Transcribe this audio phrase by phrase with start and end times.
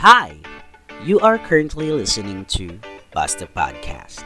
[0.00, 0.32] Hi!
[1.04, 2.72] You are currently listening to
[3.12, 4.24] Basta Podcast.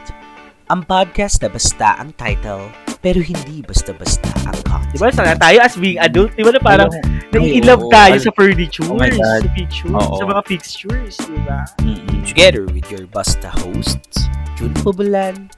[0.71, 2.71] Ang podcast na basta ang title,
[3.03, 4.95] pero hindi basta-basta ang content.
[4.95, 6.87] Di ba, sana tayo as being adult, di ba na parang
[7.35, 7.91] nai-love oo.
[7.91, 10.15] tayo sa furniture, Oh sa pictures, Oo.
[10.15, 11.67] sa mga fixtures, di ba?
[11.83, 12.23] Mm-mm.
[12.23, 15.51] Together with your basta hosts, Jun Pubulan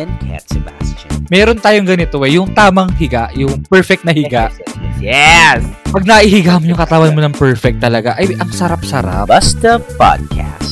[0.00, 1.26] and Kat Sebastian.
[1.32, 4.52] Meron tayong ganito eh, yung tamang higa, yung perfect na higa.
[5.00, 5.64] Yes!
[5.88, 9.28] Pag naihiga mo yung katawan mo ng perfect talaga, ay ang sarap-sarap.
[9.28, 10.62] Basta Podcast.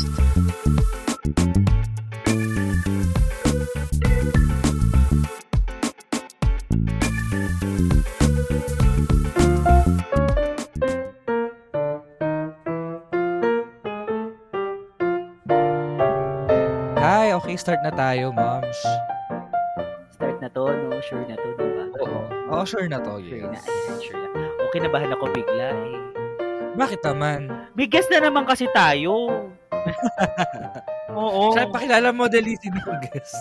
[17.51, 18.79] Okay, start na tayo, moms.
[20.51, 20.99] Na to, no?
[20.99, 21.85] Sure na to, di ba?
[22.03, 22.19] Oo.
[22.51, 23.71] Oo, sure na to, Sure na, yes.
[23.71, 24.51] ayan, sure na.
[24.67, 25.95] Okay, nabahan ako bigla eh.
[26.75, 27.71] Bakit naman?
[27.79, 29.47] Guest na naman kasi tayo.
[31.23, 31.55] Oo.
[31.55, 33.39] Saan pakilala mo, Delizy ni guest?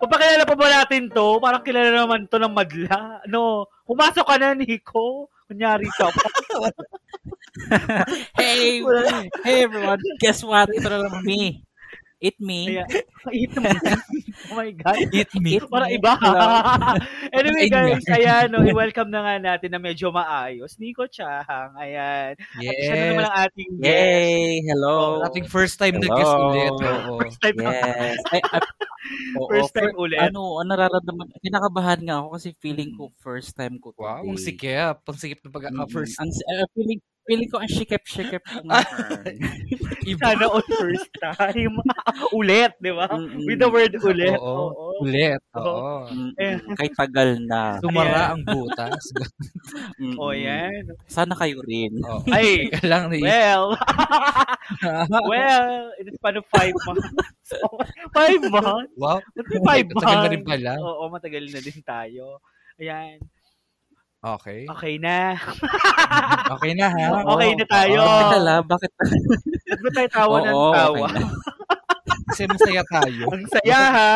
[0.00, 1.36] Papakilala pa ba natin to?
[1.36, 3.20] Parang kilala naman to ng madla.
[3.28, 5.28] No, pumasok ka na, Nico.
[5.52, 6.28] Kunyari ka pa.
[8.38, 8.78] Hey,
[9.44, 9.98] hey everyone.
[10.22, 10.70] Guess what?
[10.70, 11.67] Ito na naman me.
[12.18, 12.74] It me.
[12.74, 12.84] Kaya,
[13.30, 13.70] eat mo.
[14.50, 14.98] oh my God.
[15.14, 15.62] Eat me.
[15.62, 16.18] Para iba.
[17.38, 20.74] anyway guys, ayan, no, i-welcome na nga natin na medyo maayos.
[20.76, 22.34] Nico Chahang, ayan.
[22.34, 23.28] At siya na naman Yes.
[23.28, 23.86] ang ating guest.
[23.86, 24.50] Yay!
[24.66, 24.94] Hello.
[25.22, 26.16] Ating first time na Hello.
[26.18, 26.72] guest ulit.
[26.74, 27.12] Oo.
[27.22, 27.70] First time na.
[27.70, 28.18] Yes.
[28.28, 28.64] Ay, at,
[29.38, 30.18] oo, First time fir- ulit.
[30.18, 31.26] Ano, ano nararamdaman?
[31.38, 34.26] Kinakabahan nga ako kasi feeling ko first time ko Wow, today.
[34.26, 34.96] ang sikip.
[35.06, 36.18] Ang sikip na pag Mm, first.
[36.18, 36.98] Ang, uh, feeling,
[37.28, 39.36] feeling ko ang shikip-shikip ko ngayon.
[40.16, 40.32] Iba.
[40.32, 41.76] Sana all first time.
[42.40, 43.04] ulit, di ba?
[43.12, 43.44] Mm-mm.
[43.44, 44.40] With the word ulit.
[44.40, 44.72] Oo.
[44.72, 45.04] Oo.
[45.04, 45.36] Ulit.
[45.52, 46.08] Oo.
[46.40, 46.56] Eh.
[46.80, 47.76] Kay tagal na.
[47.84, 49.04] Sumara ang butas.
[50.18, 50.88] O yan.
[51.04, 52.00] Sana kayo rin.
[52.00, 52.24] Oo.
[52.32, 53.28] Ay, lang, naisip.
[53.28, 53.76] well,
[55.28, 57.04] well, in the span of five months.
[58.16, 58.88] five months?
[58.96, 59.20] wow.
[59.68, 60.00] Five months?
[60.00, 60.72] Tagal na rin pala.
[60.80, 62.40] Oo, matagal na din tayo.
[62.80, 63.20] Ayan.
[64.18, 64.66] Okay.
[64.66, 65.38] Okay na.
[66.58, 67.06] Okay na ha.
[67.36, 67.98] Okay na tayo.
[68.02, 68.18] Oo.
[68.18, 68.90] Teka lang, bakit?
[69.68, 71.06] Ba't ba tayo tawa ng Oo, tawa?
[71.06, 71.28] okay na.
[72.28, 73.24] Kasi masaya tayo.
[73.32, 74.12] Ang saya ha.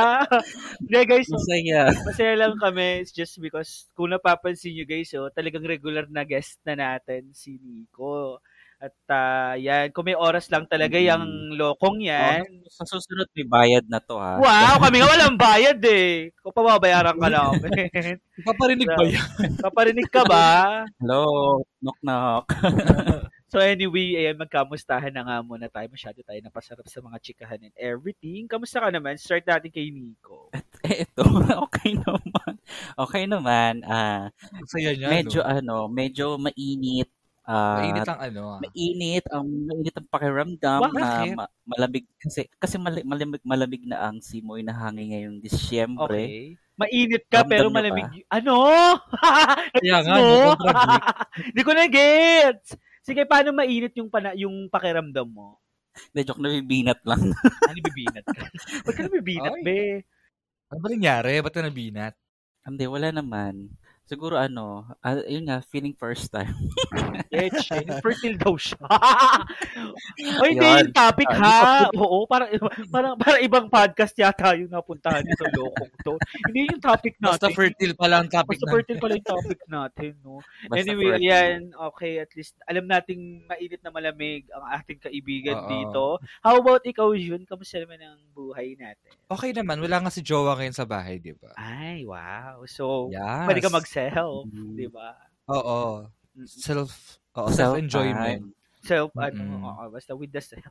[0.84, 1.82] Hindi guys, Masaya.
[2.04, 3.00] masaya lang kami.
[3.00, 7.56] It's just because kung napapansin nyo guys, oh, talagang regular na guest na natin si
[7.56, 8.36] Nico.
[8.82, 11.06] At ah, yan, kung may oras lang talaga Mm.
[11.06, 12.42] yung lokong yan.
[12.42, 14.42] Oh, sa susunod may bayad na to ha.
[14.42, 16.34] Wow, kami nga walang bayad eh.
[16.42, 17.70] Kung pababayaran ka namin.
[18.48, 19.30] Paparinig ba yan?
[19.62, 20.82] Paparinig ka ba?
[20.98, 22.46] Hello, knock knock.
[23.52, 25.84] So anyway, ayan, magkamustahan na nga muna tayo.
[25.92, 28.48] Masyado tayo napasarap sa mga chikahan and everything.
[28.48, 29.20] Kamusta ka naman?
[29.20, 30.48] Start natin kay Nico.
[30.80, 31.20] Eh, ito,
[31.68, 32.52] okay naman.
[32.96, 33.84] Okay naman.
[33.84, 35.52] Ah, Masaya niya, medyo no?
[35.52, 37.12] ano, medyo mainit.
[37.42, 38.42] Ah, Mainit ang ano.
[38.48, 38.58] ah.
[38.62, 40.94] mainit ang mainit ang pakiramdam Bakit?
[40.94, 46.22] na ma- malamig kasi kasi mali- malamig malamig na ang simoy na hangin ngayong Disyembre.
[46.22, 46.54] Okay.
[46.72, 48.06] Mainit ka Ramdam pero malamig.
[48.06, 48.38] ba?
[48.38, 48.54] Ano?
[49.74, 50.14] Kaya nga.
[51.50, 52.78] Hindi ko na gets.
[53.02, 55.58] Sige, paano mainit yung pana yung pakiramdam mo?
[55.92, 57.20] Hindi, joke na bibinat lang.
[57.68, 58.42] Ano bibinat ka?
[58.80, 59.62] Ba't ka nabibinat, Ay.
[59.62, 59.80] be?
[60.70, 61.42] Ano ba nangyari?
[61.42, 62.14] Ba't ka nabinat?
[62.62, 63.74] Hindi, wala naman.
[64.02, 66.52] Siguro ano, ah, yun nga, feeling first time.
[67.32, 67.70] Etch,
[68.02, 68.76] fertile daw siya.
[70.42, 70.90] o hindi Yun.
[70.90, 71.88] yung topic Ah, ha.
[72.02, 72.50] Oo, para,
[72.90, 76.14] para, para ibang podcast yata yung napuntahan nito lokong to.
[76.50, 77.56] Hindi yung topic Basta natin.
[77.56, 78.72] fertile pala ang topic Basta na.
[78.74, 80.34] fertile pala yung topic natin, no?
[80.66, 81.24] Basta anyway, fertile.
[81.24, 85.68] ayan, okay, at least alam nating mainit na malamig ang ating kaibigan Oo.
[85.70, 86.04] dito.
[86.42, 87.46] How about ikaw, Jun?
[87.46, 89.14] Kamusta naman ang buhay natin?
[89.30, 91.54] Okay naman, wala nga si Jowa ngayon sa bahay, di ba?
[91.56, 92.60] Ay, wow.
[92.66, 93.46] So, Yes.
[93.48, 94.72] pwede ka mag-self, Mm.
[94.76, 95.08] di ba?
[95.52, 96.08] Oo.
[96.32, 96.46] Mm.
[96.48, 96.92] Self,
[97.36, 98.42] oo, Self self-enjoyment.
[98.82, 99.62] Self, ano, Mm-mm.
[99.62, 100.64] oo, basta with the self.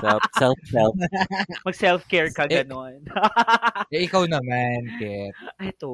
[0.00, 0.94] Self, self, self.
[1.66, 3.02] Mag-self-care ka, Eh, ganon.
[3.92, 5.34] Eh, ikaw naman, Ket.
[5.60, 5.92] Ito.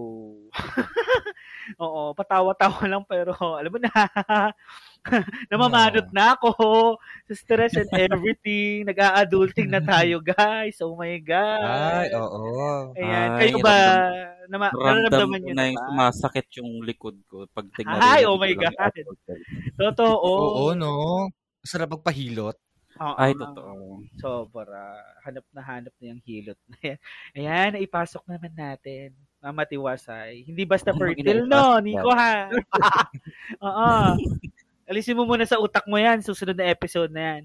[1.83, 3.91] Oo, patawa-tawa lang pero alam mo na,
[5.53, 6.97] namamanot na ako
[7.29, 8.85] sa stress and everything.
[8.89, 10.81] Nag-a-adulting na tayo, guys.
[10.81, 11.65] Oh my God.
[11.65, 12.45] Ay, oo.
[12.97, 13.29] Ayan.
[13.37, 13.77] Ay, Kayo ba,
[14.49, 18.53] nama, Ramdam nararamdaman nyo na yung sumasakit yung likod ko pag tingnan Ay, oh my
[18.57, 18.93] God.
[19.77, 20.31] Totoo.
[20.31, 21.29] Oo, no?
[21.65, 22.57] Sarap magpahilot.
[22.95, 24.07] Oo, Ay, totoo.
[24.23, 25.03] Sobra.
[25.27, 26.99] Hanap na hanap na yung hilot na yan.
[27.35, 29.13] Ayan, naipasok naman natin.
[29.45, 30.47] Mama Tiwasay.
[30.49, 31.77] Hindi basta fertile, no?
[31.83, 32.49] Nico, ha?
[33.67, 33.93] Oo.
[34.85, 36.21] Alisin mo muna sa utak mo yan.
[36.21, 37.43] Susunod na episode na yan.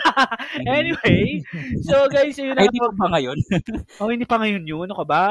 [0.80, 1.44] anyway,
[1.84, 3.38] so guys, yun Ay, na di pa ba ngayon?
[4.00, 4.88] Oh, hindi pa ngayon yun.
[4.88, 5.26] Ano ka ba?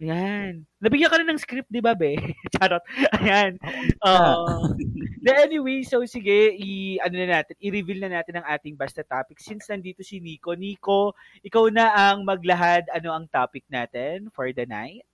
[0.00, 0.64] Yan.
[0.80, 2.16] Nabigyan ka na ng script, di ba, be?
[2.56, 2.80] Charot.
[3.20, 3.60] Ayan.
[4.00, 4.72] Uh,
[5.20, 9.36] the anyway, so sige, i, ano na natin, i-reveal na natin ang ating basta topic.
[9.42, 10.56] Since nandito si Nico.
[10.56, 11.12] Nico,
[11.44, 12.88] ikaw na ang maglahad.
[12.96, 15.04] Ano ang topic natin for the night?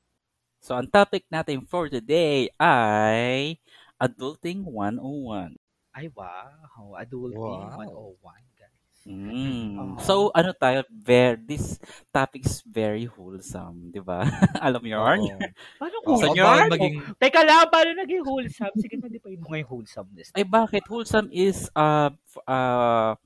[0.62, 3.58] So, ang topic natin for today ay
[3.96, 5.56] Adulting 101.
[5.96, 6.92] Ay, wow.
[7.00, 8.20] Adulting Wow.
[8.20, 9.00] 101, guys.
[9.08, 9.96] Mm.
[10.06, 11.80] So, ano tayo, very, this
[12.12, 14.28] topic is very wholesome, di ba?
[14.66, 15.40] Alam mo yun?
[15.80, 16.36] Paano wholesome?
[16.36, 18.74] bawal maging Teka lang, paano naging wholesome?
[18.76, 20.28] Sige na, di pa yung wholesomeness.
[20.36, 20.84] Ay, bakit?
[20.84, 23.16] Wholesome is uh, f- uh,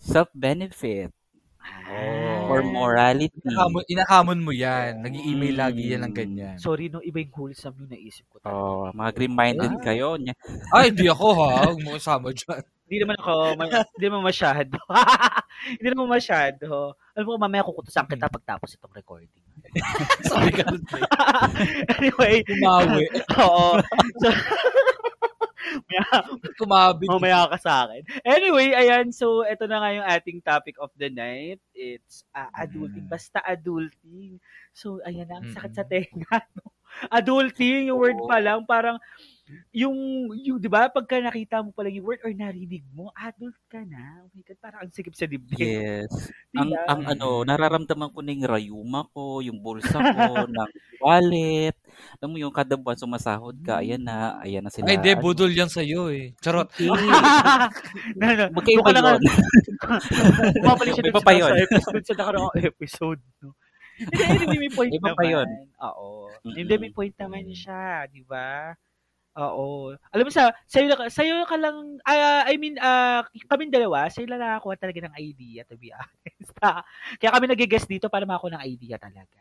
[0.00, 1.12] self-benefit
[1.62, 2.50] Ah.
[2.50, 3.32] or morality.
[3.42, 4.98] Inakamon, inakamon mo yan.
[5.00, 6.56] Nag-i-email lagi yan ng ganyan.
[6.58, 8.40] Sorry, no, iba yung wholesome yung naisip ko.
[8.40, 8.56] talaga.
[8.56, 9.82] Oh, mga green-minded Ah.
[9.82, 10.08] kayo.
[10.72, 11.70] Ay, di ako ha.
[11.70, 12.62] Huwag mo kasama dyan.
[12.92, 14.76] Hindi naman ako, ma- hindi naman masyado.
[15.80, 16.92] hindi naman masyado.
[17.16, 19.32] Alam mo, mamaya kukutusan kita pagtapos itong recording.
[20.28, 20.68] Sorry ka.
[21.96, 23.08] anyway, Kumawi.
[23.40, 23.80] oo.
[24.20, 24.28] So,
[25.86, 26.06] maya,
[26.58, 27.08] Kumabit.
[27.08, 28.02] mamaya ka sa akin.
[28.24, 29.12] Anyway, ayan.
[29.12, 31.60] So, ito na nga yung ating topic of the night.
[31.72, 33.06] It's uh, adulting.
[33.06, 33.12] Mm.
[33.12, 34.40] Basta adulting.
[34.72, 35.38] So, ayan na.
[35.38, 35.90] Ang sakit sa Mm.
[35.92, 36.36] tenga.
[36.56, 36.71] No?
[37.10, 38.96] Adulting, yung word pa lang, parang,
[39.72, 39.96] yung,
[40.32, 43.80] yung, di ba, pagka nakita mo pa lang yung word or narinig mo, adult ka
[43.84, 44.24] na.
[44.24, 45.60] Oh my God, parang ang sikip sa dibdib.
[45.60, 46.12] Yes.
[46.52, 46.62] Diba?
[46.62, 50.70] Ang, ang ano, nararamdaman ko na yung rayuma ko, yung bulsa ko, ng
[51.02, 51.76] wallet.
[52.20, 54.88] Alam mo yung kada buwan sumasahod ka, ayan na, ayan na sila.
[54.88, 55.12] Ay, di.
[55.12, 56.32] Ano, Budol yan sa'yo eh.
[56.40, 56.72] Charot.
[58.18, 58.44] no, no.
[58.56, 59.36] Magkaiba Doon ka lang- yun.
[60.62, 63.20] Bumabalik siya dun sa, episode, sa nakaraang episode.
[63.42, 63.52] No?
[64.42, 65.18] Hindi, may point Iba naman.
[65.18, 65.48] pa yun.
[65.78, 66.06] Oo.
[66.42, 66.54] Mm-mm.
[66.56, 68.72] Hindi, may point naman siya, di ba?
[69.36, 69.96] Oo.
[70.12, 74.28] Alam mo sa, sa'yo, na- sa'yo ka lang, ah, I mean, ah, kaming dalawa, sa'yo
[74.28, 76.52] lang nakakuha talaga ng idea, to be honest.
[77.16, 79.40] Kaya kami nag-guess dito para makakuha ng idea talaga.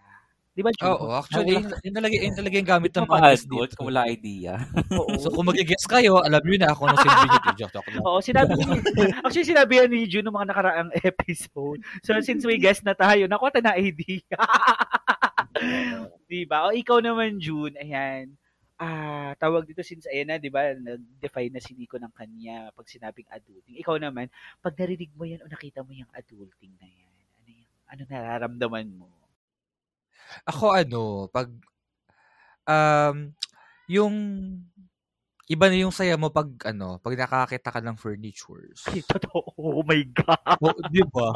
[0.51, 0.83] Di ba, Ju?
[0.83, 3.75] Oo, actually, yun, yun, talaga, yun talaga yung gamit ng Mga podcast adult, dito.
[3.79, 4.53] kung wala idea.
[4.99, 5.15] Oo.
[5.15, 7.39] So, kung mag-guess kayo, alam nyo na kung ano silbi nyo.
[7.55, 8.03] Joke, joke lang.
[8.03, 8.63] Oo, sinabi ni,
[9.23, 11.79] actually sinabi yan ni June ng mga nakaraang episode.
[12.03, 14.27] So since we guest na tayo, nakuha tayo na idea.
[16.31, 16.67] diba?
[16.67, 18.35] O ikaw naman June, ayan.
[18.75, 20.73] Ah, tawag dito since ayan na, 'di ba?
[20.73, 23.77] Nag-define na si Nico ng kanya pag sinabing adulting.
[23.77, 24.25] Ikaw naman,
[24.57, 28.87] pag narinig mo 'yan o nakita mo yung adulting na 'yan, ano yung ano nararamdaman
[28.97, 29.20] mo?
[30.47, 31.47] Ako ano, pag,
[32.67, 33.31] um,
[33.89, 34.15] yung,
[35.51, 38.87] iba na yung saya mo pag, ano, pag nakakita ka ng furnitures.
[38.87, 39.51] Ay, totoo.
[39.57, 40.57] Oh my God.
[40.63, 41.35] O, di ba?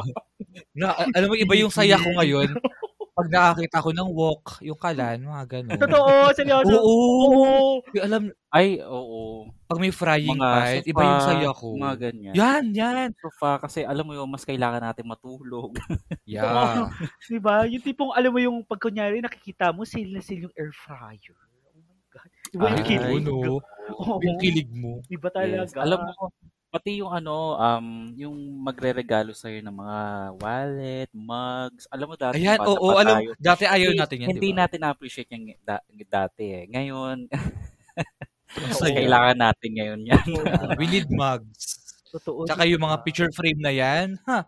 [0.72, 2.54] Na, alam mo, iba yung saya ko ngayon.
[3.16, 5.80] Pag nakakita ko ng walk, yung kalan, mga ganun.
[5.80, 6.68] Totoo, seryoso.
[6.76, 6.92] Oo.
[7.48, 7.72] Oo.
[7.96, 8.22] Yung alam,
[8.52, 9.48] Ay, oo.
[9.64, 11.66] pag may frying Mga pan, sofa, iba yung saya ko.
[11.80, 12.32] Mga ganyan.
[12.36, 13.08] Yan, yan.
[13.16, 15.80] Sofa, kasi alam mo yung mas kailangan natin matulog.
[16.28, 16.92] Yeah.
[17.24, 17.64] Di ba?
[17.64, 21.40] Yung tipong, alam mo yung pag kunyari nakikita mo, sale na sale yung air fryer.
[21.72, 22.30] Oh my God.
[22.52, 23.24] Iba yung Ay, kilig.
[23.24, 23.32] Ano,
[23.96, 24.14] Oo.
[24.20, 25.00] yung kilig mo.
[25.08, 25.64] Iba talaga.
[25.64, 25.72] Yes.
[25.72, 26.28] Alam mo,
[26.76, 29.98] pati yung ano, um, yung magre-regalo sa'yo ng mga
[30.36, 31.88] wallet, mugs.
[31.88, 34.52] Alam mo dati, Ayan, oo, pa alam, tayo, dati ayaw hindi- natin yan, Hindi di
[34.52, 34.58] ba?
[34.60, 36.64] natin na-appreciate yung da- dati eh.
[36.68, 37.16] Ngayon,
[38.72, 38.92] saya.
[39.00, 40.26] kailangan natin ngayon yan.
[40.76, 41.80] We need mugs.
[42.12, 42.44] Totoo.
[42.44, 44.44] Tsaka yung mga picture frame na yan, ha?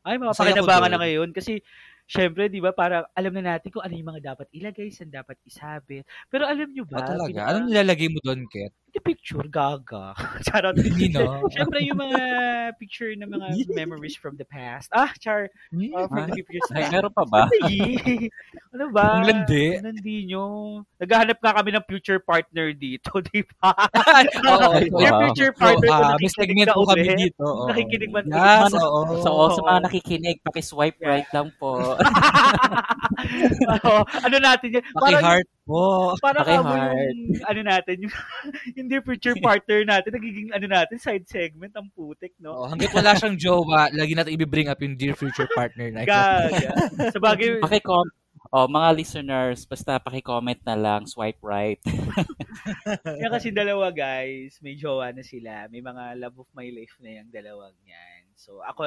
[0.00, 0.94] Ay, mapakinabangan doon.
[0.96, 1.28] na ngayon.
[1.30, 1.60] Kasi,
[2.06, 5.34] syempre, di ba, parang alam na natin kung ano yung mga dapat ilagay, saan dapat
[5.42, 6.06] isabit.
[6.30, 7.26] Pero alam nyo ba, Ba talaga?
[7.26, 8.72] pinaka- Anong nilalagay mo doon, Ket?
[8.96, 10.16] Hindi picture, gaga.
[10.48, 10.72] Charot.
[10.80, 11.44] Hindi, no?
[11.52, 12.16] Syempre, yung mga
[12.80, 14.88] picture ng mga memories from the past.
[14.88, 15.52] Ah, char.
[15.68, 17.44] Uh, from the previous Ay, meron pa ba?
[17.68, 17.76] Ay,
[18.72, 19.20] ano ba?
[19.20, 19.76] Ang landi.
[19.76, 20.44] Ang landi nyo.
[20.96, 23.76] Naghahanap nga kami ng future partner dito, di ba?
[24.48, 25.20] Oo, Your wow.
[25.28, 27.44] future So, partner kung ah, may nakikinig kami dito.
[27.44, 27.68] oo.
[27.68, 29.00] Nakikinig man Yes, Ano- oo.
[29.20, 32.00] So, sa mga nakikinig, paki-swipe right lang po.
[33.76, 34.84] Oo, ano natin yan?
[34.96, 36.14] Paki-heart po.
[36.22, 36.54] Para heart.
[36.54, 36.70] yung,
[37.50, 38.14] ano natin, yung,
[38.78, 42.54] yung dear future partner natin, nagiging, ano natin, side segment, ang putik, no?
[42.54, 46.06] Oh, hanggat wala siyang jowa, lagi natin i-bring up yung dear future partner na.
[46.06, 46.70] Gaga.
[47.10, 48.06] Sa bagay, Paki-com
[48.54, 51.82] Oh, mga listeners, basta paki-comment na lang, swipe right.
[53.18, 55.66] yan kasi dalawa guys, may jowa na sila.
[55.66, 58.22] May mga love of my life na yung dalawang yan.
[58.38, 58.84] So, ako,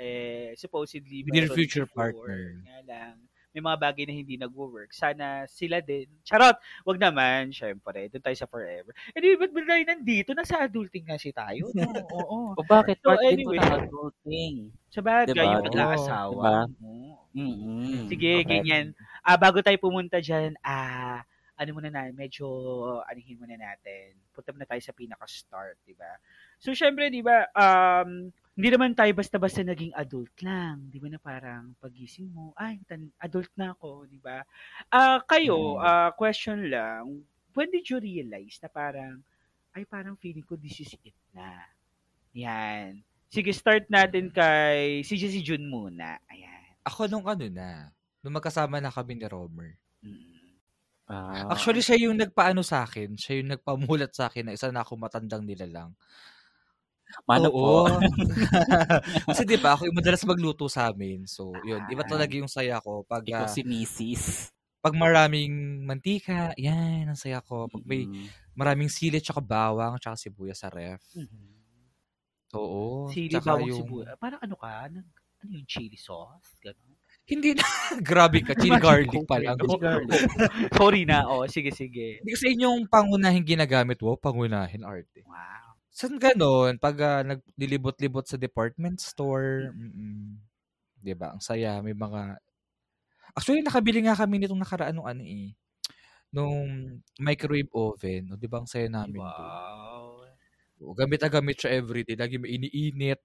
[0.00, 2.62] eh, supposedly, Dear future partner.
[2.64, 3.14] Nga lang,
[3.52, 4.96] may mga bagay na hindi nagwo-work.
[4.96, 6.08] Sana sila din.
[6.24, 6.56] Charot!
[6.88, 8.08] Wag naman, syempre.
[8.08, 8.96] Doon tayo sa forever.
[9.12, 10.32] Eh, di ba't ba tayo nandito?
[10.32, 11.68] Nasa adulting nga si tayo.
[11.76, 11.84] No?
[12.16, 12.56] Oo.
[12.56, 12.96] O bakit?
[13.04, 13.60] So, Part din anyway.
[13.60, 14.54] ko ng adulting.
[14.88, 15.44] Sa bagay, Diba?
[15.44, 16.32] yung mag-aasawa.
[16.32, 16.56] Diba?
[16.80, 17.12] Oo.
[17.32, 18.08] Mm-mm.
[18.08, 18.48] Sige, Okay.
[18.48, 18.96] ganyan.
[19.20, 21.20] Ah, bago tayo pumunta dyan, ah,
[21.56, 22.48] ano muna na, medyo,
[23.04, 24.16] anihin muna natin.
[24.32, 26.16] Punta muna tayo sa pinaka-start, di ba?
[26.56, 30.92] So, syempre, di ba, um, hindi naman tayo basta-basta naging adult lang.
[30.92, 32.80] Di ba na parang pagising mo, ay,
[33.16, 34.44] adult na ako, di ba?
[34.92, 35.84] Ah, kayo, Mm.
[35.84, 37.24] ah, question lang,
[37.56, 39.24] when did you realize na parang,
[39.72, 41.64] ay, parang feeling ko this is it na.
[42.36, 43.00] Yan.
[43.32, 46.20] Sige, start natin kay, si si Jun muna.
[46.28, 46.76] Ayan.
[46.84, 47.88] Ako nung ano na,
[48.20, 49.80] nung magkasama na kami ni Romer.
[50.04, 50.28] Mm.
[51.08, 53.16] Ah, Actually, siya yung nagpaano sa akin.
[53.16, 55.92] Siya yung nagpamulat sa akin na isa na ako matandang nilalang.
[57.24, 57.86] Mano Oo.
[57.86, 58.00] po.
[59.28, 61.24] Kasi di ba, ako yung madalas magluto sa amin.
[61.26, 61.84] So, yun.
[61.88, 62.10] Iba Ah.
[62.10, 63.04] talaga yung saya ko.
[63.04, 64.50] Pag, Ikaw ah, si Mrs.
[64.78, 67.70] pag maraming mantika, yan, ang saya ko.
[67.70, 68.26] Pag may Mm.
[68.52, 70.98] maraming sili, tsaka bawang, tsaka sibuyas sa ref.
[71.14, 71.50] Mhm.
[72.54, 73.08] Oo.
[73.08, 74.16] Sili, tsaka bawang yung- sibuyas.
[74.18, 74.90] Parang ano ka?
[74.90, 75.06] Nag,
[75.42, 76.58] ano yung chili sauce?
[76.58, 76.98] Ganon.
[77.22, 77.62] Hindi na.
[78.02, 78.58] Grabe ka.
[78.58, 79.54] Chili garlic pa lang.
[79.54, 80.26] Chili garlic.
[80.74, 81.22] Sorry na.
[81.30, 82.18] Oh, sige, sige.
[82.18, 84.02] Hindi kasi yun yung pangunahing ginagamit.
[84.02, 85.22] Wow, pangunahin arte.
[85.22, 85.61] Wow.
[85.92, 86.80] Saan ganon?
[86.80, 90.50] Pag ah, naglilibot-libot sa department store, mm
[91.02, 91.34] 'di ba?
[91.34, 92.38] Ang saya, may mga
[93.32, 95.56] Actually, nakabili nga kami nitong nakaraan nung ano eh.
[96.28, 98.28] Nung microwave oven.
[98.32, 99.24] O, 'di ba ang saya namin?
[99.24, 100.28] Wow.
[100.82, 102.18] O, gamit na gamit siya everyday.
[102.18, 103.22] Lagi may iniinit.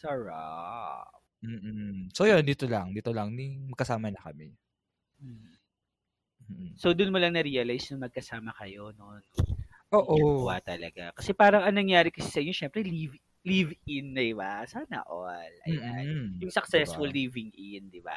[0.00, 1.20] Sarap.
[1.40, 2.10] Mm-mm.
[2.12, 2.92] So yun, dito lang.
[2.92, 3.36] Dito lang.
[3.36, 4.50] Ni, magkasama na kami.
[5.20, 5.50] Mm.
[6.50, 6.70] Mm-mm.
[6.80, 9.20] So, dun mo lang na-realize nung magkasama kayo, no?
[9.92, 10.14] Oo.
[10.14, 11.10] Ginagawa talaga.
[11.14, 13.14] Kasi parang anong nangyari kasi sa inyo, syempre, live,
[13.46, 14.62] live in, di ba?
[14.66, 15.50] Sana all.
[15.66, 16.06] Ayan.
[16.06, 16.42] Mm-mm.
[16.42, 17.10] Yung successful Diba?
[17.10, 18.16] living in, di ba?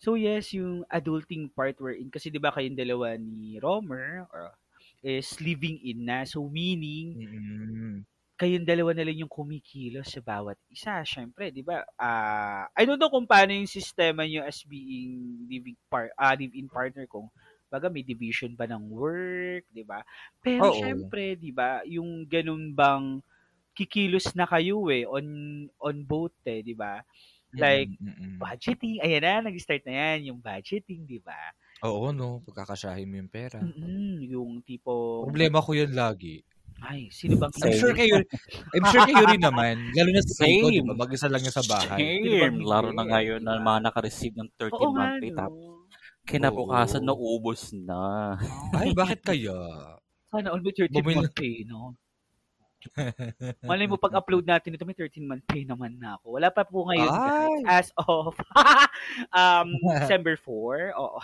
[0.00, 2.08] So, yes, yung adulting part we're in.
[2.08, 4.56] Kasi, di ba, kayong dalawa ni Romer or,
[5.04, 6.24] is living in na.
[6.24, 8.04] So, meaning, Mm-mm.
[8.40, 11.04] kayong dalawa na lang yung kumikilos sa bawat isa.
[11.04, 11.84] Syempre, di ba?
[12.00, 16.64] ah I don't know kung paano yung sistema nyo as being living par ah, live-in
[16.72, 17.28] partner kung
[17.70, 20.02] baga may division ba ng work, di ba?
[20.42, 20.74] Pero Oo.
[20.74, 23.22] syempre, di ba, yung ganun bang
[23.74, 25.26] kikilos na kayo eh on
[25.80, 27.00] on both eh, di ba?
[27.56, 28.38] Like, Mm-mm.
[28.40, 31.54] Budgeting, ayan na, nag-start na yan, yung budgeting, di ba?
[31.82, 32.44] Oo, no.
[32.44, 33.60] Pagkakasyahin mo yung pera.
[33.60, 34.92] Mm-mm, yung tipo,
[35.24, 36.40] Problema ko yun lagi.
[36.80, 38.16] ay, sino bang I'm sure kayo,
[38.72, 39.92] I'm sure kayo rin naman.
[39.92, 40.80] Lalo na sa Same.
[40.88, 40.92] ba?
[40.96, 42.08] Mag-isa lang niya sa bahay.
[42.24, 42.64] Same.
[42.64, 45.30] Laro na ngayon na mga naka-receive ng 13 Oo month pay.
[45.34, 45.79] Tapos?
[46.30, 47.08] Kinabukasan Oo.
[47.10, 48.38] na ubos na.
[48.72, 49.58] Ay, bakit kaya?
[50.30, 51.98] Sana all may 13 Bumili- month pay, no?
[53.68, 56.40] Malay mo, pag-upload natin ito, may 13 month pay naman na ako.
[56.40, 57.60] Wala pa po ngayon, guys.
[57.68, 58.32] As of
[59.36, 59.68] um,
[60.00, 60.96] December 4.
[60.96, 61.20] Oo.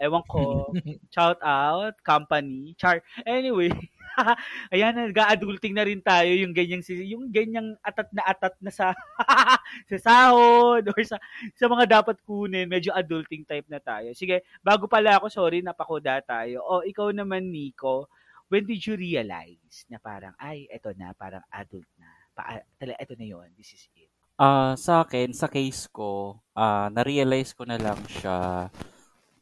[0.00, 0.72] Ewan ko.
[1.12, 2.72] Shout out, company.
[2.80, 3.04] Char.
[3.28, 3.68] Anyway,
[4.74, 8.92] ayan, nag-adulting na rin tayo yung ganyang, yung ganyang atat na atat na sa,
[9.90, 11.16] sa sahod or sa,
[11.54, 12.66] sa mga dapat kunin.
[12.66, 14.10] Medyo adulting type na tayo.
[14.12, 16.62] Sige, bago pala ako, sorry, napakuda tayo.
[16.64, 18.10] O, ikaw naman, Nico,
[18.50, 22.10] when did you realize na parang, ay, eto na, parang adult na.
[22.34, 24.10] Pa, tala, eto na yon this is it.
[24.40, 28.72] Ah, sa akin, sa case ko, ah na-realize ko na lang siya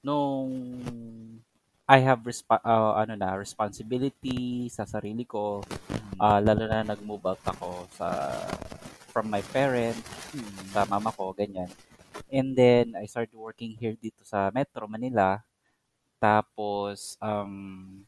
[0.02, 0.50] nung
[1.88, 5.64] I have resp- ah, ano na, responsibility sa sarili ko,
[6.20, 8.08] ah lalo na nag-move out ako sa
[9.12, 10.04] from my parents,
[10.36, 10.68] Hmm.
[10.76, 11.72] sa mama ko, ganyan.
[12.28, 15.40] And then, I started working here dito sa Metro Manila.
[16.20, 18.04] Tapos, um,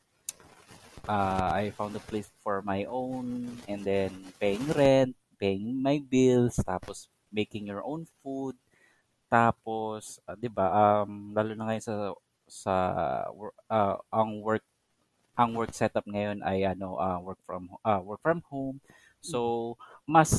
[1.09, 6.57] uh, I found a place for my own and then paying rent, paying my bills,
[6.63, 8.57] tapos making your own food.
[9.33, 10.67] Tapos, ah, 'di ba,
[11.05, 11.95] um lalo na ngayon sa
[12.51, 12.75] sa
[13.71, 14.65] ah, ang work
[15.39, 18.79] ang work setup ngayon ay ano ah, work from ah, work from home.
[19.25, 19.75] So,
[20.09, 20.31] mas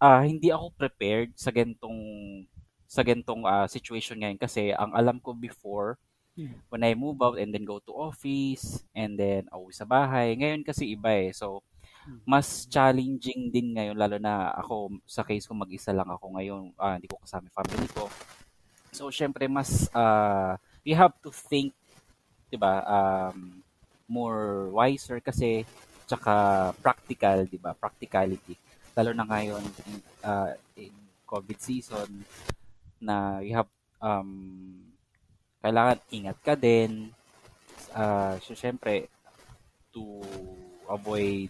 [0.00, 2.00] ah, hindi ako prepared sa gantong
[2.88, 5.98] sa gantong ah, situation ngayon kasi ang alam ko before
[6.32, 6.56] Hmm.
[6.72, 10.32] when I move out and then go to office and then uwi sa bahay.
[10.32, 11.28] Ngayon kasi iba eh.
[11.36, 11.60] So,
[12.08, 12.24] Hmm.
[12.24, 16.72] mas challenging din ngayon lalo na ako sa case ko mag-isa lang ako ngayon.
[16.80, 18.08] ah, hindi ko kasama family ko.
[18.96, 21.72] So, syempre mas ah, you have to think
[22.52, 22.84] 'di ba?
[22.84, 23.64] Um,
[24.04, 25.64] more wiser kasi
[26.04, 27.72] tsaka practical, 'di ba?
[27.72, 28.60] Practicality.
[28.92, 30.92] Lalo na ngayon in, ah, in
[31.24, 32.28] COVID season
[33.00, 33.72] na you have
[34.04, 34.76] um
[35.64, 37.08] kailangan ingat ka din.
[37.96, 39.08] Ah, so syempre
[39.96, 40.20] to
[40.92, 41.48] avoid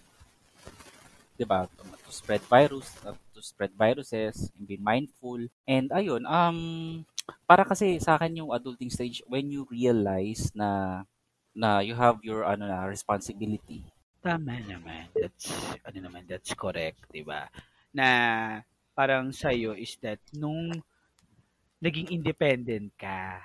[1.34, 1.66] 'di ba?
[1.66, 5.42] To, to spread virus, uh, to spread viruses, and be mindful.
[5.66, 6.58] And ayun, um
[7.46, 11.02] para kasi sa akin yung adulting stage when you realize na
[11.52, 13.84] na you have your ano na responsibility.
[14.22, 15.10] Tama naman.
[15.18, 15.50] That's,
[15.82, 17.50] ano naman, that's correct, di ba?
[17.90, 18.06] Na
[18.94, 20.78] parang sa'yo is that nung
[21.82, 23.42] naging independent ka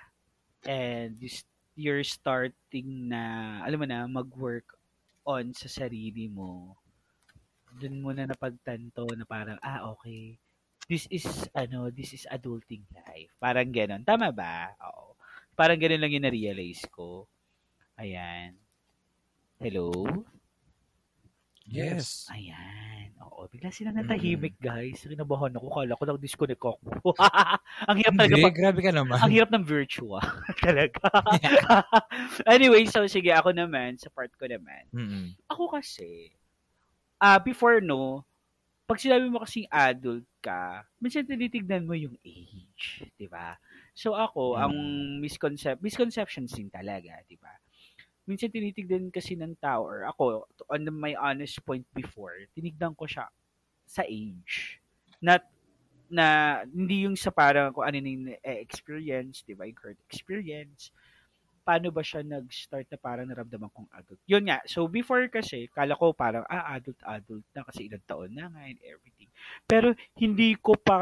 [0.69, 1.31] and you
[1.77, 4.65] you're starting na, alam mo na, mag-work
[5.25, 6.73] on sa sarili mo,
[7.77, 10.41] dun mo na napagtanto na parang, ah, okay,
[10.87, 13.31] this is, ano, this is adulting life.
[13.37, 14.07] Parang ganon.
[14.07, 14.71] Tama ba?
[14.87, 15.19] Oo.
[15.53, 17.27] Parang ganon lang yung na-realize ko.
[17.99, 18.55] Ayan.
[19.59, 19.91] Hello?
[21.67, 22.31] Yes.
[22.31, 23.11] Ayan.
[23.27, 23.51] Oo.
[23.51, 25.03] Bigla sila natahimik, guys.
[25.03, 25.67] Kinabahan ako.
[25.67, 27.11] Kala ko nag-disconnect ako.
[27.91, 29.19] ang hirap talaga Hindi, pag, grabe ka naman.
[29.19, 30.23] ang hirap ng virtual.
[30.63, 31.03] talaga.
[32.47, 34.87] anyway, so sige, ako naman, sa part ko naman.
[34.95, 35.35] Mm-mm.
[35.51, 36.31] Ako kasi,
[37.19, 38.23] ah before no,
[38.87, 43.59] pag sinabi mo kasing adult ka, minsan tinitignan mo yung age, 'di ba?
[43.91, 44.61] So ako, Mm.
[44.63, 44.75] ang
[45.19, 47.51] misconcept misconceptions din talaga, 'di ba?
[48.27, 53.27] Minsan tinitignan kasi ng tao or ako on my honest point before, tinignan ko siya
[53.87, 54.79] sa age.
[55.23, 55.43] Not
[56.07, 59.67] na hindi yung sa parang kung ano eh, experience, 'di ba?
[59.67, 60.91] Yung current experience.
[61.67, 64.23] Paano ba siya nag-start na parang naramdaman kong adult?
[64.23, 64.63] Yun nga.
[64.63, 68.63] So before kasi, kala ko parang ah adult adult na kasi ilang taon na nga
[68.63, 69.27] and everything.
[69.67, 70.95] Pero hindi ko pa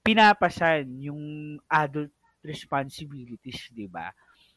[0.00, 4.08] pinapasan yung adult responsibilities, 'di ba?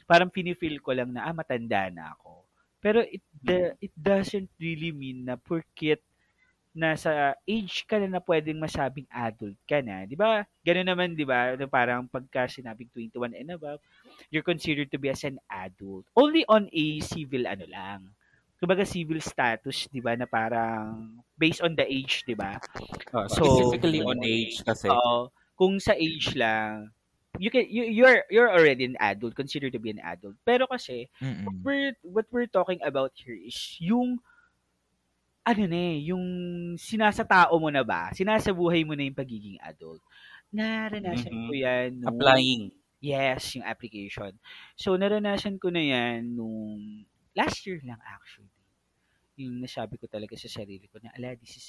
[0.08, 2.48] Parang pinifeel ko lang na ah matanda na ako.
[2.80, 6.00] Pero it the, it doesn't really mean na porkit
[6.78, 10.06] nasa age ka na na pwedeng masabing adult ka na.
[10.06, 10.46] Di ba?
[10.62, 11.58] Ganun naman, di ba?
[11.58, 13.82] Na Parang pagka sinabing 21 and above,
[14.30, 16.06] you're considered to be as an adult.
[16.14, 18.14] Only on a civil ano lang.
[18.62, 20.14] Kumbaga civil status, di ba?
[20.14, 22.62] Na parang based on the age, di ba?
[23.10, 23.42] Uh, So-
[23.74, 24.88] specifically on age kasi.
[24.94, 25.34] Oo.
[25.58, 26.94] kung sa age lang,
[27.42, 30.38] you can you, you're you're already an adult, considered to be an adult.
[30.46, 31.50] Pero kasi Mm-mm.
[31.66, 34.22] we're what we're talking about here is yung
[35.48, 36.26] ano na eh, yung
[36.76, 38.12] sinasatao mo na ba?
[38.12, 40.04] Sinasabuhay mo na yung pagiging adult.
[40.52, 41.48] Naranasan Mhm.
[41.48, 42.72] ko yan nung, Applying.
[43.04, 44.42] Yes, yung application.
[44.76, 47.06] So, naranasan ko na yan nung
[47.38, 48.50] last year lang actually.
[49.40, 51.68] Yung nasabi ko talaga sa sarili ko na, ala, this is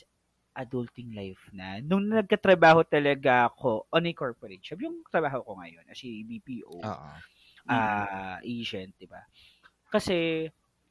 [0.57, 1.81] adulting life na.
[1.85, 6.79] Nung nagkatrabaho talaga ako on a corporate job, yung trabaho ko ngayon as a BPO,
[6.83, 7.21] Oo.
[7.71, 9.23] ah agent, 'di ba?
[9.93, 10.49] Kasi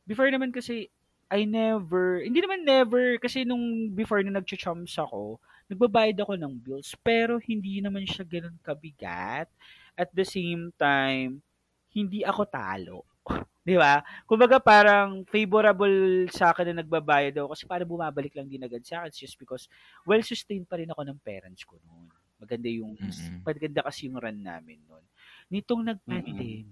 [0.08, 0.90] before naman kasi
[1.28, 6.96] I never, hindi naman never kasi nung before na nagcha-chums ako, nagbabayad ako ng bills
[7.04, 9.52] pero hindi naman siya ganoon kabigat.
[9.98, 11.44] At the same time,
[11.92, 13.00] hindi ako talo.
[13.68, 14.00] 'Di ba?
[14.24, 19.04] Kumbaga parang favorable sa akin na nagbabayad ako kasi para bumabalik lang din agad sa
[19.04, 19.68] akin It's just because
[20.08, 22.08] well sustained pa rin ako ng parents ko noon.
[22.40, 23.44] Maganda yung Mm-mm.
[23.44, 25.04] maganda kasi yung run namin noon.
[25.52, 26.64] Nitong nag-pandemic.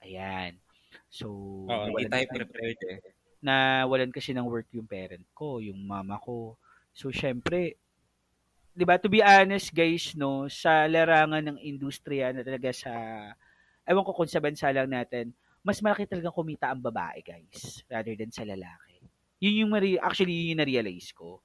[0.00, 0.56] Ayan.
[1.12, 1.28] So,
[1.68, 3.17] Oo, hindi tayo prepared eh.
[3.38, 6.58] Na walan kasi ng work yung parent ko, yung mama ko.
[6.90, 7.78] So, syempre,
[8.74, 12.92] di ba, to be honest, guys, no, sa larangan ng industriya na talaga sa,
[13.86, 15.30] ewan ko kung sa bansa lang natin,
[15.62, 19.02] mas malaki talaga kumita ang babae, guys, rather than sa lalaki.
[19.38, 19.72] Yun yung,
[20.02, 21.42] actually, yun yung na-realize ko.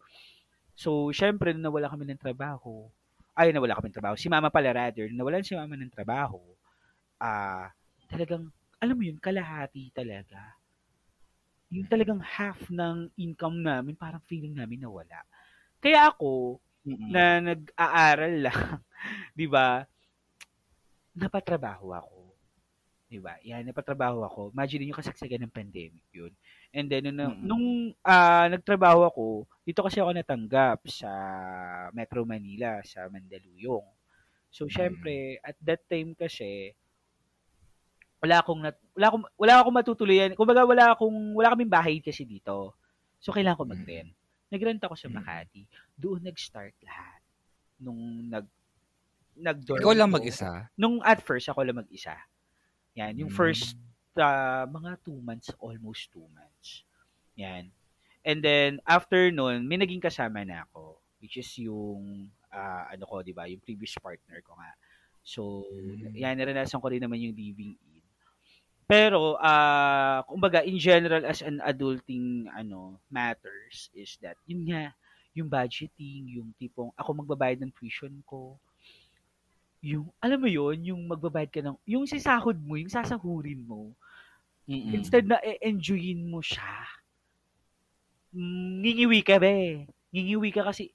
[0.73, 2.89] So, syempre, nung nawala kami ng trabaho,
[3.38, 4.15] ay, nawala kami ng trabaho.
[4.17, 6.41] Si mama pala, rather, nawalan si mama ng trabaho,
[7.21, 7.69] ah,
[8.10, 8.49] talagang,
[8.82, 10.58] alam mo yun, kalahati talaga
[11.73, 15.25] yung talagang half ng income namin, parang feeling namin nawala.
[15.81, 17.09] Kaya ako, Mm-mm.
[17.09, 18.62] na nag-aaral lang,
[19.39, 19.81] di ba,
[21.17, 22.19] napatrabaho ako.
[23.09, 23.38] Di ba?
[23.45, 24.41] Yan, napatrabaho ako.
[24.57, 26.33] Imagine nyo kasagsagan ng pandemic yun.
[26.73, 27.45] And then, nung, Mm-mm.
[27.45, 27.65] nung
[28.01, 29.25] ah, nagtrabaho ako,
[29.62, 31.12] dito kasi ako natanggap sa
[31.93, 33.86] Metro Manila, sa Mandaluyong.
[34.53, 36.73] So, syempre, at that time kasi,
[38.23, 40.31] wala akong nat, wala akong wala akong matutuluyan.
[40.31, 42.71] Kumbaga wala akong wala kaming bahay kasi dito.
[43.19, 44.15] So kailangan ko mag-rent.
[44.47, 45.15] Nag-rent ako sa Mm.
[45.19, 45.62] Makati.
[45.99, 47.19] Doon nag-start lahat.
[47.83, 48.47] Nung nag
[49.36, 50.71] nag Ikaw lang mag-isa?
[50.79, 52.15] Nung at first ako lang mag-isa.
[52.95, 53.36] Yan, yung Mm.
[53.36, 53.75] first
[54.15, 56.86] ah, mga two months, almost two months.
[57.36, 57.73] Yan.
[58.23, 61.01] And then, after nun, may naging kasama na ako.
[61.19, 63.49] Which is yung, ah, ano ko, di ba?
[63.49, 64.71] Yung previous partner ko nga.
[65.25, 66.13] So, Mm.
[66.13, 67.92] yan, naranasan ko rin naman yung living in.
[68.93, 74.93] Pero, ah, kumbaga, in general, as an adulting, ano, matters is that, yun nga,
[75.34, 78.53] yung budgeting, yung tipong, ako magbabayad ng tuition ko,
[79.82, 83.97] yung, alam mo yun, yung magbabayad ka ng, yung sisahod mo, yung sasahurin mo,
[84.69, 84.93] Mm-mm.
[84.93, 86.86] instead na e-enjoyin mo siya,
[88.29, 89.89] mm, ngingiwi ka be.
[90.13, 90.93] Ngingiwi ka kasi,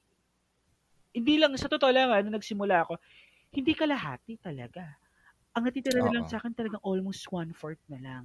[1.10, 2.94] hindi lang, sa totoo lang, ano, nagsimula ako,
[3.50, 4.86] hindi kalahati talaga.
[5.56, 8.24] Ang natitira na lang sa akin talagang almost one-fourth na lang.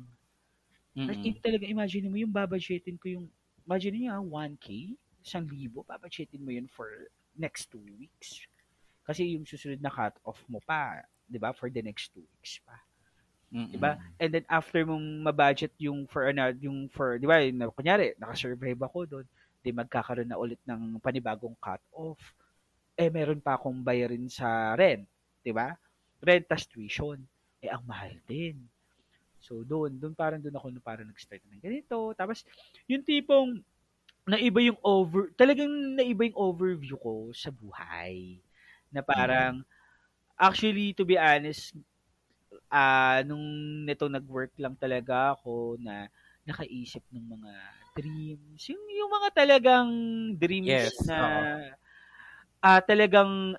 [0.93, 3.25] Hindi talaga, imagine mo, yung babadgetin ko yung,
[3.65, 6.89] imagine niyo, ah, 1K, isang libo, babadgetin mo yun for
[7.33, 8.45] next two weeks.
[9.03, 12.77] Kasi yung susunod na cut-off mo pa, di ba, for the next two weeks pa.
[13.53, 13.73] Mm-mm.
[13.73, 13.97] Diba?
[14.17, 18.81] And then after mong mabudget yung for ano, yung for, di ba, yung, kunyari, nakasurvive
[18.81, 19.25] ako doon.
[19.63, 22.19] di magkakaroon na ulit ng panibagong cut-off.
[22.99, 25.07] Eh, meron pa akong bayarin sa rent,
[25.39, 25.71] di ba?
[26.23, 27.27] Rent as tuition.
[27.59, 28.63] Eh, ang mahal din.
[29.43, 32.15] So, doon, doon parang doon ako parang nag-start ng ganito.
[32.15, 32.43] Tapos,
[32.87, 33.61] yung tipong,
[34.27, 38.39] naiba yung over, talagang naiba yung overview ko sa buhay.
[38.93, 39.63] Na parang,
[40.39, 41.75] actually, to be honest,
[42.73, 43.43] ah nung
[43.87, 46.09] nito nag-work lang talaga ako na
[46.47, 47.53] nakaisip ng mga
[47.97, 48.61] dreams.
[48.71, 49.91] Yung, yung mga talagang
[50.39, 51.63] dreams Yes, na oo.
[52.63, 53.55] ah talagang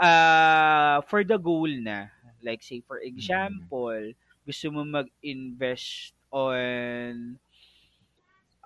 [0.00, 2.08] ah for the goal na.
[2.42, 4.12] Like say for example,
[4.46, 7.38] gusto mo mag-invest on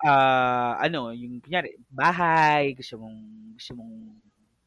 [0.05, 3.17] ah ano, yung kunyari, bahay, gusto mong
[3.57, 3.93] gusto mong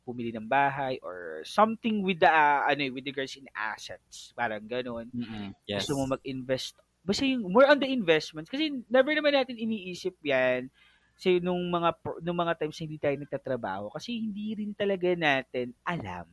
[0.03, 4.67] pumili ng bahay or something with the ah, ano eh, with regards in assets, parang
[4.67, 5.55] ganun Mm-mm.
[5.67, 5.91] Yes.
[5.91, 6.79] gusto mo mag-invest.
[7.05, 10.71] Basta yung more on the investments kasi never naman natin iniisip 'yan
[11.19, 15.75] kasi nung mga nung mga times na hindi tayo nagtatrabaho kasi hindi rin talaga natin
[15.85, 16.27] alam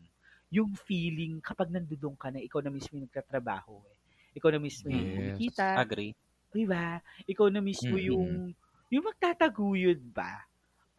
[0.54, 3.98] yung feeling kapag nandoon ka na ikaw na mismo yung nagtatrabaho eh.
[4.40, 5.12] Ikaw na mismo yung Yes.
[5.12, 6.16] kumikita, Agree.
[6.54, 7.00] di ba?
[7.28, 8.00] Ikaw na mismo Mm-mm.
[8.00, 8.54] yung
[8.92, 10.48] yung magtataguyod ba?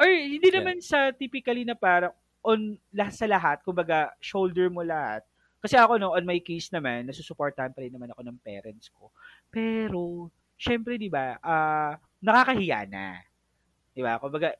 [0.00, 0.52] Or hindi Yeah.
[0.52, 5.24] naman sa typically na parang on lahat sa lahat, kumbaga shoulder mo lahat.
[5.62, 9.10] Kasi ako no, on my case naman, nasusuportahan pa rin naman ako ng parents ko.
[9.50, 13.22] Pero syempre 'di ba, ah nakakahiya na.
[13.94, 14.18] 'Di ba?
[14.22, 14.54] Kumbaga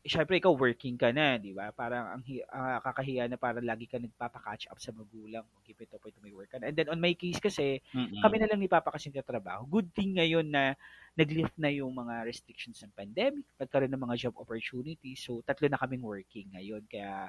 [0.00, 1.72] syempre ikaw working ka na, 'di ba?
[1.76, 5.60] Parang ang ah, kakahiya na para lagi ka nagpapa-catch up sa magulang mo.
[5.60, 6.72] Keep it up to may work ka na.
[6.72, 8.20] And then on my case kasi, Mm-mm.
[8.24, 9.68] kami na lang ni Papa kasi trabaho.
[9.68, 10.72] Good thing ngayon na
[11.12, 15.20] nag-lift na yung mga restrictions ng pandemic, nagkaroon ng mga job opportunities.
[15.20, 16.88] So, tatlo na kaming working ngayon.
[16.88, 17.28] Kaya,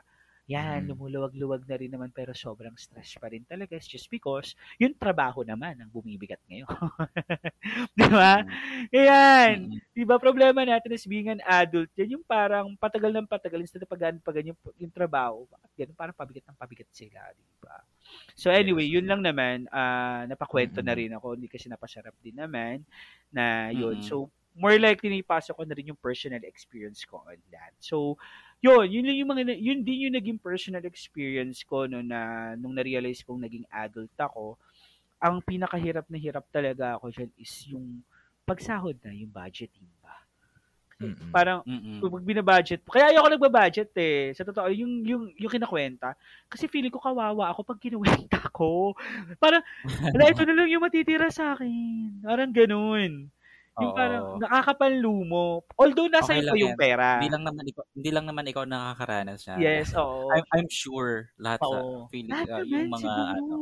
[0.52, 0.90] yan, Mm.
[0.92, 3.72] lumuluwag-luwag na rin naman pero sobrang stress pa rin talaga.
[3.80, 6.68] It's just because yung trabaho naman ang bumibigat ngayon.
[7.98, 8.44] Di ba?
[8.92, 9.72] Ayan.
[9.72, 9.80] Mm-mm.
[9.96, 13.84] Di ba problema natin as being an adult, yan yung parang patagal ng patagal instead
[13.84, 15.48] of pagaan pagaan yung, yung trabaho.
[15.80, 15.96] Ganun?
[15.96, 17.24] Parang pabigat ng pabigat sila.
[17.32, 17.80] Di ba?
[18.36, 19.72] So anyway, yun lang naman.
[19.72, 21.40] ah napakwento na rin ako.
[21.40, 22.84] Hindi kasi napasarap din naman
[23.32, 24.04] na yun.
[24.04, 24.06] Mm.
[24.06, 27.72] So, more likely na ipasok ko na rin yung personal experience ko on that.
[27.80, 28.20] So,
[28.62, 33.26] yun, yun yung mga, yun din yung naging personal experience ko no, na nung na-realize
[33.26, 34.56] kong naging adult ako.
[35.17, 38.06] Ang pinakahirap na hirap talaga ako dyan is yung
[38.45, 40.13] pagsahod na, yung budgeting ba.
[41.02, 41.34] Mm-mm.
[41.34, 41.97] Parang, Mm-mm.
[41.97, 44.38] pag binabudget, kaya ayoko nagbabudget eh.
[44.38, 46.13] Sa totoo, yung, yung, yung kinakwenta.
[46.45, 48.93] Kasi feeling ko kawawa ako pag kinuwenta ko.
[49.41, 49.65] Parang,
[50.13, 52.21] wala, ito na lang yung matitira sa akin.
[52.21, 53.34] Parang ganun.
[53.80, 53.96] Yung Oo.
[53.96, 55.64] parang nakakapanlumo.
[55.80, 56.82] Although nasa Okay iyo yung yan.
[56.82, 57.08] pera.
[57.18, 59.56] Hindi lang naman ikaw, hindi lang naman ikaw nakakaranas niya.
[59.58, 60.28] Yes, oo.
[60.28, 62.08] I'm, I'm sure lahat sa Oo.
[62.08, 63.32] feeling Lahat uh, yung mga siguro.
[63.32, 63.58] ano.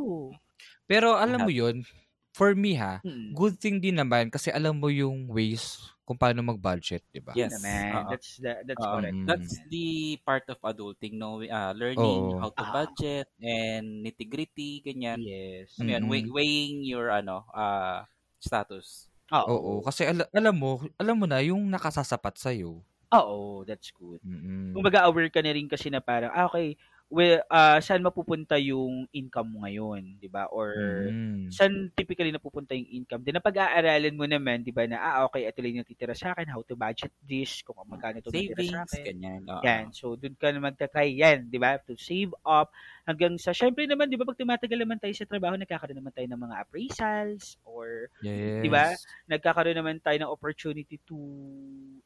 [0.86, 1.86] Pero alam mo yun,
[2.32, 3.36] for me ha, Mm.
[3.36, 7.38] good thing din naman kasi alam mo yung ways kung paano mag-budget, di ba?
[7.38, 7.54] Yes.
[7.54, 7.94] naman.
[7.96, 8.10] Oo.
[8.10, 8.94] That's, that, that's Oo.
[8.98, 9.14] correct.
[9.14, 9.28] Mm.
[9.30, 9.88] That's the
[10.24, 11.38] part of adulting, no?
[11.38, 12.42] Uh, learning Oo.
[12.42, 12.74] how to Ah.
[12.76, 15.22] budget and nitty-gritty, ganyan.
[15.22, 15.78] Yes.
[15.78, 16.10] Ano yan, Mm.
[16.10, 18.02] weigh- weighing your ano, uh,
[18.40, 19.06] status.
[19.34, 22.82] Oo, kasi al- alam mo, alam mo na yung nakasasapat sa iyo.
[23.10, 24.22] Oo, that's good.
[24.22, 24.74] Mm.
[24.74, 26.78] Kumbaga aware ka na rin kasi na parang, ah, okay,
[27.12, 30.48] well, ah, saan mapupunta yung income mo ngayon, 'di ba?
[30.54, 31.20] Or Mm.
[31.50, 33.26] saan typically napupunta yung income?
[33.26, 36.50] Then napag-aaralan mo naman, 'di ba, na ah, okay, ito lang yung natitira sa akin,
[36.54, 39.06] how to budget this, kung magkano ito natitira sa Savings, akin.
[39.06, 39.44] ganyan.
[39.60, 39.92] Yan.
[39.92, 41.76] So, doon ka na magta-try yan, di ba?
[41.84, 42.72] To save up
[43.04, 46.28] hanggang sa, syempre naman, di ba, pag tumatagal naman tayo sa trabaho, nagkakaroon naman tayo
[46.32, 48.60] ng mga appraisals or Yes.
[48.60, 48.96] Di ba?
[49.28, 51.18] nagkakaroon naman tayo ng opportunity to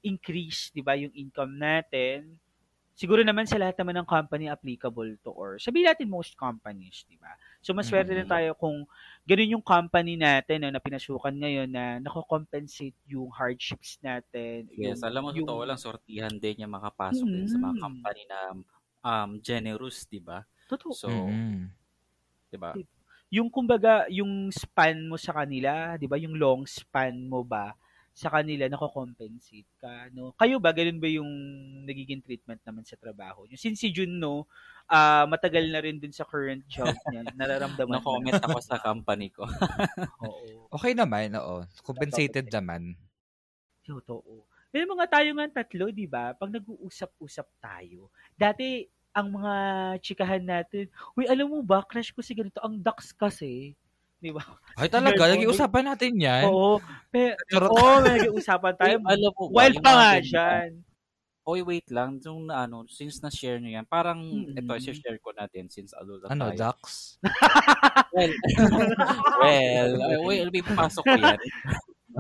[0.06, 2.38] increase, di ba, yung income natin.
[2.98, 7.18] Siguro naman sa lahat naman ng company applicable to or sabihin natin most companies, di
[7.18, 7.34] ba?
[7.66, 8.24] So, mas swerte Mm.
[8.26, 8.86] na tayo kung
[9.26, 14.70] ganun yung company natin no, na pinasukan ngayon na nako-compensate yung hardships natin.
[14.72, 17.84] Yes, yung, alam mo, yung, totoo lang, sortihan din yung makapasok din sa mga Mm.
[17.84, 18.40] company na
[19.06, 20.42] um, generous, di ba?
[20.70, 21.00] Totoo.
[21.00, 21.76] So, Mm.
[22.52, 22.80] di ba?
[23.34, 26.18] yung kumbaga, yung span mo sa kanila, 'di ba?
[26.22, 27.74] Yung long span mo ba
[28.14, 30.38] sa kanila nako-compensate ka, no?
[30.38, 31.32] Kayo ba ganun ba yung
[31.90, 33.50] nagiging treatment naman sa trabaho?
[33.50, 34.46] Yung since si Jun no,
[34.86, 39.34] ah matagal na rin dun sa current job niya, nararamdaman mo No-comment ako sa company
[39.34, 39.50] ko.
[39.50, 39.50] na.
[40.30, 40.70] Oo.
[40.74, 41.66] Okay naman, oo.
[41.86, 42.98] Compensated naman.
[43.84, 44.48] Totoo.
[44.74, 46.34] May mga tayo nga tatlo, 'di ba?
[46.34, 49.54] Pag nag-uusap-usap tayo, dati ang mga
[50.02, 53.78] chikahan natin, uy, alam mo ba, crush ko si ganito, ang ducks kasi.
[54.24, 54.44] 'Di ba?
[54.80, 55.36] Ay talaga, Ganun.
[55.36, 56.48] nag-iusapan natin yan.
[56.48, 56.80] Oo.
[57.12, 58.96] Pero, oo, may nag-uusapan tayo.
[59.12, 60.70] Alam mo ba, Wild pa nga dyan.
[61.44, 62.24] Oy, wait lang.
[62.24, 64.56] Yung na ano, since na-share nyo yan, parang Mm.
[64.56, 66.72] ito, share ko natin since adult na Ano, tayo.
[66.72, 67.20] ducks?
[68.14, 68.30] Well,
[69.42, 71.40] well, uh, well, may papasok ko yan.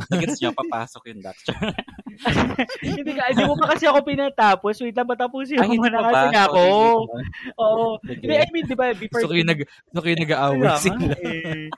[0.09, 1.45] Nagets nyo, papasok yung ducks.
[2.85, 4.75] hindi ka, hindi mo pa kasi ako pinatapos.
[4.81, 6.63] Wait lang, patapusin Ay, mo hindi na pa kasi ako.
[6.63, 7.23] Okay,
[7.61, 7.85] Oo.
[8.01, 9.21] Hindi, I mean, di ba, before...
[9.25, 9.61] Ko yung, nag,
[9.93, 11.13] ko yung nag-aaway sila.
[11.21, 11.69] eh.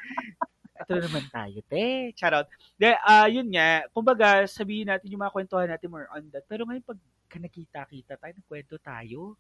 [0.75, 2.12] Ito na naman tayo, te.
[2.13, 2.47] Charot.
[2.75, 6.43] De, ah yun nga, kumbaga, sabihin natin yung mga kwentuhan natin more on that.
[6.45, 6.99] Pero ngayon, pag
[7.36, 9.36] nakita-kita tayo, nagkwento tayo.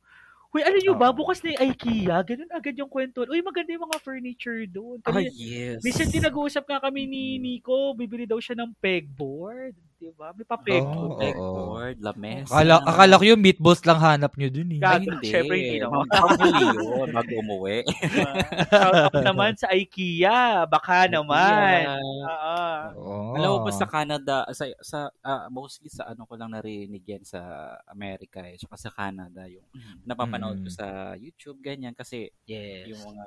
[0.55, 3.27] Uy, alam nyo ba, bukas na yung IKEA, ganun agad yung kwento.
[3.27, 5.03] Uy, maganda yung mga furniture doon.
[5.03, 5.83] Ah, Kanina- yes.
[5.83, 9.75] Minsan din nag-uusap nga kami ni Nico, bibili daw siya ng pegboard.
[10.05, 10.29] Di ba?
[10.31, 11.09] May pa-pegboard.
[11.09, 11.17] Oo.
[11.17, 12.45] Pegboard, lames.
[12.45, 14.79] Akala, akala ko yung meatballs lang hanap nyo dun eh.
[14.79, 15.25] Ay, hindi.
[15.25, 16.05] Syempre, hindi naman.
[16.05, 17.77] Magbili yun bago umuwi.
[18.69, 20.69] Shout out naman sa IKEA.
[20.69, 21.89] Baka naman.
[22.21, 22.57] Oo.
[23.01, 23.33] Oo.
[23.33, 27.25] Alam mo ba sa Canada, sa, sa ah, mostly sa ano ko lang narinig yan
[27.25, 27.41] sa
[27.89, 29.65] Amerika eh, saka sa Canada yung
[30.05, 30.77] napapanood ko Mm.
[30.77, 32.89] sa YouTube ganyan kasi Yes.
[32.89, 33.25] yung mga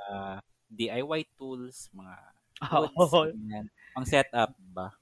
[0.68, 2.14] DIY tools, mga
[2.74, 2.86] Oo.
[2.92, 3.66] tools, ganyan.
[3.94, 4.94] Ang setup ba?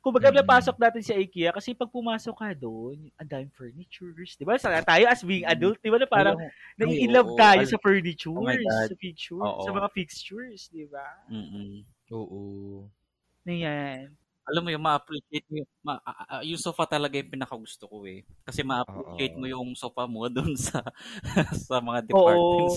[0.00, 4.38] Kung baga napasok natin sa IKEA, kasi pag pumasok ka doon, ang daming furnitures.
[4.38, 4.56] Di ba?
[4.56, 6.88] Sana tayo as being adult, di ba na parang Ayun.
[6.88, 7.38] nai-love oo.
[7.38, 9.64] tayo Al- sa furnitures, Oh sa pictures, Oo.
[9.66, 11.06] sa mga fixtures, di ba?
[11.28, 11.84] Mm-mm.
[12.14, 12.42] Oo.
[13.42, 14.14] Na yan.
[14.42, 18.26] Alam mo yung ma-appreciate mo ma, ah, yung sofa talaga yung pinakagusto ko eh.
[18.42, 19.40] Kasi ma-appreciate Oo.
[19.40, 20.82] mo yung sofa mo doon sa
[21.54, 22.74] sa mga Oo.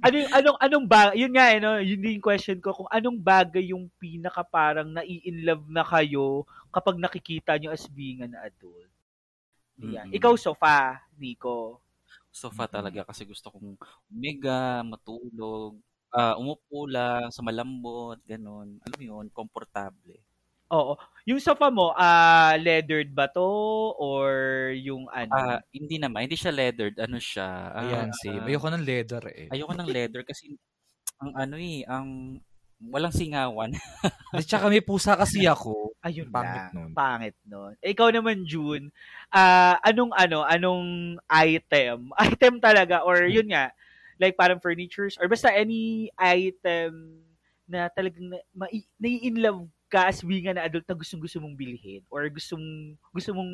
[0.00, 1.76] Ano yung, anong, anong ba, yun nga, eh, no?
[1.76, 6.96] yun din yung question ko, kung anong bagay yung pinaka parang nai-inlove na kayo kapag
[6.96, 8.88] nakikita nyo as being an adult.
[9.80, 10.08] Yan.
[10.08, 10.16] Mm-mm.
[10.16, 11.84] Ikaw, sofa, Nico.
[12.30, 13.74] sofa talaga kasi gusto kong
[14.08, 15.76] umiga, matulog,
[16.10, 18.78] ah umupo lang sa malambot, ganun.
[18.82, 20.18] Alam mo yun, komportable.
[20.70, 20.94] Oo.
[21.26, 23.42] Yung sofa mo, ah leathered ba to?
[23.98, 24.30] Or
[24.78, 25.34] yung ano?
[25.34, 27.48] Ah, hindi naman, hindi siya leathered, ano siya?
[27.74, 28.42] ah, Ayan, same.
[28.46, 29.46] Ayoko ng leather eh.
[29.50, 30.54] ayoko ng leather kasi
[31.20, 32.38] ang ano eh, ang
[32.80, 33.74] walang singawan.
[34.34, 35.92] At saka may pusa kasi ako.
[36.06, 36.74] Ayun Pangit na.
[36.74, 36.90] nun.
[36.96, 37.74] Pangit nun.
[37.82, 38.88] Eh, Ikaw naman, June,
[39.34, 42.14] ah anong ano, anong item?
[42.18, 43.74] Item talaga, or yun nga,
[44.22, 47.20] like parang furnitures, or basta any item
[47.68, 52.02] na talagang na, mai, nai-inlove ka as being an adult na gustong gusto mong bilhin
[52.06, 53.52] or gusto mong, gusto mong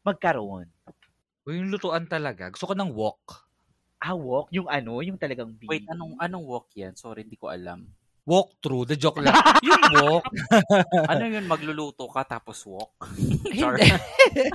[0.00, 0.66] magkaroon.
[1.44, 2.48] O yung lutuan talaga.
[2.48, 3.50] Gusto ko ng wok.
[4.00, 4.48] Ah, walk?
[4.48, 5.84] Yung ano, yung talagang bilhin.
[5.84, 6.96] Wait, anong anong walk 'yan?
[6.96, 7.84] Sorry, hindi ko alam.
[8.24, 8.88] Walk through.
[8.88, 9.36] The joke lang.
[9.68, 10.24] yung wok.
[11.04, 13.12] Ano 'yun, magluluto ka tapos walk?
[13.44, 13.92] Hindi.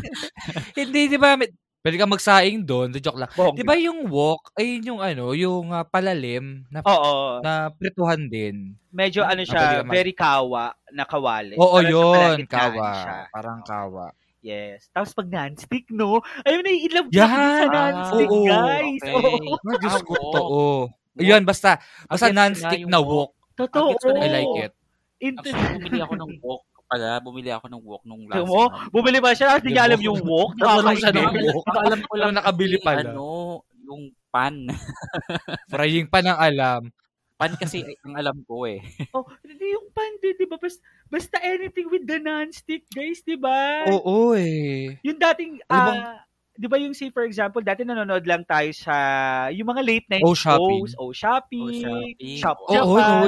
[0.82, 1.38] hindi, di ba?
[1.86, 2.89] Pwede ka magsaing doon.
[2.89, 3.30] The joke lang.
[3.30, 3.54] Bongga.
[3.54, 7.45] Di ba yung wok, ay yung ano, yung ah, palalim na, Oo.
[7.45, 8.74] na prituhan din.
[8.89, 11.54] Medyo ano Ah, siya, mag- very kawa na kawali.
[11.54, 12.38] Oo, Parang sa yun.
[12.50, 12.89] Kawa.
[12.98, 13.17] siya.
[13.30, 14.06] Parang kawa.
[14.41, 14.89] Yes.
[14.89, 16.26] Tapos pag non-stick, no?
[16.41, 17.30] Ayun, nai-love sa
[17.69, 18.45] non-stick, Oo.
[18.45, 19.02] guys.
[19.02, 19.13] Okay.
[19.13, 19.54] Oo.
[19.62, 20.21] Ay, Diyos ko, wok.
[20.26, 20.62] totoo.
[21.15, 21.78] Ayun, basta,
[22.10, 23.30] basta na non-stick na wok.
[23.30, 23.54] wok.
[23.54, 23.93] Totoo.
[24.10, 24.74] Na I like it.
[25.21, 27.17] Into, Actually, bumili ako ng walk pala.
[27.19, 28.89] Bumili ako ng walk nung last mo, month.
[28.89, 29.58] bumili ba siya?
[29.58, 30.52] Hindi niya alam yung walk.
[30.58, 31.65] Alam siya ng wok.
[31.67, 33.02] Ang alam ko lang nakabili pala.
[33.04, 33.28] Ano,
[33.82, 34.56] yung pan.
[35.71, 36.82] Frying pa ng alam.
[37.36, 38.80] pan kasi ang alam ko eh.
[39.12, 40.56] Oh, hindi yung pandi, di ba?
[40.56, 43.84] Basta, basta anything with the non-stick, guys, di ba?
[43.91, 44.95] Oo eh.
[45.04, 48.71] Yung dating, Ano bang- ah, di ba yung say, for example, dati nanonood lang tayo
[48.71, 48.95] sa,
[49.52, 52.39] yung mga late night Oh, shows, oh, Shopee, Oh, Shopee.
[52.39, 53.12] Shop Oo, Japan,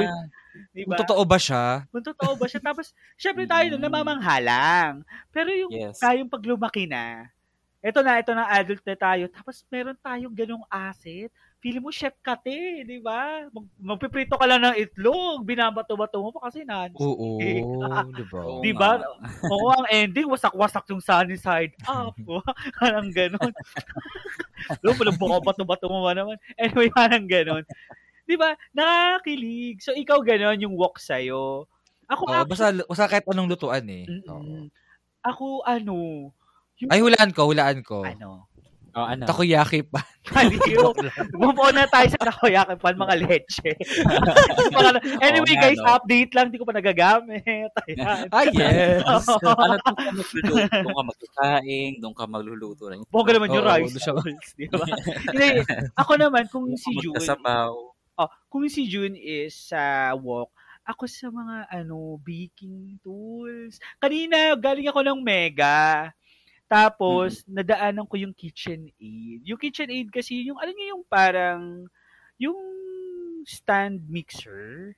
[0.74, 0.98] Di Kung ba?
[1.00, 1.62] totoo ba siya?
[1.92, 2.60] Kung totoo ba siya?
[2.62, 2.92] Tapos,
[3.22, 3.86] syempre tayo doon Mm.
[3.90, 4.94] namamanghalang.
[5.32, 5.98] Pero yung Yes.
[6.00, 7.28] tayong pag lumaki na,
[7.84, 11.30] eto na, eto na, adult na tayo, tapos meron tayong ganong asset,
[11.62, 13.46] feeling mo chef ka te, di ba?
[13.54, 16.90] Mag, magpiprito ka lang ng itlog, binabato-bato mo pa kasi nan.
[16.98, 17.28] Oo,
[18.18, 18.42] di ba?
[18.62, 18.90] Di ba?
[19.50, 22.14] Oo, ang ending, wasak-wasak yung sunny side up.
[22.80, 23.52] parang ganon.
[24.82, 26.36] Doon, parang buka bato-bato mo ba naman?
[26.58, 27.64] Anyway, parang ganon.
[28.28, 28.52] Di ba?
[28.70, 29.80] Nakakilig.
[29.80, 31.64] So, ikaw ganon yung walk sa'yo.
[32.04, 34.04] Ako, Oo, basta, basta kahit anong lutuan eh.
[34.04, 34.28] Mm-mm.
[34.28, 34.68] Oo.
[35.24, 35.96] Ako, ano,
[36.78, 38.04] yung, Ay, hulaan ko, hulaan ko.
[38.04, 38.48] ano,
[38.98, 39.30] Oh, ano?
[39.30, 40.02] Takoyaki pa.
[40.42, 40.90] Aliw.
[41.36, 43.70] Move on na tayo sa takoyaki pan, mga leche.
[45.22, 45.92] Anyway, nga, guys, no?
[45.94, 46.50] update lang.
[46.50, 47.70] Di ko pa nagagamit.
[47.86, 48.26] Ayan.
[48.26, 49.04] Ah, yes.
[49.06, 50.50] ano doon ka magluluto,
[50.82, 52.98] doon ka magkakain, doon ka magluluto rin.
[53.06, 54.84] Bongga naman yung Oo, rice doon siya- balls, di ba?
[55.30, 55.48] Hindi,
[55.94, 57.70] ako naman, kung si Magkasabaw.
[58.18, 60.50] Oh, kung si June is sa walk,
[60.88, 63.76] ako sa mga ano baking tools.
[64.00, 66.10] Kanina galing ako ng Mega.
[66.68, 69.44] Tapos nadaanan ko yung KitchenAid.
[69.44, 71.88] Yung KitchenAid kasi yung alam niyo yung parang
[72.40, 72.58] yung
[73.48, 74.96] stand mixer.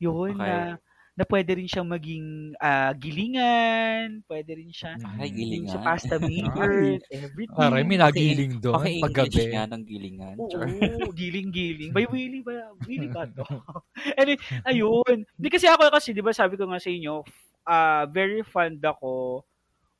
[0.00, 0.40] Yun Okay.
[0.40, 0.80] na
[1.16, 2.26] na pwede rin siyang maging
[2.60, 5.72] ah, gilingan, pwede rin siya Ay, yung gilingan.
[5.72, 7.56] sa pasta maker, everything.
[7.56, 9.32] Aray, may nagiling doon Okay, paggabi.
[9.32, 10.36] English nga ng gilingan.
[10.36, 10.68] Oo, Char.
[11.20, 11.90] giling-giling.
[11.96, 12.68] By Willy ba?
[12.84, 13.48] Willy ba to?
[14.20, 14.36] anyway,
[14.68, 15.24] ayun.
[15.24, 17.24] Hindi kasi ako kasi, di ba sabi ko nga sa inyo,
[17.66, 19.42] ah very fond ako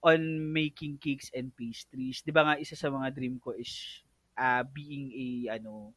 [0.04, 0.20] on
[0.54, 2.22] making cakes and pastries.
[2.22, 4.04] 'Di ba nga isa sa mga dream ko is
[4.38, 5.90] uh, being a ano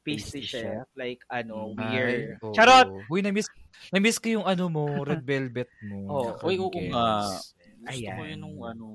[0.00, 0.84] pastry, Pastry chef.
[0.84, 0.86] chef?
[0.94, 2.38] like ano weird.
[2.40, 2.52] Oo.
[2.52, 2.88] Charot.
[3.06, 3.48] Uy, na-miss,
[3.90, 5.96] na-miss ko yung ano mo, red velvet mo.
[6.06, 6.22] Oo.
[6.34, 6.44] Nakagets.
[6.44, 7.08] Uy, oo nga.
[7.78, 8.28] Gusto ko Ayan.
[8.34, 8.86] yun nung ano.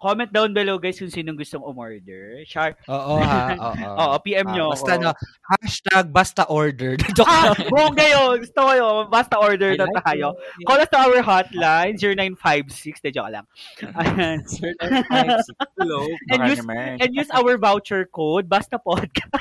[0.00, 2.40] Comment down below guys kung sinong gustong umorder.
[2.48, 2.72] Char.
[2.88, 3.84] Oo ha, oo.
[4.00, 5.02] Oo, PM nyo Ah, basta ako.
[5.04, 5.12] no,
[5.44, 6.96] hashtag basta order.
[7.12, 8.32] Joke Ah, buong kayo.
[8.40, 9.12] Gusto ko yun.
[9.12, 10.32] Basta order I na like tayo.
[10.56, 10.64] it.
[10.64, 13.04] Call us to our hotline, 0956.
[13.04, 13.44] De, joke lang.
[13.92, 14.40] Ayan.
[14.48, 15.56] Sir, nine, five, six.
[15.76, 16.00] Hello.
[16.32, 16.64] And use-.
[17.04, 19.36] And use our voucher code, basta podcast.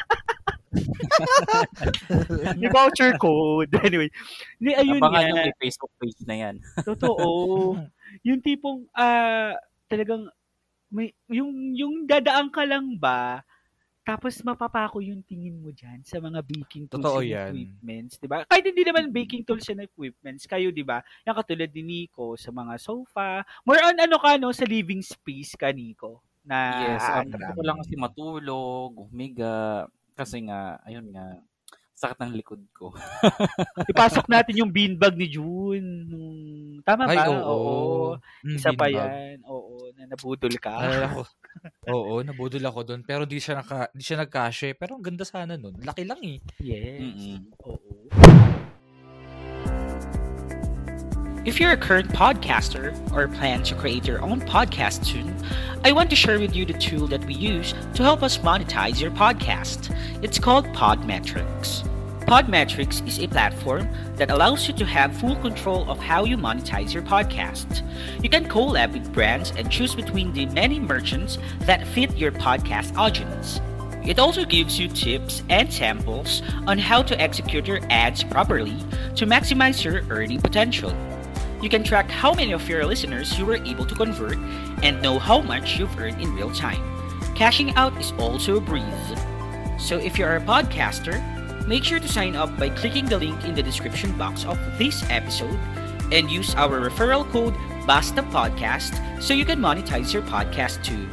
[2.60, 3.71] May voucher code.
[3.86, 4.10] Anyway.
[4.60, 5.43] Ni, ayun Abangan nga.
[5.47, 6.55] may Facebook page na yan.
[6.89, 7.27] Totoo.
[8.21, 9.55] yung tipong, ah,
[9.86, 10.29] talagang,
[10.89, 13.41] may, yung, yung dadaan ka lang ba,
[14.01, 17.51] tapos mapapako yung tingin mo dyan sa mga baking tools Totoo and yan.
[17.53, 18.41] equipments, di ba?
[18.49, 20.97] Kahit hindi naman baking tools and equipments, kayo, di ba?
[21.29, 23.45] Yung katulad ni Nico sa mga sofa.
[23.62, 26.25] More on ano ka, no, sa living space ka, Nico.
[26.41, 26.58] Na
[26.89, 27.38] Yes, um, attract.
[27.38, 29.86] gusto ko lang kasi matulog, humiga.
[30.19, 31.39] Kasi nga, ayun nga,
[31.95, 32.91] sakit ng likod ko.
[33.91, 35.88] Ipasok natin yung beanbag ni June.
[36.84, 37.12] Tama ba?
[37.12, 38.19] Ay, oo.
[38.43, 38.99] Mm, Isa pa beanbag.
[38.99, 39.38] yan.
[39.47, 40.75] Oo, na nabudol ka.
[40.75, 41.23] Naalala ko.
[41.95, 43.01] Oo, nabudol ako doon.
[43.08, 44.75] Pero di siya, naka, di siya nagkasya.
[44.75, 45.79] Pero ang ganda sana nun.
[45.79, 46.43] Laki lang eh.
[46.60, 46.99] Yes.
[46.99, 47.39] Mm-mm.
[47.63, 48.12] Oo.
[51.49, 55.35] If you're a current podcaster or plan to create your own podcast soon,
[55.83, 59.01] I want to share with you the tool that we use to help us monetize
[59.01, 59.89] your podcast.
[60.23, 61.89] It's called Podmetrics.
[62.27, 66.93] Podmetrics is a platform that allows you to have full control of how you monetize
[66.93, 67.81] your podcast.
[68.21, 72.95] You can collab with brands and choose between the many merchants that fit your podcast
[72.95, 73.59] audience.
[74.05, 78.77] It also gives you tips and samples on how to execute your ads properly
[79.15, 80.95] to maximize your earning potential.
[81.61, 84.37] You can track how many of your listeners you were able to convert
[84.81, 86.81] and know how much you've earned in real time.
[87.35, 88.85] Cashing out is also a breeze.
[89.77, 91.19] So if you're a podcaster,
[91.67, 95.03] make sure to sign up by clicking the link in the description box of this
[95.09, 95.59] episode
[96.11, 101.07] and use our referral code Basta Podcast so you can monetize your podcast too.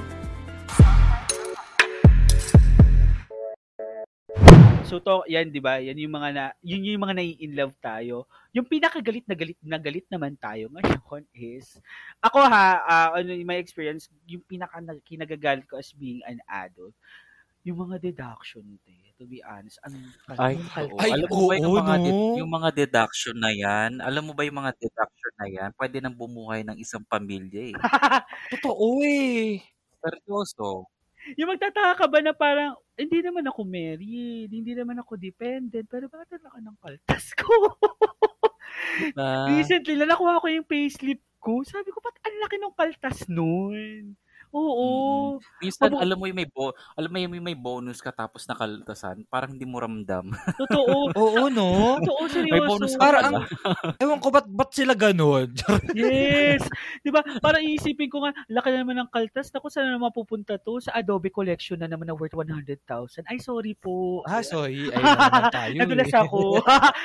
[4.87, 5.83] So to, yan 'di ba?
[5.83, 8.31] Yan yung mga na yun yung mga nai-in love tayo.
[8.55, 11.83] Yung pinakagalit na galit na galit naman tayo ngayon is
[12.22, 16.94] ako ha, yung my experience, yung pinaka na- kinagagalit ko as being an adult,
[17.66, 19.83] yung mga deduction te, to be honest.
[19.83, 19.99] Ang
[20.38, 20.55] Ay,
[20.87, 20.96] oo.
[21.03, 22.38] Ay, alam mo ba yung oo, mga, de- no?
[22.38, 23.99] yung mga deduction na yan?
[23.99, 25.70] Alam mo ba yung mga deduction na yan?
[25.75, 27.75] Pwede nang bumuhay ng isang pamilya eh.
[28.55, 29.59] Totoo eh.
[29.99, 30.87] Seryoso.
[31.35, 36.09] yung magtataka ka ba na parang hindi naman ako married, hindi naman ako dependent, pero
[36.09, 37.52] bakit ang laki ng kaltas ko?
[38.96, 39.44] Diba?
[39.52, 41.61] Recently, lang nakuha ko yung payslip ko.
[41.62, 44.16] Sabi ko, ba't ang laki ng kaltas nun?
[44.57, 44.88] Oo.
[45.61, 49.29] Minsan, Abo- alam mo yung may bo- alam mo yung may bonus ka tapos nakaltasan,
[49.29, 50.33] parang hindi mo ramdam.
[50.57, 51.12] Totoo.
[51.21, 52.01] Oo, no?
[52.01, 52.51] Totoo, seryoso.
[52.51, 53.29] may bonus ka Para pala.
[53.29, 53.35] ang,
[54.01, 55.53] ewan ko, ba't, ba't sila ganun?
[55.92, 56.64] Yes.
[56.99, 57.21] Di ba?
[57.38, 59.49] Para iisipin ko nga, laki na naman ng kaltas.
[59.51, 60.79] Naku, saan na naman pupunta to?
[60.79, 62.81] Sa Adobe Collection na naman na worth 100,000.
[63.27, 64.25] Ay, sorry po.
[64.25, 64.88] ah, sorry.
[64.88, 66.19] Ay, naman tayo Nadulas eh.
[66.19, 66.40] ako.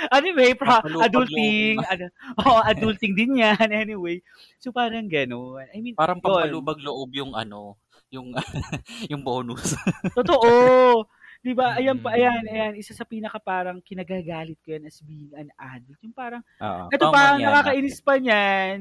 [0.10, 1.80] anyway, pra, adulting.
[1.84, 2.06] Ano,
[2.40, 3.60] oh, adulting din yan.
[3.68, 4.24] Anyway.
[4.58, 5.66] So, parang gano'n.
[5.72, 7.78] I mean, Parang pampalubag loob yung ano,
[8.12, 8.36] yung
[9.12, 9.74] yung bonus.
[10.18, 11.08] Totoo.
[11.42, 11.80] 'Di ba?
[11.80, 15.98] Ayan pa, ayan, ayan, isa sa pinaka parang kinagagalit ko yan as being an adult.
[16.06, 16.86] Yung parang Oo.
[16.94, 17.46] ito common pa yan.
[17.50, 18.78] nakakainis pa niyan.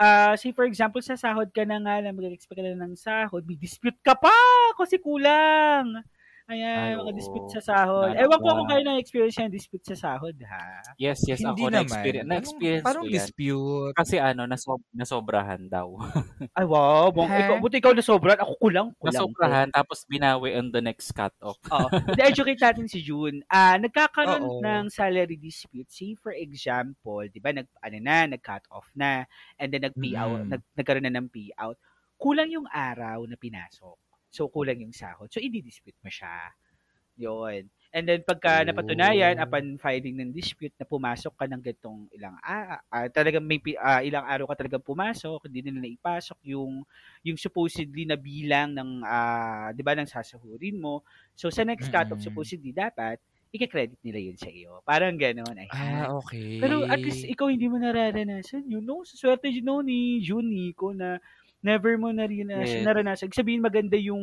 [0.00, 3.44] Ah, say for example sa sahod ka na nga, na mag-expect ka na ng sahod,
[3.44, 4.32] may dispute ka pa
[4.74, 6.02] kasi kulang.
[6.50, 7.14] Ay, Ayan, mga oo.
[7.14, 8.10] dispute sa sahod.
[8.10, 8.56] Naalala Ewan ko ko.
[8.58, 10.82] kung kayo na-experience yan, dispute sa sahod, ha?
[10.98, 11.72] Yes, yes, Hindi ako naman.
[11.78, 13.14] na-experience, na-experience Parang ko yan.
[13.14, 13.92] dispute.
[13.94, 15.94] Kasi ano, nasob nasobrahan daw.
[16.58, 17.06] Ay, wow.
[17.14, 18.34] Bong, ikaw, buti ikaw na sobrang.
[18.34, 18.90] Ako kulang.
[18.98, 21.54] kulang nasobrahan, tapos binawi on the next cut-off.
[21.70, 21.86] Oo.
[22.18, 23.46] educate natin si June.
[23.46, 24.58] Ah, nagkakaroon Oo.
[24.58, 25.86] ng salary dispute.
[25.86, 29.22] Say for example, 'di ba, nag ano na, nag-cut off na
[29.54, 30.50] and then nag-pay out, Mm.
[30.50, 31.78] nag, nagkaroon na ng payout.
[32.18, 34.09] Kulang yung araw na pinasok.
[34.30, 35.28] So kulang yung sahod.
[35.32, 36.54] So i-dispute mo siya.
[37.20, 37.68] 'Yon.
[37.90, 42.78] And then pagka napatunayan upon filing ng dispute na pumasok ka ng ganitong ilang ah,
[42.86, 46.86] ah, talagang may ah, ilang araw ka talagang pumasok, hindi nila naipasok yung
[47.26, 51.02] yung supposedly na bilang ng ah, 'di ba ng sasahurin mo.
[51.34, 53.18] So sa next cut-off supposedly dapat
[53.50, 54.78] i-credit nila yun sa iyo.
[54.86, 55.58] Parang gano'n.
[55.58, 56.60] Ay, Ah, okay.
[56.60, 58.84] Pero at least ikaw hindi mo nararanasan yun.
[58.84, 59.00] No?
[59.02, 61.16] Sa swerte yun no, ni Nico na
[61.60, 62.80] never mo naranasan.
[62.80, 62.86] Yes.
[62.86, 63.26] naranasan.
[63.28, 64.22] Ibig Sabihin maganda yung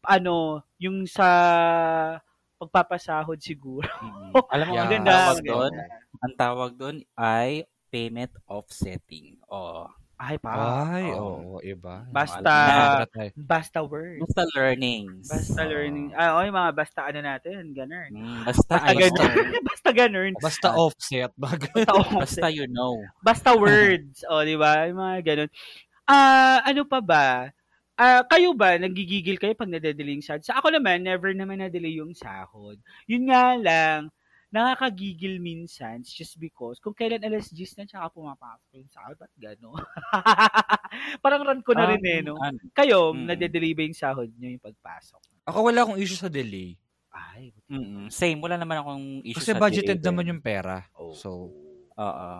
[0.00, 1.28] ano, yung sa
[2.56, 3.88] pagpapasahod siguro.
[3.88, 4.32] Mm.
[4.54, 4.80] Alam mo, Yeah.
[4.80, 5.10] ang Maganda.
[5.12, 5.72] tawag doon,
[6.20, 7.50] ang tawag doon ay
[7.88, 9.40] payment offsetting.
[9.48, 9.88] Oh,
[10.20, 10.52] Ay, pa.
[10.52, 11.56] Ay, Oo.
[11.56, 12.04] oo, iba.
[12.12, 12.52] Basta,
[13.40, 14.20] basta words.
[14.20, 15.24] Basta learnings.
[15.24, 15.70] Basta Oo.
[15.72, 16.12] learning.
[16.12, 18.10] Ah, okay, mga basta ano natin, ganun.
[18.12, 19.16] Mm, basta Basta ganun.
[19.16, 19.32] know.
[19.72, 20.32] basta ganun.
[20.36, 21.32] Basta offset.
[21.40, 21.88] Basta,
[22.20, 23.00] Basta you know.
[23.24, 24.20] basta words.
[24.28, 24.84] O, di ba?
[24.92, 25.50] Yung mga ganun.
[26.10, 27.54] Ah, ano pa ba?
[27.94, 30.42] Ah, kayo ba, nagigigil kayo pag nadadelay yung sahod?
[30.42, 32.80] Sa ako naman, never naman nadelay yung sahod.
[33.06, 34.10] Yun nga lang,
[34.50, 39.78] nakakagigil minsan just because kung kailan alas 10 na tsaka pumapasok yung sahod, ba't gano'n?
[41.22, 42.34] Parang run ko na rin eh, no?
[42.34, 43.30] Um, ano, Kayo, Mm.
[43.30, 45.22] nade-delay ba yung sahod nyo yung pagpasok?
[45.46, 46.74] Ako wala akong issue sa delay.
[47.14, 48.42] Ay, mm, same.
[48.42, 50.08] Wala naman akong issue Kasi sa budgeted delay.
[50.10, 50.82] naman yung pera.
[50.98, 51.14] oh.
[51.14, 51.52] So,
[51.94, 52.30] Oo.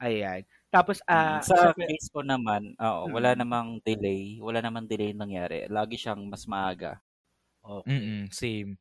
[0.00, 0.40] Ayan.
[0.70, 3.12] Tapos, Mm, sa sa- case ko naman, oo, Mm.
[3.12, 4.38] wala namang delay.
[4.38, 5.66] Wala namang delay nangyari.
[5.66, 7.02] Lagi siyang mas maaga.
[7.60, 7.92] okay.
[7.92, 8.78] mm same.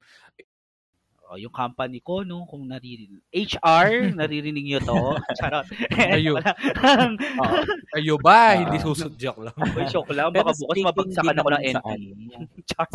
[1.29, 4.97] Oh, yung company ko, no, kung naririnig, HR, naririnig nyo to.
[5.37, 5.61] Charot.
[6.17, 6.41] Ayo.
[6.41, 7.57] Oo.
[7.93, 8.53] Kayo ba?
[8.53, 8.57] Ah.
[8.57, 9.53] Hindi susod joke lang.
[9.93, 10.33] Shock lang.
[10.33, 11.89] Baka bukas din ako ng NP.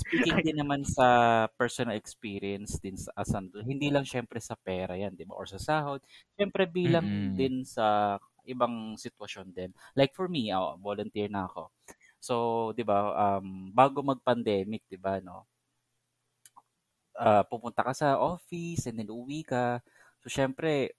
[0.02, 1.06] Speaking din naman sa
[1.54, 5.38] personal experience din sa asan hindi lang syempre sa pera yan, 'di ba?
[5.38, 6.02] Or sa sahod.
[6.34, 7.38] Syempre bilang Mm-mm.
[7.38, 8.18] din sa
[8.48, 9.70] ibang sitwasyon din.
[9.98, 11.70] Like for me, oh, volunteer na ako.
[12.20, 12.34] So,
[12.76, 15.46] 'di ba, um, bago mag-pandemic, 'di ba, no?
[17.18, 19.80] ah, pupunta ka sa office and then uwi ka.
[20.22, 20.94] So, syempre,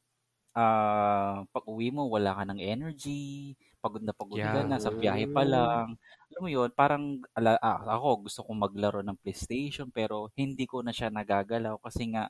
[0.57, 4.67] ah, pag uwi mo, wala ka ng energy, pagod na pagod ka Yeah.
[4.67, 5.97] na, sa biyahe pa lang.
[6.33, 10.81] Alam mo yun, parang ala, ah, ako gusto kong maglaro ng PlayStation pero hindi ko
[10.85, 12.29] na siya nagagalaw kasi nga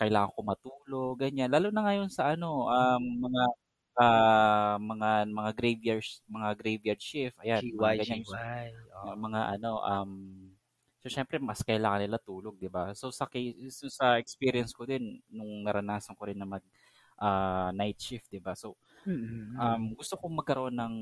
[0.00, 1.50] kailangan ko matulog, ganyan.
[1.52, 3.42] Lalo na ngayon sa ano, um, mga
[4.00, 8.22] ah, mga mga graveyard mga graveyard shift, ayan, mga GY, ganyan.
[8.26, 8.72] GY.
[8.92, 10.12] Uh, mga ano um
[11.02, 12.92] so syempre mas kailangan nila tulog, 'di ba?
[12.96, 16.64] So sa case so, sa experience ko din nung naranasan ko rin na mag
[17.20, 18.54] ah, night shift, 'di ba?
[18.58, 18.76] So
[19.58, 20.94] um gusto kong magkaroon ng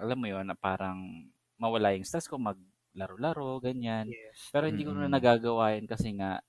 [0.00, 1.28] alam mo 'yon, na parang
[1.60, 4.12] mawala yung stress ko, maglaro-laro, ganyan.
[4.12, 4.54] yes.
[4.54, 6.42] Pero hindi ko na nagagawa yun kasi nga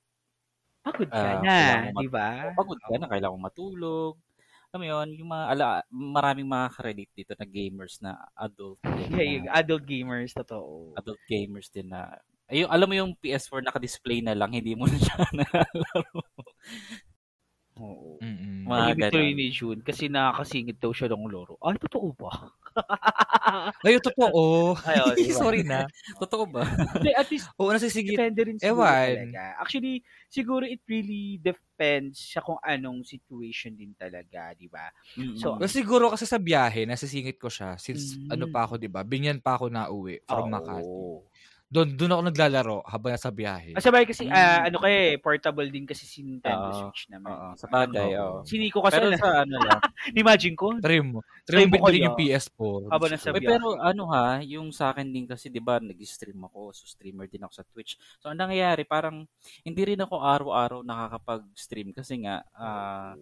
[0.84, 1.56] Pagod ka ah, na,
[1.98, 2.28] di ba?
[2.36, 4.14] mat- pagod ka na, kailangan ko matulog.
[4.76, 9.28] Alam mo 'yon, yung mga ala, maraming makaka-relate dito na gamers na adult din Yeah,
[9.40, 10.92] yung adult gamers, totoo.
[11.00, 12.12] adult gamers din na
[12.52, 16.28] ayun, alam mo yung PS4 naka-display na lang, hindi mo na siya nalalaro.
[17.80, 18.24] Oo.
[18.24, 18.72] Mm-mm.
[18.72, 19.36] Mga ganun.
[19.36, 21.60] ni June kasi nakakasingit daw siya ng loro.
[21.62, 22.32] Ay, totoo ba?
[23.84, 24.76] Ay, totoo.
[24.88, 25.44] Ayun, di ba?
[25.44, 25.92] Sorry na.
[26.20, 26.64] Totoo ba?
[26.96, 28.24] Hindi, at least Oo, nasisigit.
[28.26, 29.00] depende rin siguro Ewan.
[29.00, 29.58] talaga.
[29.62, 34.90] Actually, siguro it really depends sa kung anong situation din talaga, di ba?
[35.36, 38.28] So, Well, siguro kasi sa biyahe, nasisingit ko siya since Mm.
[38.28, 39.08] ano pa ako, 'di ba?
[39.08, 40.52] Binyan pa ako na uwi from Oo.
[40.52, 41.16] Makati.
[41.76, 43.76] Doon doon ako naglalaro habang nasa biyahe.
[43.76, 44.68] Masabay kasi, ah, Mm.
[44.72, 46.80] ano kaya eh, portable din kasi si Nintendo Oo.
[46.88, 47.36] Switch naman.
[47.36, 48.40] Oo, sa bagay, Oo.
[48.40, 48.48] oo.
[48.48, 49.80] Siniko kasi Pero na, sa ano lang.
[50.24, 51.20] imagine ko, Try mo.
[51.44, 52.00] Try mo kaya.
[52.00, 52.80] yung PS4.
[52.88, 53.50] Habang nasa biyahe.
[53.52, 57.44] pero ano ha, yung sa akin din kasi 'di ba, nag-stream ako, so streamer din
[57.44, 58.00] ako sa Twitch.
[58.24, 59.28] So ang nangyayari, parang
[59.68, 63.20] hindi rin ako araw-araw nakakapag-stream kasi nga ah,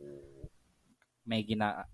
[1.26, 1.88] may gina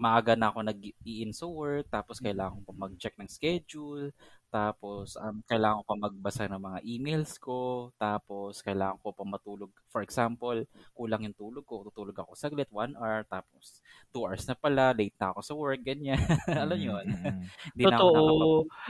[0.00, 4.08] maaga na ako nag-i-in sa work, tapos kailangan ko mag-check ng schedule,
[4.50, 9.70] tapos um, kailangan ko pa magbasa ng mga emails ko, tapos kailangan ko pa matulog.
[9.86, 13.78] For example, kulang yung tulog ko, tutulog ako saglit, one hour, tapos
[14.10, 16.18] two hours na pala, late na ako sa work, ganyan.
[16.50, 17.06] Alam nyo yun?
[17.74, 18.48] Hindi na ako totoo.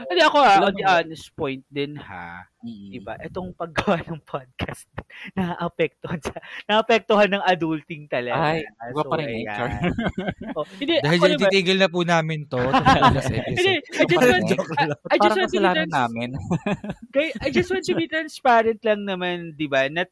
[0.09, 2.89] Hindi ako ah, on the honest point din ha, Mm.
[2.93, 3.13] Diba?
[3.25, 4.85] Itong paggawa ng podcast,
[5.37, 6.37] naapektuhan sa,
[6.69, 8.53] naapektuhan ng adulting talaga.
[8.53, 9.45] Ay, iba pa rin eh.
[10.53, 12.61] Oh, hindi, Dahil ako dyan, titigil na po namin to.
[12.61, 13.81] Sa last hindi.
[13.81, 14.45] I just want,
[15.09, 16.29] I, just want to kasalanan trans- namin.
[17.15, 19.91] kay, I just want to be transparent lang naman, di ba?
[19.91, 20.07] Not,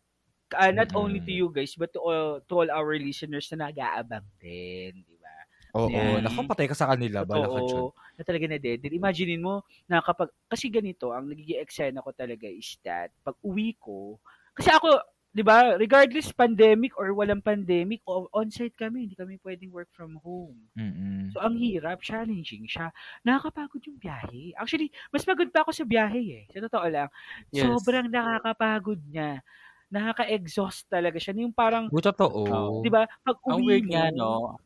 [0.53, 0.99] ah, not Mm-mm.
[0.99, 5.15] only to you guys, but to all, to all our listeners na nag-aabang din, di
[5.17, 5.35] ba?
[5.79, 6.25] Oo, Yan.
[6.25, 7.23] naku, patay ka sa kanila.
[7.23, 7.45] Dyan.
[7.45, 8.81] Totoo, na talaga na dead.
[8.83, 13.77] Imaginein mo, na kapag, kasi ganito, ang nagiging eksena ko talaga is that, pag uwi
[13.79, 14.19] ko,
[14.57, 18.01] kasi ako, di ba, regardless pandemic or walang pandemic,
[18.33, 20.57] on-site kami, hindi kami pwedeng work from home.
[20.73, 21.29] Mm-mm.
[21.29, 22.89] So, ang hirap, challenging siya.
[23.21, 24.57] Nakakapagod yung biyahe.
[24.57, 26.43] Actually, mas pagod pa ako sa biyahe eh.
[26.49, 27.09] Sa totoo lang.
[27.53, 27.69] Yes.
[27.69, 29.45] Sobrang nakakapagod niya.
[29.93, 31.37] Nakaka-exhaust talaga siya.
[31.37, 32.49] Yung parang, Bu, totoo.
[32.49, 32.81] Oo.
[32.81, 34.57] di ba, pag uwi nga, no?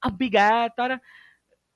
[0.00, 0.72] ang- bigat.
[0.72, 1.00] Parang,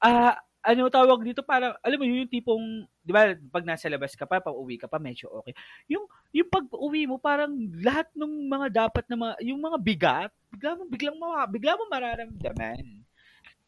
[0.01, 0.37] ah,
[0.69, 4.29] ano tawag dito, parang, alam mo yun, yung tipong, di ba, pag nasa labas ka
[4.29, 5.57] pa, pag uwi ka pa, medyo okay.
[5.89, 6.05] Yung,
[6.37, 10.77] yung pag uwi mo, parang lahat ng mga dapat na mga, yung mga bigat, bigla
[10.77, 12.85] mo, biglang, mga, bigla mo mararamdaman.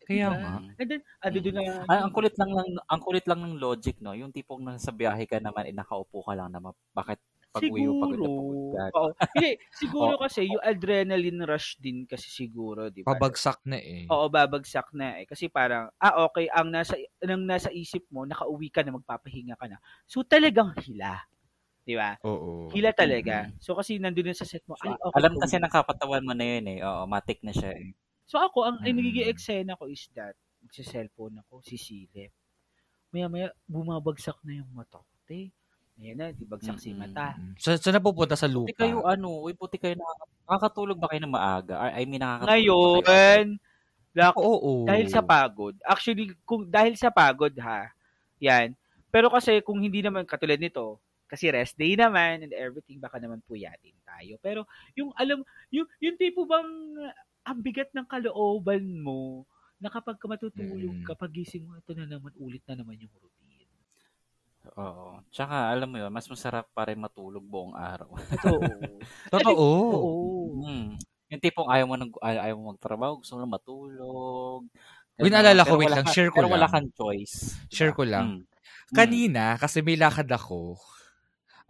[0.04, 0.36] Kaya Diba?
[0.42, 0.52] nga.
[0.76, 3.96] And then, ano doon na, Ay, ang kulit lang ng ang kulit lang ng logic,
[4.02, 4.12] no?
[4.12, 6.74] Yung tipong nasa biyahe ka naman, eh, nakaupo ka lang naman.
[6.92, 7.20] Bakit
[7.54, 8.22] Pag uwi mo, pagod Siguro.
[8.22, 8.94] na pagod ka.
[8.94, 9.10] Oo.
[9.34, 10.20] Hindi, siguro Oo.
[10.20, 13.18] kasi yung adrenaline rush din kasi siguro, di ba?
[13.20, 14.12] Pabagsak na eh.
[14.12, 15.26] Oo, babagsak na eh.
[15.28, 19.66] Kasi parang, ah, okay, ang nasa, ang nasa isip mo, nakauwi ka na, magpapahinga ka
[19.70, 19.78] na.
[20.08, 21.24] So, talagang hila.
[21.86, 22.16] Di ba?
[22.24, 22.76] Oo.
[22.76, 23.50] Hila talaga.
[23.52, 23.60] Mhm.
[23.62, 25.18] So, kasi nandun yun sa set mo, ay, okay.
[25.18, 26.78] Alam kasi ng kapatawan mo na yun eh.
[26.86, 27.90] Oo, matik na siya eh.
[28.28, 28.84] So, ako, ang mm.
[28.84, 30.36] Nagiging eksena ko is that,
[30.70, 32.32] sa cellphone ako, sisilip.
[33.14, 35.12] Maya-maya, bumabagsak na yung mata ko.
[35.28, 35.52] Te.
[36.00, 37.00] Ayan na, di bagsak si Mm-mm.
[37.06, 37.36] mata.
[37.56, 38.80] Sa, saan napupunta sa Puti lupa?
[38.80, 41.74] kayo ano, uy, puti kayo nakaka- nakakatulog ba kayo na maaga?
[41.76, 42.56] Or, I mean, nakakatulog ba
[43.04, 44.16] Ngayon, kayo?
[44.16, 44.72] lak- Oo.
[44.84, 45.74] dahil sa pagod.
[45.84, 47.92] Actually, kung dahil sa pagod ha.
[48.38, 48.72] Yan.
[49.06, 53.38] Pero kasi kung hindi naman katulad nito, kasi rest day naman and everything baka naman
[53.44, 54.34] puyatin tayo.
[54.40, 56.66] Pero yung alam, yung yung tipo bang
[57.42, 59.44] ang bigat ng kalooban mo
[59.76, 61.06] na kapag ka matutulog, Mm.
[61.06, 63.49] kapag gising mo, ito na naman, ulit na naman yung routine.
[64.76, 65.20] Oo.
[65.32, 68.12] Tsaka, alam mo yun, mas masarap pa rin matulog buong araw.
[68.16, 68.60] Totoo.
[69.34, 69.66] Totoo.
[69.96, 70.12] Oo.
[70.64, 70.94] Hmm.
[71.30, 74.62] Yung tipong ayaw mo, nag, ay- ayaw mo magtrabaho, gusto mo lang matulog.
[75.20, 76.72] Naalala ko, Pero wait wala lang, ka- share ko Pero wala lang.
[76.72, 77.34] kang choice.
[77.68, 78.26] Share ko lang.
[78.26, 78.42] Hmm.
[78.90, 80.80] Kanina, kasi may lakad ako.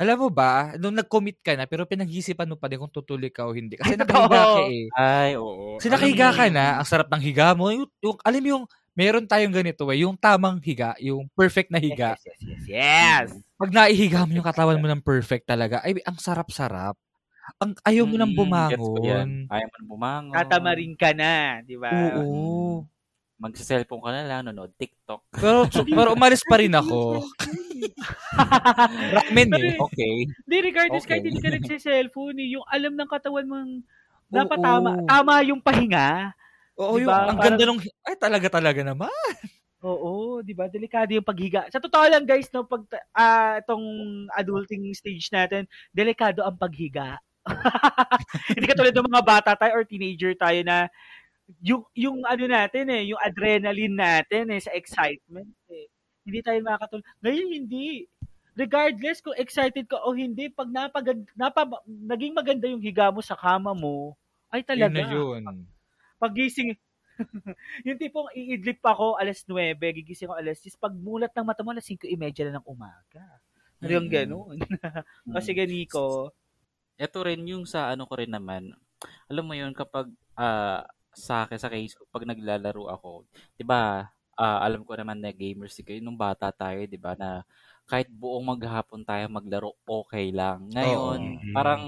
[0.01, 3.45] Alam mo ba, nung nag-commit ka na, pero pinag-isipan mo pa din kung tutuloy ka
[3.45, 3.77] o hindi.
[3.77, 4.87] Kasi nakahiga ka eh.
[4.97, 5.77] Ay, oo.
[5.77, 7.69] Kasi nakahiga ka na, ang sarap ng higa mo.
[7.69, 8.65] Yung, yung, alam mo yung,
[8.95, 12.15] meron tayong ganito eh, yung tamang higa, yung perfect na higa.
[12.19, 13.29] Yes, yes, yes, yes.
[13.61, 16.97] Pag naihiga mo yung katawan mo ng perfect talaga, ay, ang sarap-sarap.
[17.61, 19.29] Ang ayaw mo nang Mm, bumangon.
[19.51, 20.35] Ayaw mo nang bumangon.
[20.37, 21.91] Tatamarin ka na, di ba?
[22.23, 22.87] Oo.
[23.41, 25.25] Magsa-cellphone ka na lang, nanonood TikTok.
[25.33, 27.25] Pero, pero umalis pa rin ako.
[29.17, 29.77] Ramen eh.
[29.81, 30.17] Okay.
[30.45, 31.21] Hindi, regardless, Okay.
[31.21, 33.73] kahit hindi ka nagsa-cellphone, eh, yung alam ng katawan mong
[34.31, 34.65] dapat Oo.
[34.65, 36.33] tama, tama yung pahinga.
[36.81, 37.05] Oo, Diba?
[37.05, 39.13] yung, ang Parang- ganda nung, ay talaga talaga naman.
[39.81, 40.69] Oo, di ba?
[40.69, 41.65] Delikado yung paghiga.
[41.73, 42.85] Sa totoo lang, guys, no, pag
[43.17, 43.85] ah, itong
[44.37, 47.17] adulting stage natin, delikado ang paghiga.
[48.57, 50.93] hindi katulad ng mga bata tayo or teenager tayo na
[51.65, 55.89] yung yung ano natin eh, yung adrenaline natin eh sa excitement eh.
[56.29, 57.07] Hindi tayo makakatulog.
[57.25, 58.05] Ngayon hindi.
[58.53, 63.33] Regardless kung excited ka o hindi, pag napagad, napa, naging maganda yung higa mo sa
[63.33, 64.13] kama mo,
[64.53, 65.01] ay Yun talaga.
[65.01, 65.43] na yun.
[66.21, 66.77] Pagising,
[67.89, 71.73] yung tipong iidlip ako alas 9, gigising ako alas 10, pag mulat ng mata mo,
[71.73, 73.25] alas 5.30 na ng umaga.
[73.81, 74.13] Ano yung Mm.
[74.13, 74.59] ganun?
[74.59, 74.61] Mm.
[75.35, 76.33] Kasi ganiko,
[77.01, 78.77] Ito rin yung sa ano ko rin naman.
[79.31, 80.85] Alam mo yun kapag ah,
[81.17, 84.11] sa akin sa case ko pag naglalaro ako, 'di ba?
[84.41, 87.13] ah, alam ko naman na gamers si kayo nung bata tayo, 'di ba?
[87.19, 87.45] Na
[87.91, 90.71] kahit buong maghapon tayo maglaro, okay lang.
[90.71, 91.55] Ngayon, Oo.
[91.57, 91.83] parang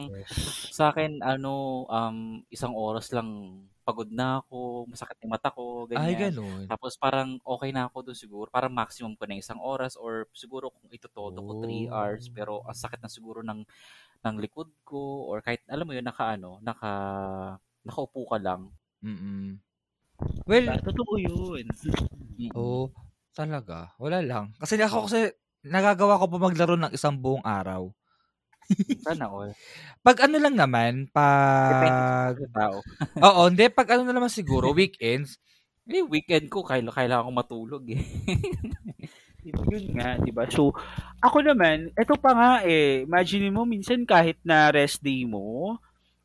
[0.74, 3.28] sa akin ano um isang oras lang
[3.82, 6.34] pagod na ako, masakit yung mata ko, Ay, ganyan.
[6.34, 6.64] ganun.
[6.70, 8.48] Tapos parang okay na ako doon siguro.
[8.50, 11.94] Parang maximum ko na isang oras or siguro kung ito todo ko 3 Oh.
[11.94, 12.30] hours.
[12.30, 13.62] Pero ang sakit na siguro ng
[14.22, 16.92] ng likod ko or kahit alam mo yun naka ano, naka
[17.82, 18.70] nakaupo ka lang.
[19.02, 19.58] Mm-mm.
[20.46, 21.66] Well, totoo yun.
[22.38, 22.54] Mm.
[22.58, 22.90] oo,
[23.34, 23.90] talaga.
[23.98, 24.54] Wala lang.
[24.62, 27.90] Kasi ako kasi, nagagawa ko pa maglaro ng isang buong araw.
[29.02, 29.54] Sana all.
[30.06, 32.34] Pag ano lang naman, pag...
[32.50, 32.82] tao.
[33.26, 33.70] Oo, hindi.
[33.70, 35.38] Pag ano na naman siguro, weekends,
[35.82, 37.98] Eh, weekend ko, kailangan, kailangan ko matulog eh.
[39.42, 40.46] Yun nga, di ba?
[40.46, 40.70] So,
[41.18, 45.74] ako naman, eto pa nga eh, imagine mo, minsan kahit na rest day mo,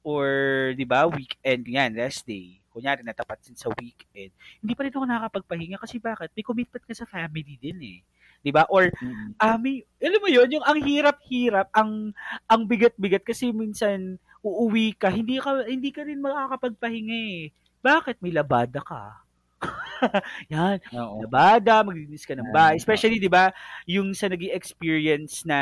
[0.05, 0.29] or,
[0.77, 4.29] di ba, weekend yan, rest day, kunyari natapat din sa weekend,
[4.61, 6.29] hindi pa rin ako nakakapagpahinga kasi bakit?
[6.37, 7.99] May commitment ka sa family din eh.
[8.41, 8.65] Di ba?
[8.71, 9.35] Or, Mm.
[9.39, 12.13] ah, may, alam mo yun, yung ang hirap-hirap, ang,
[12.47, 17.41] ang bigat-bigat kasi minsan, uuwi ka, hindi ka, hindi ka rin makakapagpahinga eh.
[17.83, 18.21] Bakit?
[18.23, 19.21] May labada ka.
[20.53, 21.25] Yan, Oo.
[21.25, 22.77] labada, maglinis ka ng bahay.
[22.77, 23.49] Especially, di ba,
[23.89, 25.59] yung sa nag experience na,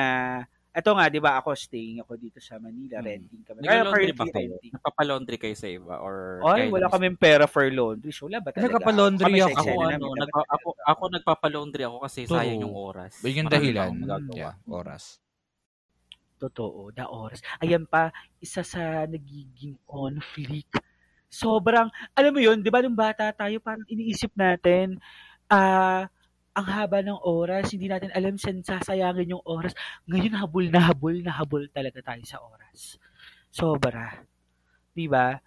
[0.76, 3.08] eto nga, di ba, ako staying ako dito sa Manila, Hmm.
[3.08, 3.58] renting kami.
[3.64, 4.52] Nagla-laundry currently ba kayo?
[4.60, 4.74] renting.
[4.76, 5.96] Nagpapalaundry kayo sa iba?
[6.04, 6.16] Or
[6.52, 8.12] Ay, kayo wala kaming pera for laundry.
[8.12, 8.76] So, wala ba talaga?
[8.76, 9.56] Nagpapalaundry ako.
[9.56, 12.36] Ako ano, nagpa, ako, ako nagpapalaundry ako kasi True.
[12.36, 13.24] sayang yung oras.
[13.24, 13.90] yun yung Marami dahilan.
[14.36, 15.24] Yeah, oras.
[16.36, 17.40] Totoo, the oras.
[17.64, 18.12] Ayan pa,
[18.44, 20.76] isa sa nagiging conflict.
[21.32, 25.00] Sobrang, alam mo yun, di ba nung bata tayo, parang iniisip natin,
[25.48, 26.12] ah,
[26.56, 29.76] ang haba ng oras, hindi natin alam saan sasayangin yung oras.
[30.08, 32.98] Ngayon, habol na habol na habol talaga tayo sa oras.
[33.52, 34.24] Sobra.
[34.96, 35.38] Di ba?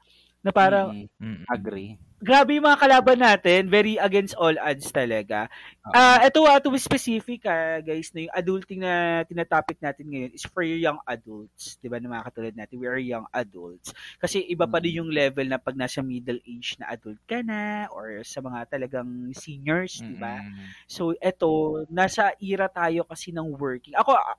[0.44, 1.46] Na parang, Mm, Mm-mm.
[1.48, 1.98] agree.
[2.18, 5.46] Grabe yung mga kalaban natin, very against all odds talaga.
[5.94, 10.34] Ah, ito ah, to be specific ah, guys, na yung adulting na tinatopic natin ngayon
[10.34, 12.02] is for young adults, 'di ba?
[12.02, 13.94] Na mga katulad natin, we are young adults.
[14.18, 17.86] Kasi iba pa rin yung level na pag nasa middle age na adult ka na
[17.94, 20.42] or sa mga talagang seniors, 'di ba?
[20.42, 20.74] Mm-mm.
[20.90, 23.94] So ito, nasa era tayo kasi ng working.
[23.94, 24.36] Ako ah,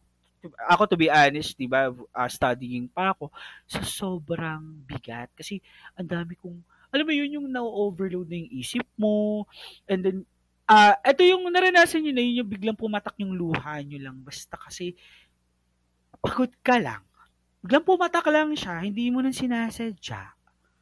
[0.72, 3.32] ako to be honest, 'di ba, uh, studying pa ako,
[3.68, 5.60] sa sobrang bigat kasi
[6.00, 9.46] ang dami kong alam mo yun yung na-overload na yung isip mo
[9.86, 10.18] and then
[10.70, 14.22] ah uh, ito yung naranasan niyo na yun yung biglang pumatak yung luha niyo lang
[14.22, 14.94] basta kasi
[16.20, 17.02] pagod ka lang.
[17.64, 20.36] Biglang pumatak lang siya, hindi mo nang sinasadya.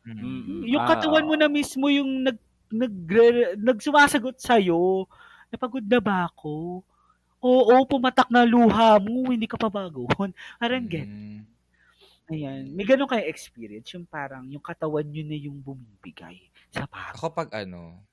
[0.07, 0.63] Mm-mm.
[0.69, 2.37] Yung Ah, katawan mo na mismo yung nag
[2.67, 2.95] nag
[3.59, 4.59] nagsumasagot sa
[5.47, 6.83] Napagod na ba ako?
[7.39, 10.35] Oo, pumatak na luha mo, hindi ka pa bagon.
[10.59, 11.07] Parang get.
[12.27, 12.75] Ayan.
[12.75, 17.15] May ganun kayo experience, yung parang yung katawan nyo na yung bumibigay sa pagod.
[17.15, 18.03] Ako pag ano,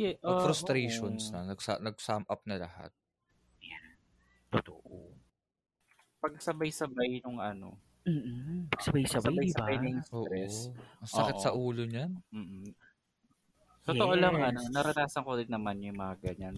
[0.00, 1.32] Yeah, pag ah, frustrations oo.
[1.36, 2.88] na, nagsa, nag-sum up na lahat.
[4.48, 5.12] Totoo.
[6.18, 7.76] Pag sabay-sabay nung ano,
[8.08, 8.64] Mm-mm.
[8.80, 9.60] Sabay-sabay, di ba?
[9.60, 10.24] sabay-sabay na yung Oo.
[10.24, 10.54] stress.
[11.04, 11.44] Ang sakit Oo.
[11.44, 12.16] sa ulo niyan.
[12.32, 12.72] Mm.
[13.84, 14.48] Totoo lang, Yes.
[14.48, 16.56] ano, naranasan ko din naman yung mga ganyan.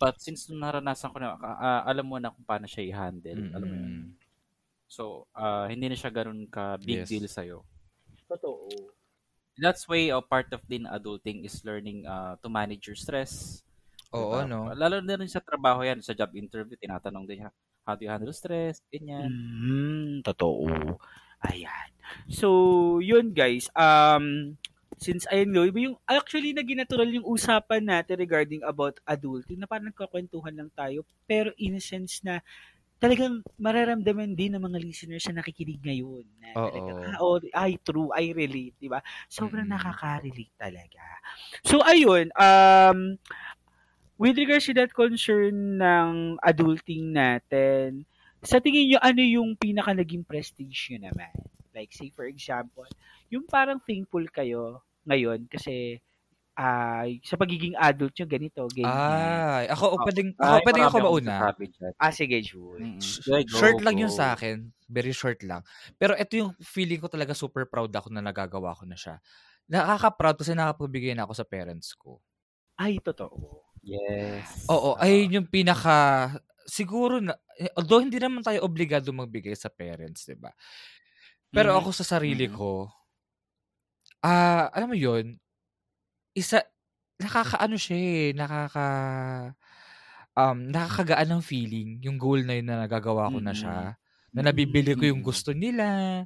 [0.00, 3.52] But since naranasan ko na, ah, alam mo na kung paano siya i-handle.
[3.52, 3.94] Alam mo yun.
[4.88, 7.08] So, ah, hindi na siya ganun ka big Yes.
[7.12, 7.62] deal sa'yo.
[8.26, 8.92] Totoo.
[9.58, 13.62] That's why a part of din adulting is learning ah, to manage your stress.
[14.16, 14.48] Oo, Diba?
[14.48, 14.72] no?
[14.72, 17.50] Lalo na rin sa trabaho yan, sa job interview, tinatanong din niya,
[17.84, 18.80] how do you handle stress?
[18.88, 19.28] Ganyan.
[19.28, 20.96] Mm, totoo.
[21.44, 21.90] Ayan.
[22.32, 22.48] So,
[23.04, 23.68] yun guys.
[23.76, 24.56] Um,
[24.96, 29.92] since ayun iba yung, actually, naging natural yung usapan natin regarding about adulting, na parang
[29.92, 32.40] nagkakwentuhan lang tayo, pero in a sense na
[32.98, 36.26] talagang mararamdaman din ng mga listeners na nakikinig ngayon.
[36.42, 36.68] Na Oo.
[36.68, 39.02] talagang, ah, oh, I true, I relate, di ba?
[39.30, 39.72] Sobrang Mm.
[39.72, 41.02] nakaka-relate talaga.
[41.62, 43.18] So, ayun, um,
[44.18, 48.04] with regards to that concern ng adulting natin,
[48.42, 51.34] sa tingin nyo, ano yung pinaka naging prestige nyo naman?
[51.74, 52.86] Like, say for example,
[53.30, 56.02] yung parang thankful kayo ngayon kasi
[56.58, 59.46] ay sa pagiging adult nyo, ganito, ganyan.
[59.58, 61.36] Ay, ako, Ah, pwedeng, ako, Ay, pwedeng ako mauna.
[61.98, 62.42] Ah, sige,
[62.98, 64.70] Sige, go, short lang yun sa akin.
[64.88, 65.62] Very short lang.
[66.00, 69.20] Pero ito yung feeling ko talaga super proud ako na nagagawa ko na siya.
[69.68, 72.22] Nakaka-proud kasi nakapagbigay na ako sa parents ko.
[72.78, 73.64] Ay, totoo.
[73.82, 74.50] Yes.
[74.68, 76.28] Oo, Ah, ayun yung pinaka
[76.68, 80.52] siguro na eh, although hindi naman tayo obligado magbigay sa parents, 'di ba?
[81.54, 81.80] Pero Mhm.
[81.80, 82.52] ako sa sarili Mhm.
[82.52, 82.88] ko
[84.22, 85.38] ah, alam mo 'yun,
[86.38, 86.62] isa
[87.18, 88.86] nakakaano siya eh, nakaka
[90.38, 93.58] um, nakakagaan ng feeling yung goal na yun na nagagawa ko na Mm-mm.
[93.58, 93.76] siya.
[94.30, 96.22] Na nabibili ko yung gusto nila.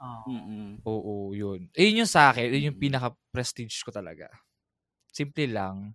[0.00, 0.22] Oh.
[0.30, 0.80] Mm-mm.
[0.86, 1.68] Oo, yun.
[1.76, 4.30] Ayun yung sa akin, yun yung pinaka-prestige ko talaga.
[5.12, 5.92] Simple lang.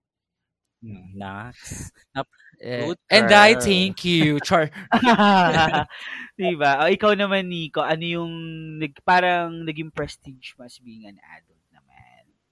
[0.84, 1.90] Mm, Nice.
[2.64, 4.40] Eh, Good and I thank you.
[4.48, 4.72] Char.
[6.40, 6.72] diba?
[6.80, 8.32] O, ikaw naman, Nico, ano yung
[8.80, 11.53] nag, parang naging prestige mo as being an adult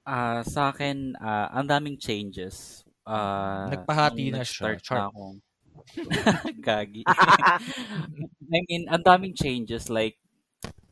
[0.02, 2.82] Ah, sa akin, ah, ang daming changes.
[3.06, 4.78] Ah, Nagpahati na siya.
[4.82, 4.97] Char.
[4.97, 5.38] na akong
[6.68, 7.02] gagi.
[8.54, 10.18] I mean, ang daming changes like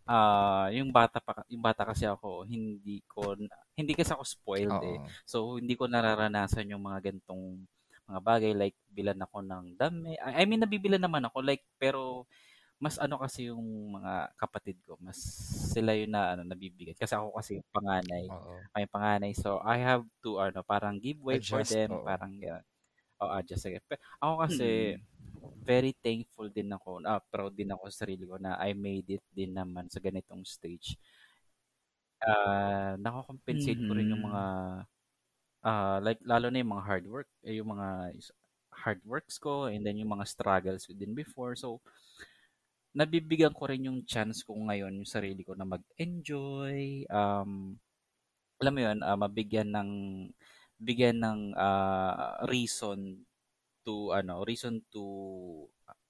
[0.09, 3.37] ah yung bata pa yung bata kasi ako hindi ko
[3.77, 4.97] hindi kasi ako spoiled eh.
[4.97, 5.05] Oo.
[5.21, 7.61] So hindi ko nararanasan yung mga gantong
[8.09, 10.17] mga bagay like bilan ako ng dami.
[10.17, 12.25] I mean nabibilan naman ako like pero
[12.79, 13.61] mas ano kasi yung
[13.99, 15.19] mga kapatid ko, mas
[15.75, 18.25] sila yung na ano nabibigyan kasi ako kasi yung panganay.
[18.31, 18.55] Oo.
[18.79, 19.31] Yung panganay.
[19.35, 22.07] So I have to ano parang give way for Adjust, them, oo.
[22.07, 22.63] parang ganun.
[23.19, 23.83] Oh, adjust again.
[23.87, 24.95] Pe- Ako kasi
[25.63, 29.23] very thankful din ako, ah, proud din ako sa sarili ko na I made it
[29.35, 30.95] din naman sa ganitong stage.
[32.19, 34.43] Ah, nako-compensate ko rin yung mga
[35.63, 37.87] ah, like lalo na yung mga hard work, eh, yung mga
[38.71, 41.55] hard works ko and then yung mga struggles ko din before.
[41.59, 41.79] So
[42.97, 47.75] nabibigyan ko rin yung chance ko ngayon yung sarili ko na mag-enjoy, um
[48.59, 49.91] alam mo yun, ah, mabigyan ng
[50.79, 53.23] bigyan ng ah, reason
[53.87, 55.03] to ano, reason to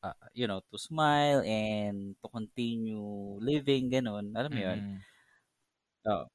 [0.03, 4.33] ah, you know, to smile and to continue living ganun.
[4.33, 4.79] Alam mo yun?
[4.81, 5.05] Mm-mm.
[6.07, 6.25] Oo.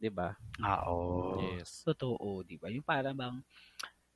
[0.00, 0.34] 'Di ba?
[0.62, 1.58] Oo.
[1.58, 1.84] Yes.
[1.86, 2.68] Totoo, di ba?
[2.72, 3.36] Yung parang bang,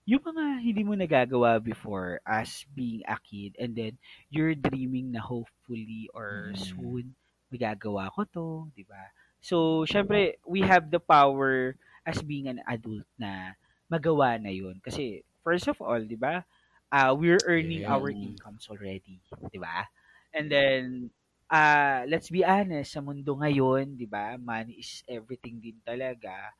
[0.08, 3.94] yung mga hindi mo nagagawa before as being a kid and then
[4.32, 6.56] you're dreaming na hopefully or Mm.
[6.56, 7.12] soon
[7.52, 9.12] magagawa ko to, di ba?
[9.44, 11.76] So, syempre, we have the power
[12.08, 13.52] as being an adult na
[13.92, 14.80] magawa na yun.
[14.80, 16.44] Kasi, first of all, di ba,
[16.92, 17.88] uh, we're earning Yeah.
[17.88, 19.20] our incomes already,
[19.52, 19.86] di ba?
[20.32, 21.10] And then,
[21.52, 26.52] ah let's be honest, sa mundo ngayon, di ba, money is everything din talaga.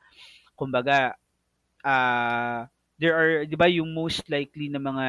[0.56, 1.16] Kumbaga,
[1.84, 2.66] ah
[2.98, 5.06] there are, di ba, yung most likely na mga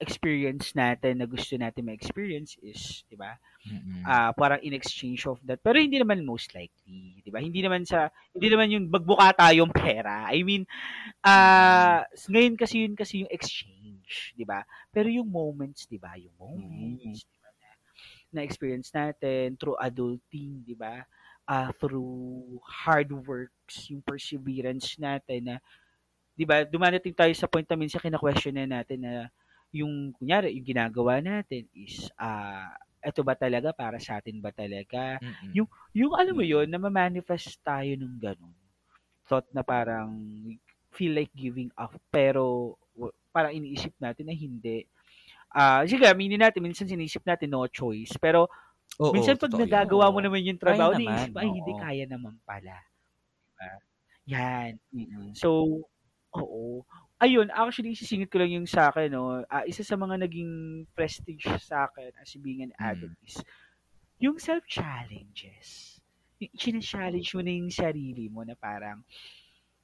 [0.00, 3.36] experience natin na gusto natin ma-experience is, di ba,
[3.68, 4.00] Mm-mm.
[4.08, 5.60] ah parang in exchange of that.
[5.60, 7.44] Pero hindi naman most likely, 'di ba?
[7.44, 10.32] Hindi naman sa hindi naman yung magbuka tayong pera.
[10.32, 10.64] I mean,
[11.20, 14.64] ah ngayon kasi yun kasi yung exchange, 'di ba?
[14.88, 16.16] Pero yung moments, 'di ba?
[16.16, 17.40] Yung moments, 'di ba?
[18.30, 21.02] na experience natin through adulting, di ba?
[21.50, 25.56] Ah, through hard works, yung perseverance natin na,
[26.40, 29.28] di ba, dumadating tayo sa point na minsan kina-question na natin na
[29.76, 32.72] yung, kunyari, yung ginagawa natin is, ah,
[33.04, 35.20] eto ba talaga para sa atin ba talaga?
[35.20, 35.52] Mm-mm.
[35.52, 38.56] Yung, yung alam mo yun, na ma-manifest tayo nung ganun.
[39.28, 40.16] Thought na parang
[40.96, 42.72] feel like giving up, pero
[43.36, 44.88] parang iniisip natin na hindi.
[45.52, 48.48] Ah, sige, aminin natin, minsan sinisip natin no choice, pero
[48.96, 49.68] Oo, minsan pag yun.
[49.68, 52.80] nagagawa mo naman yung trabaho, naisip, ay, hindi kaya naman pala.
[53.52, 53.70] Diba?
[54.30, 54.72] Yan.
[54.94, 55.34] Mm-mm.
[55.34, 55.66] So,
[56.34, 56.84] oo.
[57.20, 59.44] Ayun, actually, isisingit ko lang yung sa akin, no?
[59.52, 63.44] Ah, isa sa mga naging prestige sa akin as being an adult is
[64.16, 66.00] yung self-challenges.
[66.40, 69.04] Yung challenge mo na yung sarili mo na parang,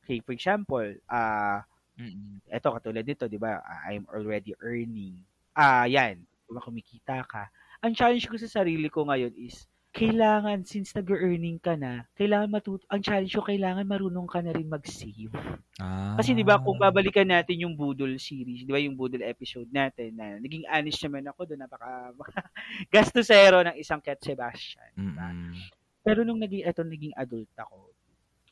[0.01, 1.61] okay, for example, ah,
[1.97, 2.45] Mm-mm.
[2.53, 3.61] eto katulad nito, 'di ba?
[3.65, 5.25] Ah, I'm already earning.
[5.57, 6.21] Ah, 'yan.
[6.21, 7.49] 'Di ba kumikita ka.
[7.81, 9.65] Ang challenge ko sa sarili ko ngayon is
[9.97, 14.69] kailangan since nag-earning ka na, kailangan matut ang challenge ko kailangan marunong ka na rin
[14.69, 15.33] mag-save.
[15.81, 16.21] Ah.
[16.21, 20.13] Kasi 'di ba kung babalikan natin yung Budol series, 'di ba yung Budol episode natin
[20.13, 22.13] na naging honest naman ako doon napaka
[22.93, 24.93] gastosero ng isang Cat Sebastian?
[25.01, 25.57] Mm-mm.
[26.05, 27.97] Pero nung naging eto naging adult ako,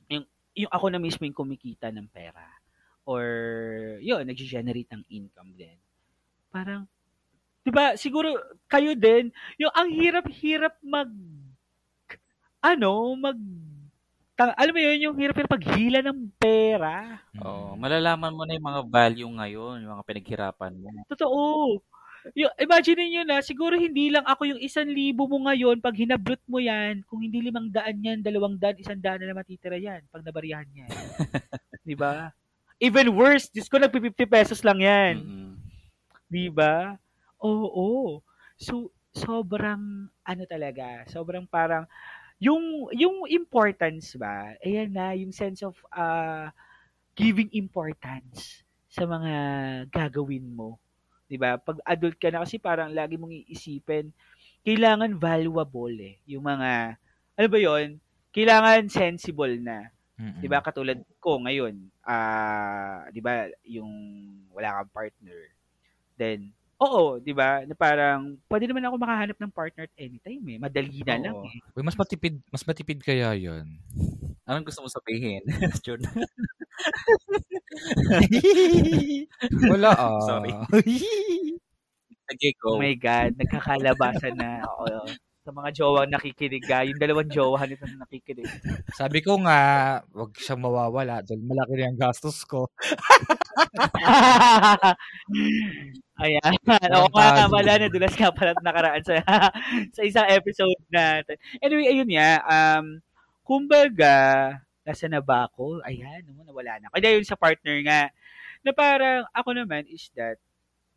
[0.08, 0.24] yung
[0.56, 2.48] yung ako na mismo yung kumikita ng pera
[3.04, 3.24] or
[4.00, 5.76] yun, nag-generate ng income din.
[6.48, 6.88] Parang
[7.64, 8.36] 'di ba, siguro
[8.68, 11.08] kayo din, yung ang hirap-hirap mag
[12.60, 13.36] ano, mag
[14.36, 17.20] ta- alam mo yun, yung hirap-hirap paghila ng pera.
[17.40, 17.80] Oo, Mm-mm.
[17.80, 20.88] malalaman mo na yung mga value ngayon, yung mga pinaghirapan mo.
[21.08, 21.42] Totoo.
[22.32, 26.40] Yung, imagine niyo na, siguro hindi lang ako yung isang libo mo ngayon, pag hinablot
[26.48, 30.24] mo yan, kung hindi limang daan yan, dalawang daan, isang daan na matitira yan, pag
[30.24, 30.88] nabarihan yan.
[31.86, 32.32] Di ba?
[32.80, 35.20] Even worse, Diyos ko, nagpi-50 pesos lang yan.
[35.20, 35.52] Mm-mm.
[36.32, 36.96] Di ba?
[37.44, 38.24] Oo.
[38.56, 41.84] So, sobrang, ano talaga, sobrang parang,
[42.40, 46.48] yung, yung importance ba, ayan na, yung sense of uh,
[47.14, 49.34] giving importance sa mga
[49.92, 50.78] gagawin mo.
[51.28, 51.56] 'di ba?
[51.58, 54.12] Pag adult ka na kasi parang lagi mong iisipin,
[54.62, 56.20] kailangan valuable eh.
[56.28, 56.94] Yung mga
[57.34, 57.98] ano ba 'yon?
[58.34, 59.90] Kailangan sensible na.
[60.20, 60.38] Mm-mm.
[60.38, 60.62] 'Di ba?
[60.62, 61.74] Katulad ko ngayon,
[62.06, 63.90] ah, 'di ba, yung
[64.54, 65.40] wala kang partner.
[66.14, 66.54] Then
[66.84, 67.64] Oo, 'di ba?
[67.64, 70.58] Na parang pwede naman ako makahanap ng partner at anytime eh.
[70.60, 71.48] Madali na lang Oo.
[71.48, 71.56] eh.
[71.72, 73.64] Uy, mas matipid, mas matipid kaya 'yun.
[74.44, 75.40] Anong gusto mo sabihin?
[75.84, 76.12] Jordan?
[79.72, 80.20] Wala ah.
[80.28, 80.52] Sorry.
[82.24, 84.64] Sige, Oh my God, nagkakalabasan na.
[84.64, 85.12] Oo.
[85.44, 88.48] Sa mga jowang nakikinig, ah, yung dalawang jowa nito na nakikinig.
[88.96, 92.72] Sabi ko nga, wag siyang mawawala dahil malaki na ang gastos ko.
[96.24, 96.56] Ayan.
[96.96, 97.92] Oo nga, wala na.
[97.92, 99.20] Dulas nga pala nakaraan sa,
[100.00, 101.36] sa isang episode natin.
[101.60, 102.40] Anyway, ayun nga.
[102.48, 103.04] Um,
[103.44, 104.16] kumbaga,
[104.80, 105.84] nasa na ba ako?
[105.84, 106.88] Ayan, naman, nawala na.
[106.88, 108.08] Kaya yun sa partner nga,
[108.64, 110.40] na parang, ako naman is that,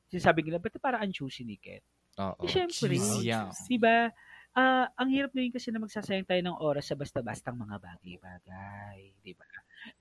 [0.08, 1.84] sinasabi nila, ba't parang ang choosy ni Ket?
[2.18, 2.48] Oo.
[2.48, 2.96] Eh, syempre.
[3.20, 3.52] Yeah.
[3.68, 4.16] Diba?
[4.58, 9.38] Ah, ang hirap yun kasi na magsasayang tayo ng oras sa basta-bastang mga bagay-bagay, 'di
[9.38, 9.46] ba?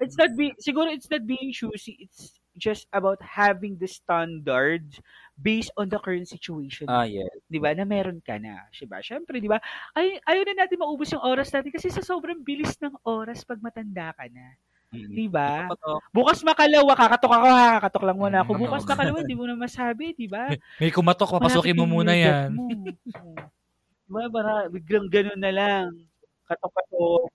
[0.01, 4.97] It's not be siguro it's not being choosy, it's just about having the standard
[5.37, 7.29] based on the current situation, Ah, yes.
[7.53, 7.77] 'di ba?
[7.77, 9.05] Na meron ka na, 'di ba?
[9.05, 9.61] Syempre, 'di ba?
[9.93, 13.61] Ay ayaw na natin maubos yung oras natin kasi sa sobrang bilis ng oras pag
[13.61, 14.57] matanda ka na,
[14.89, 15.05] Mm.
[15.13, 15.69] 'di ba?
[16.17, 17.47] Bukas makalawa, kakatok ako,
[17.77, 18.57] kakatok lang muna ako.
[18.57, 18.61] Mm.
[18.65, 20.57] Bukas makalawa, hindi mo na masabi, 'di ba?
[20.81, 22.57] May kumatok, papasukin mo muna yan.
[22.57, 22.65] mo.
[24.07, 25.87] Diba, para biglang ganun na lang.
[26.47, 27.31] Katok-katok.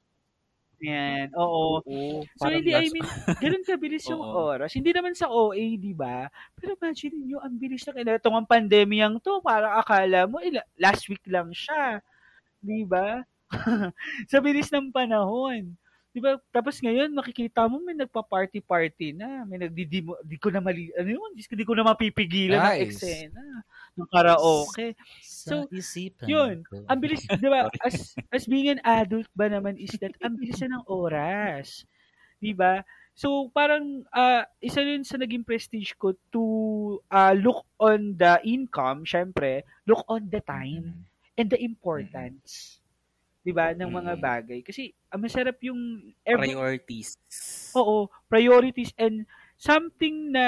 [0.81, 1.77] Yan, oo.
[1.85, 3.05] Oo, So, hindi, I mean,
[3.43, 4.73] ganun kabilis yung oras.
[4.73, 6.25] Hindi naman sa OA, di ba?
[6.57, 10.65] Pero imagine nyo, ang bilis na kaya itong ang pandemyang to, parang akala mo, ila,
[10.81, 12.01] last week lang siya.
[12.57, 13.21] Di ba?
[14.31, 15.77] sa bilis ng panahon.
[16.11, 16.35] Di ba?
[16.49, 19.45] Tapos ngayon, makikita mo may nagpa-party-party na.
[19.45, 21.31] May nagdidimo, di ko na mali, ano yun?
[21.37, 22.97] Di, di ko na mapipigilan ng Guys.
[22.97, 23.43] eksena.
[23.99, 24.95] Ng karaoke.
[25.19, 26.79] So, isipan yun, ko.
[26.87, 30.63] ang bilis, di ba, as, as being an adult ba naman is that, ang bilis
[30.63, 31.83] na ng oras.
[32.39, 32.83] Di ba?
[33.11, 36.43] So, parang, ah, isa yun sa naging prestige ko to
[37.11, 41.03] ah, look on the income, syempre, look on the time Mm.
[41.35, 42.79] and the importance.
[43.43, 43.75] Di ba?
[43.75, 44.23] Ng mga Mm.
[44.23, 44.59] bagay.
[44.63, 47.17] Kasi, ang masarap yung every, priorities.
[47.75, 49.27] Oo, priorities and
[49.59, 50.45] something na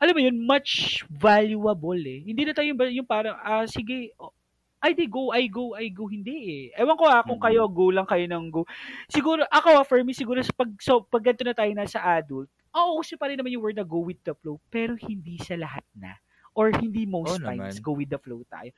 [0.00, 2.24] alam mo yun, much valuable eh.
[2.24, 4.32] Hindi na tayo yung, yung parang, ah, sige, oh,
[4.80, 6.08] ay di go, I go, I go.
[6.08, 6.36] Hindi
[6.72, 6.80] eh.
[6.80, 8.64] Ewan ko ah, kung kayo, go lang kayo ng go.
[9.12, 12.48] Siguro, ako ah, for me, siguro sa pag, so, pag ganito na tayo nasa adult,
[12.72, 15.60] oo, kasi pa rin naman yung word na go with the flow, pero hindi sa
[15.60, 16.16] lahat na.
[16.56, 17.84] Or hindi most Oo times naman.
[17.84, 18.72] go with the flow tayo.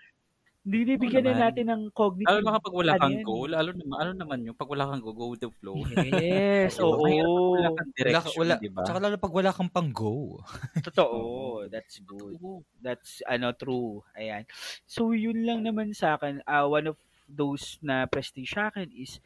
[0.64, 2.30] Binibigyan na natin ng cognitive.
[2.30, 5.02] Lalo na kapag wala ano kang goal, lalo naman, ano naman yung pag wala kang
[5.02, 5.82] go, go with the flow.
[5.82, 6.78] Yes?
[7.02, 7.74] Mahirap pag wala oo.
[7.74, 8.86] kang Wala, direction, wala, di ba?
[8.86, 10.38] tsaka lalo pag wala kang pang go.
[10.82, 11.18] Totoo.
[11.18, 11.68] Oo.
[11.70, 12.38] That's good.
[12.42, 12.62] Oo.
[12.82, 14.02] That's ano true.
[14.18, 14.46] Ayan.
[14.86, 16.42] So yun lang naman sa akin.
[16.46, 16.98] Ah, one of
[17.30, 19.18] those na prestige sa akin is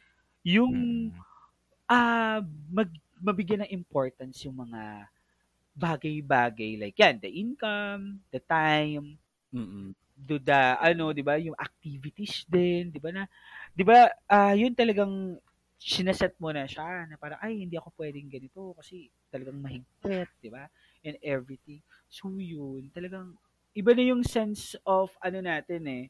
[0.45, 1.23] yung Mm.
[1.89, 2.89] ah mag
[3.21, 5.09] mabigyan ng importance yung mga
[5.77, 9.17] bagay-bagay like yan, the income, the time,
[9.53, 9.95] Mm-mm.
[10.17, 13.23] Do the ano, 'di ba, yung activities din, 'di ba na
[13.77, 15.37] 'di ba ah yun talagang
[15.77, 20.49] sinaset mo na siya na parang ay hindi ako pwedeng ganito kasi talagang mahigpit, 'di
[20.51, 20.65] ba?
[21.05, 21.85] And everything.
[22.09, 23.37] So yun, talagang
[23.77, 26.05] iba na yung sense of ano natin eh,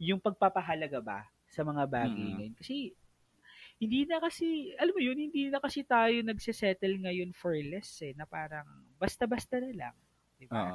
[0.00, 2.40] yung pagpapahalaga ba sa mga bagay Mm.
[2.40, 2.56] ngayon.
[2.56, 2.96] Kasi
[3.82, 8.14] hindi na kasi, alam mo yun, hindi na kasi tayo nagsisettle ngayon for less eh,
[8.16, 8.66] na parang
[9.00, 9.96] basta-basta na lang.
[10.40, 10.72] 'di ba?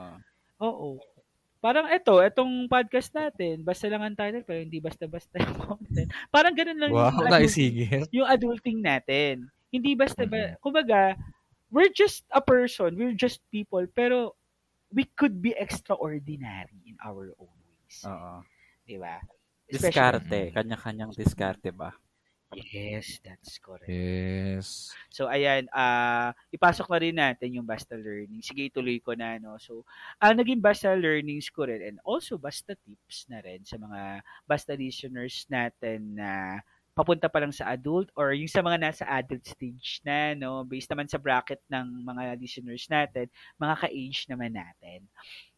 [0.60, 1.00] Oo.
[1.66, 6.14] Parang eto, etong podcast natin, basta lang ang title, pero hindi basta-basta yung content.
[6.30, 8.06] Parang ganun lang Wow, yung, sige.
[8.14, 9.50] yung adulting natin.
[9.74, 11.18] Hindi basta, ba, kumbaga,
[11.74, 14.38] we're just a person, we're just people, pero
[14.94, 17.98] we could be extraordinary in our own ways.
[18.06, 18.46] Oo.
[18.86, 19.18] Di ba?
[19.66, 20.54] Diskarte.
[20.54, 21.98] Kanya-kanyang diskarte ba?
[22.54, 23.90] Yes, that's correct.
[23.90, 24.94] Yes.
[25.10, 28.46] So ayan, ah ipasok na rin natin yung Basta Learning.
[28.46, 29.58] Sige, ituloy ko na no.
[29.58, 29.82] So,
[30.22, 34.78] ah naging Basta Learnings ko rin and also Basta Tips na rin sa mga Basta
[34.78, 36.62] listeners natin na
[36.96, 40.88] papunta pa lang sa adult or yung sa mga nasa adult stage na no, based
[40.88, 43.28] naman sa bracket ng mga listeners natin,
[43.60, 45.04] mga ka-age naman natin.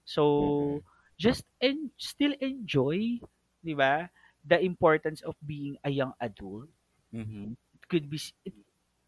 [0.01, 0.81] So,
[1.19, 3.21] just and still enjoy,
[3.61, 4.07] 'di ba?
[4.47, 6.71] The importance of being a young adult
[7.13, 7.57] Mhm.
[7.89, 8.55] could be it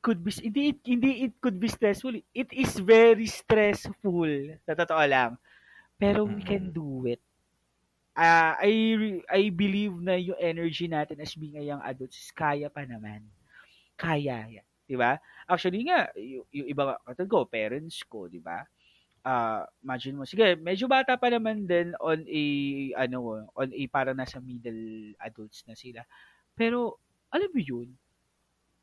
[0.01, 2.15] could be hindi it, hindi it could be stressful.
[2.31, 4.31] It is very stressful
[4.63, 5.35] sa totoo lang.
[5.99, 6.73] Pero we can Mm.
[6.73, 7.21] do it.
[8.17, 8.73] Ah, I
[9.31, 13.25] I believe na yung energy natin as being a young adults is kaya pa naman.
[13.99, 14.47] Kaya
[14.89, 15.17] di ba?
[15.49, 18.63] Actually nga yung, yung iba katulad ko parents ko di ba?
[19.25, 22.43] Ah imagine mo sige medyo bata pa naman din on a
[22.99, 26.03] ano on a parang nasa middle adults na sila.
[26.55, 26.99] Pero
[27.33, 27.89] alam mo yun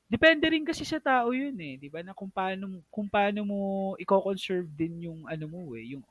[0.07, 2.01] depende rin kasi sa tao yun eh, 'di ba?
[2.07, 3.61] Na kung paano kung paano mo
[3.99, 6.03] i-conserve din yung ano mo eh, yung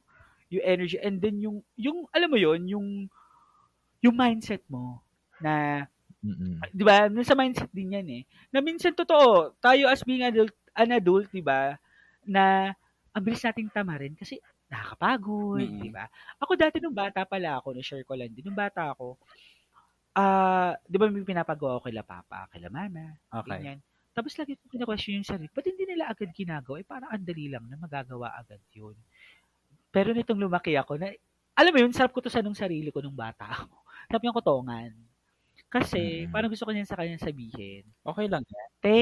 [0.52, 2.88] yung energy and then yung yung alam mo yun, yung
[4.04, 5.02] yung mindset mo
[5.42, 5.86] na
[6.24, 6.66] Mm-mm.
[6.74, 7.08] 'di ba?
[7.12, 8.24] Nasa mindset din 'yan eh.
[8.54, 11.78] Na minsan totoo, tayo as being adult, an adult, 'di ba?
[12.26, 12.74] Na
[13.16, 14.40] ang bilis nating tamarin kasi
[14.72, 15.80] nakakapagod, Mm.
[15.80, 16.08] 'di ba?
[16.42, 19.18] Ako dati nung bata pala ako, na-share ko lang din, nung bata ako,
[20.18, 23.48] ah, 'di ba may pinapagawa ko kila papa, kila mama, Okay.
[23.62, 23.80] ganyan.
[24.16, 26.80] Tapos lagi ko kina-question yung sarili, ba't hindi nila agad ginagawa?
[26.80, 28.96] Eh, parang ang dali lang na magagawa agad yun.
[29.92, 31.12] Pero nitong lumaki ako, na,
[31.56, 33.76] alam mo yun, sarap ko to sa nung sarili ko nung bata ako.
[34.12, 34.92] Sarap yung kotongan.
[35.72, 36.32] Kasi, Mm.
[36.32, 38.70] parang gusto ko niyan sa kanya sabihin, Okay lang yan.
[38.84, 39.00] te,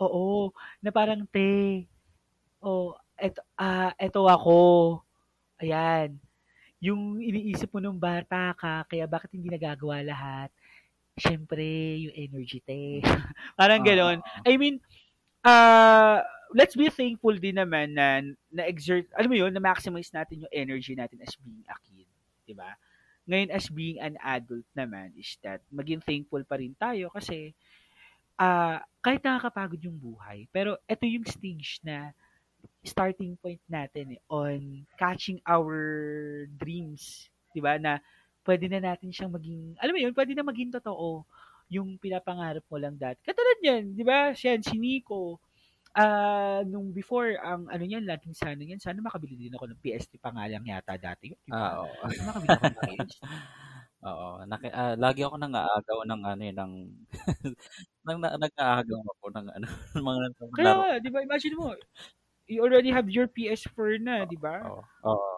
[0.00, 0.52] oo,
[0.84, 1.84] na parang te,
[2.62, 4.58] oh, eto, ah, eto ako,
[5.62, 6.18] ayan,
[6.86, 10.50] yung iniisip mo nung bata ka, kaya bakit hindi nagagawa lahat?
[11.18, 11.64] Siyempre,
[12.06, 13.02] yung energy, te.
[13.58, 13.86] parang Oo.
[13.86, 14.18] ganon.
[14.46, 14.78] I mean,
[15.42, 16.22] uh,
[16.54, 18.22] let's be thankful din naman na
[18.52, 22.06] na-exert, alam mo yun, na-maximize natin yung energy natin as being a kid.
[22.46, 22.78] di ba?
[23.26, 27.50] Ngayon, as being an adult naman, is that maging thankful pa rin tayo kasi
[28.38, 32.14] ah kahit nakakapagod yung buhay, pero ito yung stage na
[32.86, 35.74] starting point natin eh, on catching our
[36.56, 37.76] dreams, di ba?
[37.76, 37.98] Na
[38.46, 41.26] pwede na natin siyang maging, alam mo yun, pwede na maging totoo
[41.70, 43.18] yung pinapangarap mo lang dati.
[43.26, 44.30] Katulad yan, di ba?
[44.32, 45.42] Siya, si Nico,
[45.96, 50.20] ah nung before, ang ano yan, laging sana yan, sana makabili din ako ng PSP
[50.22, 51.32] pa nga lang yata dati.
[51.50, 51.94] Ah, oo.
[52.14, 53.22] Sana makabili ako ng PSP.
[54.06, 54.44] Oo.
[54.46, 56.72] Naki, ah, lagi ako nangaagaw ng ano eh, ng
[58.06, 59.66] nang na, nag-aagaw ako ng ano
[60.08, 60.22] mga
[60.54, 61.74] Kaya di ba, imagine mo,
[62.48, 64.64] you already have your PS4 na, di ba?
[64.64, 64.80] Oo.
[65.04, 65.30] Oo.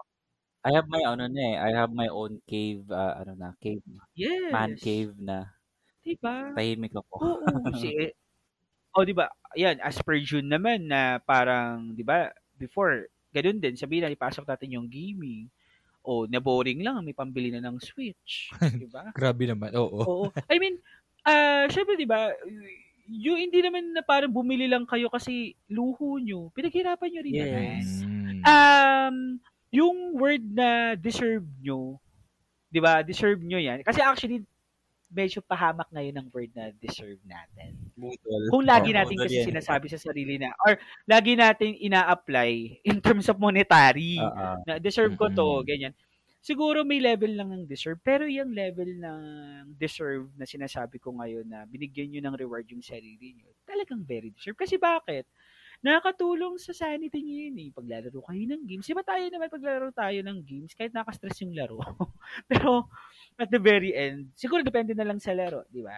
[0.67, 1.57] I have my ano na eh.
[1.59, 3.85] I have my own cave ah, ano na, cave
[4.17, 4.49] Yes.
[4.53, 5.55] man cave na.
[6.05, 6.55] Di ba?
[6.55, 7.17] Tahimik ako.
[7.21, 8.13] Oo, si
[8.97, 9.31] Oh, 'di ba?
[9.55, 14.49] Ayan, as per June naman na parang 'di ba, before ganun din, sabihin na ipasok
[14.49, 15.47] natin yung gaming.
[16.05, 19.15] O na boring lang, may pambili na ng Switch, 'di ba?
[19.17, 19.73] Grabe naman.
[19.77, 20.09] Oo.
[20.09, 20.33] Oo.
[20.51, 20.79] I mean,
[21.29, 22.33] ah, syempre 'di ba,
[23.09, 26.53] yung hindi naman na parang bumili lang kayo kasi luho nyo.
[26.53, 27.65] Pinaghirapan nyo rin naman.
[27.81, 27.91] Yes.
[28.05, 28.41] Mm.
[28.45, 29.17] Um,
[29.73, 31.97] yung word na deserve nyo,
[32.69, 33.01] 'di ba?
[33.01, 33.81] Deserve nyo 'yan.
[33.81, 34.45] Kasi actually
[35.09, 37.73] medyo pahamak ngayon ng word na deserve natin.
[37.97, 38.45] Budol.
[38.53, 39.49] Kung lagi Oo, natin budol kasi yan.
[39.57, 40.77] sinasabi sa sarili na or
[41.09, 44.61] lagi natin ina-apply in terms of monetary Oo.
[44.69, 45.69] na deserve ko to, Mm-mm.
[45.69, 45.93] ganyan.
[46.39, 47.99] Siguro may level lang ng deserve.
[48.01, 49.23] Pero yung level ng
[49.75, 54.31] deserve na sinasabi ko ngayon na binigyan nyo ng reward yung sarili nyo, talagang very
[54.31, 54.59] deserve.
[54.59, 55.27] Kasi bakit?
[55.79, 57.69] Nakakatulong sa sanity nyo yun eh.
[57.71, 58.87] Paglalaro kayo ng games.
[58.87, 61.79] Diba tayo naman paglalaro tayo ng games, kahit nakastress yung laro.
[62.51, 62.91] Pero
[63.39, 65.95] at the very end, siguro depende na lang sa laro, di ba?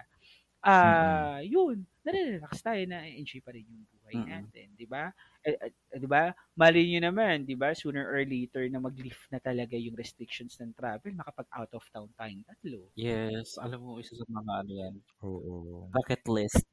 [0.60, 4.26] Ah, yun, nare-relax tayo na enjoy pa rin yung buhay Mm-mm.
[4.26, 5.14] natin, di ba?
[5.46, 6.34] Eh, eh, di ba?
[6.58, 7.70] Mali nyo naman, di ba?
[7.70, 12.10] Sooner or later na mag-lift na talaga yung restrictions ng travel, makapag out of town
[12.18, 12.90] tayong tatlo.
[12.98, 15.86] Yes, alam mo, isa sa mga ano yan, Oo.
[15.94, 16.66] bucket list.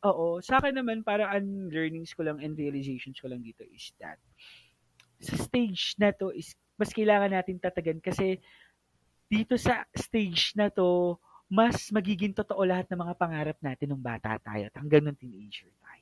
[0.00, 3.92] Oo, sa akin naman parang ang learnings ko lang and realizations ko lang dito is
[4.00, 4.16] that
[5.20, 8.40] sa stage na to is mas kailangan natin tatagan kasi
[9.28, 11.20] dito sa stage na to
[11.52, 15.68] mas magiging totoo lahat ng mga pangarap natin nung bata tayo at hanggang nung teenager
[15.82, 15.99] tayo.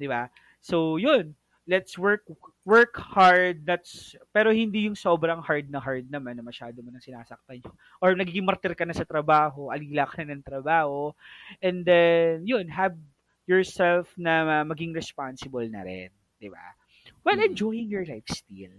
[0.00, 0.32] 'Di ba?
[0.64, 1.36] So, yun.
[1.70, 2.26] Let's work
[2.66, 3.62] work hard.
[3.68, 7.76] That's pero hindi yung sobrang hard na hard naman na masyado mo nang sinasaktan yung
[8.02, 11.14] or nagiging martir ka na sa trabaho, alila ka na ng trabaho.
[11.62, 12.98] And then, yun, have
[13.46, 16.10] yourself na maging responsible na rin.
[16.42, 16.74] 'Di ba?
[17.22, 17.44] While Mm.
[17.44, 18.74] enjoying your life still.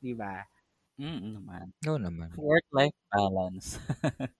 [0.00, 0.46] 'Di ba?
[1.00, 1.66] Mm, naman.
[1.88, 2.30] Oo naman.
[2.36, 3.80] Work-life balance.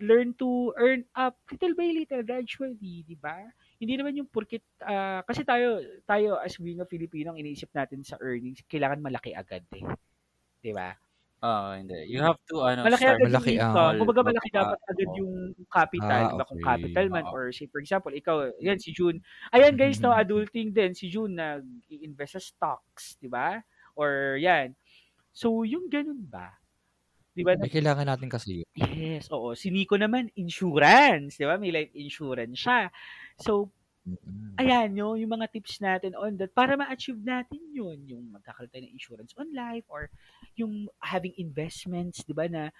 [0.00, 3.50] learn to earn up little by little gradually, 'di ba?
[3.78, 8.02] Hindi naman yung porkit ah, kasi tayo tayo as being a Filipino, ang iniisip natin
[8.02, 9.86] sa earnings, kailangan malaki agad eh.
[10.58, 10.90] 'Di ba?
[11.38, 11.94] Oo, hindi.
[12.10, 13.94] You have to, ano, Malaki start agad Malaki yung ang- income.
[14.02, 15.34] Kumbaga Mag- malaki dapat ah, agad yung
[15.70, 16.44] capital, Ah, 'di ba?
[16.50, 16.66] Kung okay.
[16.74, 17.34] capital man Oo.
[17.38, 19.22] or say for example, ikaw, yan si June.
[19.54, 20.18] Ayan guys, no, Mhm.
[20.18, 23.62] adulting din si June nag-i-invest sa stocks, 'di ba?
[23.94, 24.74] Or yan.
[25.30, 26.58] So, yung ganun ba?
[27.38, 27.54] 'Di ba?
[27.54, 28.68] May kailangan natin kasi yun.
[28.74, 29.54] Yes, oo.
[29.54, 31.38] Si Nico naman, insurance.
[31.38, 31.54] Di ba?
[31.54, 32.90] May life insurance siya.
[33.38, 33.70] So,
[34.58, 37.98] ayan yun, yung mga tips natin on that para ma-achieve natin yun.
[38.08, 40.10] Yung magkakaroon tayo ng insurance on life or
[40.58, 42.72] yung having investments, di ba, na,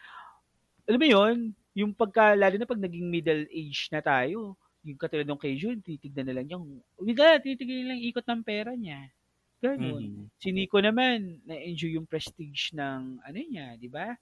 [0.88, 1.36] alam mo yun,
[1.76, 5.78] yung pagka, lalo na pag naging middle age na tayo, yung katulad nung kay June,
[5.84, 9.12] titignan na lang yung, wala, titignan lang ikot ng pera niya.
[9.59, 10.30] Ganun.
[10.30, 10.38] Mhm.
[10.38, 14.16] Si Nico naman, na-enjoy yung prestige ng, ano niya, di ba?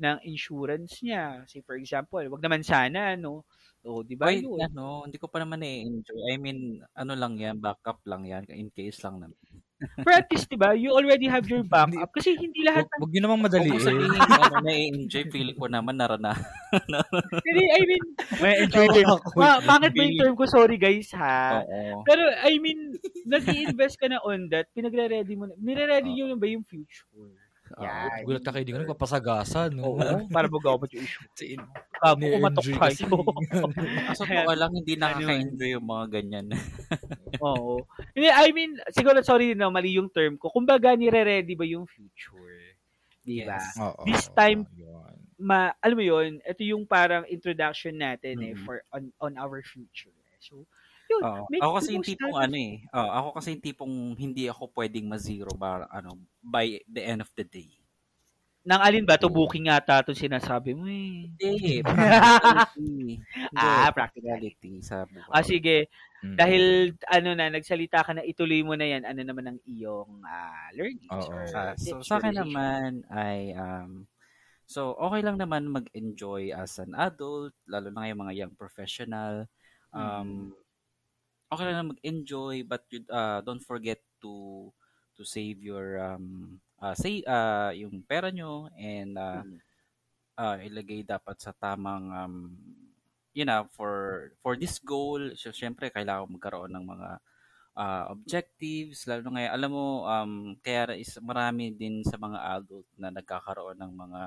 [0.00, 1.44] ng insurance niya.
[1.44, 3.44] Say for example, wag naman sana, no?
[3.80, 4.60] O, di ba Wait, yun?
[4.60, 6.20] ano, hindi ko pa naman na-enjoy.
[6.28, 9.40] I mean, ano lang yan, backup lang yan, in case lang naman.
[10.28, 12.12] Least, di ba, you already have your backup.
[12.12, 13.80] Kasi hindi lahat Huwag nyo namang Kung madaliin.
[13.80, 16.36] sabihin, ano, na-enjoy, feeling ko naman narana.
[17.40, 18.04] Hindi, I mean,
[18.44, 19.08] may enjoy din.
[19.40, 20.44] Ma, pangit ba yung term ko?
[20.44, 21.64] Sorry guys, ha?
[21.64, 22.04] Oo.
[22.04, 26.52] Pero, I mean, nag-i-invest ka na on that, pinagre-ready mo na, nire-ready nyo na ba
[26.52, 27.32] yung future?
[27.78, 28.26] Yan.
[28.26, 29.94] Gulat ka kayo, di ko nagpapasagasa, no?
[29.94, 31.22] Oo, para mag-gawat yung issue.
[31.38, 31.54] Si-
[32.00, 33.04] Bago Ni-enjoy kumatok kasi.
[33.04, 33.20] kayo.
[34.08, 36.46] Kaso po lang, hindi nakaka-enjoy yung mga ganyan.
[37.44, 37.84] Oo.
[38.10, 40.48] Hindi, I mean, siguro, sorry na, mali yung term ko.
[40.48, 42.74] Kumbaga, nire-ready ba yung future?
[43.20, 43.60] Di ba?
[43.60, 43.76] Yes.
[43.76, 45.12] Oo, This time, yun.
[45.36, 48.64] ma alam mo yun, ito yung parang introduction natin eh Mhm.
[48.64, 50.12] for on, on our future.
[50.40, 50.64] So,
[51.10, 51.42] yun, Oo.
[51.50, 52.74] make Ako kasi yung tipong ano eh.
[52.94, 57.30] Oo, ako kasi yung tipong hindi ako pwedeng ma-zero ba, ano, by the end of
[57.34, 57.70] the day.
[58.60, 59.16] Nang alin ba?
[59.16, 61.32] To booking ata itong sinasabi mo eh.
[61.32, 62.92] Hindi, practicality.
[63.24, 65.32] Hindi, Ah, practicality sa buhay.
[65.32, 65.88] Ah, sige.
[66.20, 66.36] Mm.
[66.36, 66.64] Dahil,
[67.08, 69.08] ano na, nagsalita ka na, ituloy mo na yan.
[69.08, 71.08] Ano naman ang iyong ah, learnings?
[71.08, 71.32] Oo.
[71.32, 74.04] or Ah, so sa akin naman ay um
[74.70, 79.50] so okay lang naman mag-enjoy as an adult lalo na ngayong mga young professional
[79.90, 80.54] um
[81.50, 84.68] okay lang naman mag-enjoy but you, uh, don't forget to
[85.18, 89.58] to save your um uh, say uh, yung pera nyo and uh, Mm.
[90.40, 92.34] uh, ilagay dapat sa tamang um
[93.36, 97.10] you know for for this goal so syempre kailangan magkaroon ng mga
[97.76, 100.32] uh, objectives lalo na ngayon alam mo um
[100.64, 104.22] kaya is marami din sa mga adult na nagkakaroon ng mga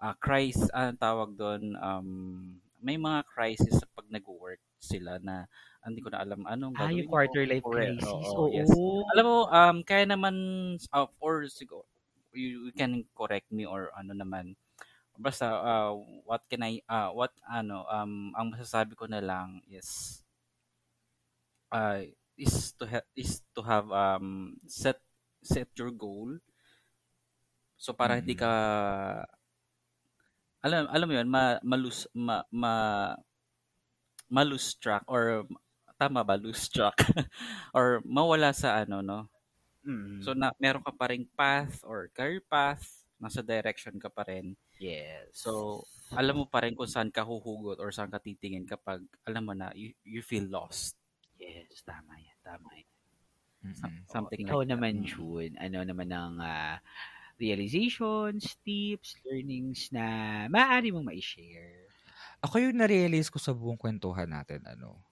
[0.00, 2.08] uh, crisis ang tawag doon um
[2.80, 5.44] may mga crisis sa pag nag-work sila na
[5.84, 7.12] hindi ko na alam anong Ah, gagawin yung ko.
[7.12, 8.00] quarter life Correct.
[8.00, 8.08] crisis.
[8.08, 8.52] Oo, Oo.
[8.52, 8.70] yes.
[9.16, 10.34] Alam mo, um, kaya naman,
[10.92, 11.84] uh, or siguro,
[12.32, 14.56] you, you can correct me or ano naman.
[15.20, 15.92] Basta, uh,
[16.24, 20.20] what can I, uh, what, ano, um, ang masasabi ko na lang is,
[21.72, 22.00] uh,
[22.40, 24.96] is to have, is to have, um, set,
[25.44, 26.40] set your goal.
[27.76, 28.40] So, para hindi Mm.
[28.40, 28.52] ka,
[30.60, 32.72] alam, alam mo yun, ma, malus, ma, ma,
[34.30, 35.42] malose track or
[35.98, 36.94] tama ba lose track
[37.76, 39.20] or mawala sa ano no
[39.80, 40.20] Mm.
[40.20, 42.84] so na meron ka pa ring path or career path
[43.16, 45.32] nasa direction ka pa rin yes.
[45.32, 45.80] so
[46.12, 49.56] alam mo pa rin kung saan ka huhugot or saan ka titingin kapag alam mo
[49.56, 51.00] na you, you feel lost
[51.40, 52.36] yes, tama yan.
[52.44, 52.88] Tama yan.
[53.72, 54.04] Mm-mm.
[54.04, 54.72] something Ikaw like that.
[54.76, 55.06] naman, Mm.
[55.08, 56.76] June, ano naman ang ah,
[57.40, 60.04] realizations, tips, learnings na
[60.52, 61.90] maaari mong ma-share?
[62.44, 65.04] Ako yung na-realize ko sa buong kwentuhan natin, ano,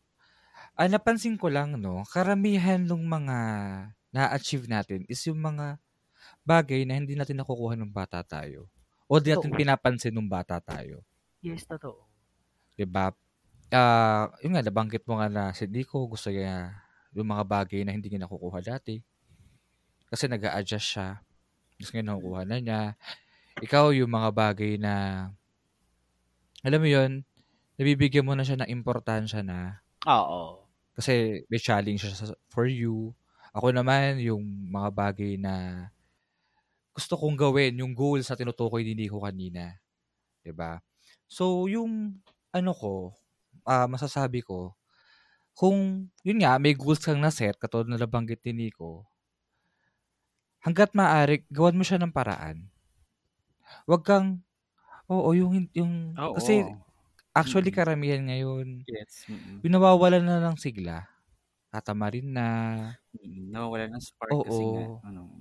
[0.79, 3.39] ah, napansin ko lang, no, karamihan ng mga
[4.15, 5.79] na-achieve natin is yung mga
[6.47, 8.69] bagay na hindi natin nakukuha nung bata tayo.
[9.11, 9.59] O di natin Totoo.
[9.59, 11.05] pinapansin nung bata tayo.
[11.43, 12.09] Yes, totoo.
[12.77, 13.07] 'Di ba?
[13.73, 16.73] Ah, yun nga nabanggit mo nga na si Nico gusto niya
[17.17, 18.97] yung mga bagay na hindi niya nakukuha dati.
[20.09, 21.21] Kasi nag adjust siya.
[21.79, 22.81] Gusto niya nakukuha na niya.
[23.63, 24.95] Ikaw yung mga bagay na
[26.67, 27.23] alam mo yun,
[27.79, 30.69] nabibigyan mo na siya ng importansya na Oo.
[30.99, 33.15] kasi may challenge siya for you.
[33.55, 35.87] Ako naman yung mga bagay na
[36.97, 39.79] gusto kong gawin, yung goals na tinutukoy ni Nico kanina.
[40.57, 40.81] ba?
[41.29, 43.15] So, yung ano ko,
[43.69, 44.75] ah masasabi ko,
[45.55, 49.07] kung, yun nga, may goals kang na-set, katulad na nabanggit ni Nico,
[50.67, 52.71] hanggat maaari, gawan mo siya ng paraan.
[53.89, 54.45] Huwag kang,
[55.11, 56.35] oo, yung, yung, Oo.
[56.35, 56.77] kasi
[57.37, 57.75] actually Mm.
[57.75, 59.25] karamihan ngayon, Yes.
[59.29, 59.65] Mm-mm.
[59.65, 61.07] yung nawawalan na ng sigla,
[61.73, 62.47] tatama rin na,
[63.17, 64.93] Mm, Nawawala ng spark kasi nga.
[64.93, 65.05] oo.
[65.07, 65.33] Ano,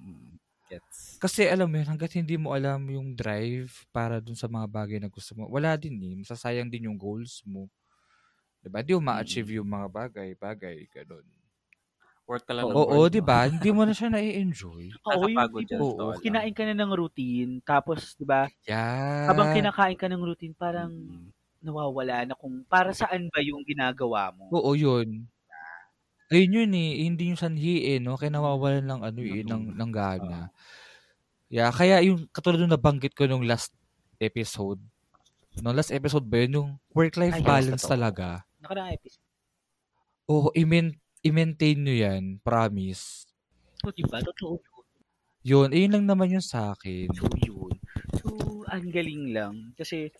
[0.71, 1.19] gets.
[1.21, 4.97] Kasi alam mo yun, hanggat hindi mo alam yung drive para dun sa mga bagay
[5.01, 6.13] na gusto mo, wala din eh.
[6.13, 7.73] Masasayang din yung goals mo.
[8.65, 8.81] Diba?
[8.81, 9.61] Hindi mo ma-achieve Mm.
[9.61, 11.25] yung mga bagay, bagay, ganun.
[12.27, 13.47] Work ka lang ng Oo, work, di ba?
[13.51, 14.91] Hindi mo na siya na-enjoy.
[15.07, 16.11] Oo, yung tipo, Oo.
[16.11, 16.19] lang.
[16.19, 19.31] kinain ka na ng routine, tapos, di ba, Yeah.
[19.31, 21.31] habang kinakain ka ng routine, parang Mm.
[21.63, 24.51] nawawala na kung para saan ba yung ginagawa mo.
[24.51, 25.23] Oo, yun.
[26.27, 27.07] Ayun yun eh.
[27.07, 28.19] Hindi yung sanhi eh, no?
[28.19, 30.51] Kaya nawawalan ng ano eh, ng, ng gana.
[31.47, 33.71] Yeah, kaya yung katulad nung nabanggit ko nung last
[34.19, 34.83] episode,
[35.63, 37.93] no, last episode ba yun, yung work-life Ay, yes, balance totoo.
[37.95, 38.27] talaga.
[38.59, 39.23] Nakaraang episode.
[40.27, 43.27] Oo, i-main- i-maintain nyo yan, promise.
[43.83, 44.23] So, diba?
[44.23, 44.83] Totoo yun.
[45.47, 47.07] Yun, ayun lang naman yung sa akin.
[47.15, 47.75] So, yun.
[48.19, 48.27] So,
[48.67, 49.75] ang galing lang.
[49.75, 50.11] Kasi,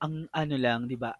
[0.00, 1.12] ang ano lang, di ba?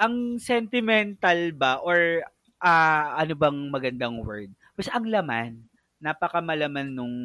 [0.00, 2.24] Ang sentimental ba or
[2.60, 4.50] ah, ano bang magandang word?
[4.72, 5.60] Basta ang laman,
[6.00, 7.16] napakamalaman nung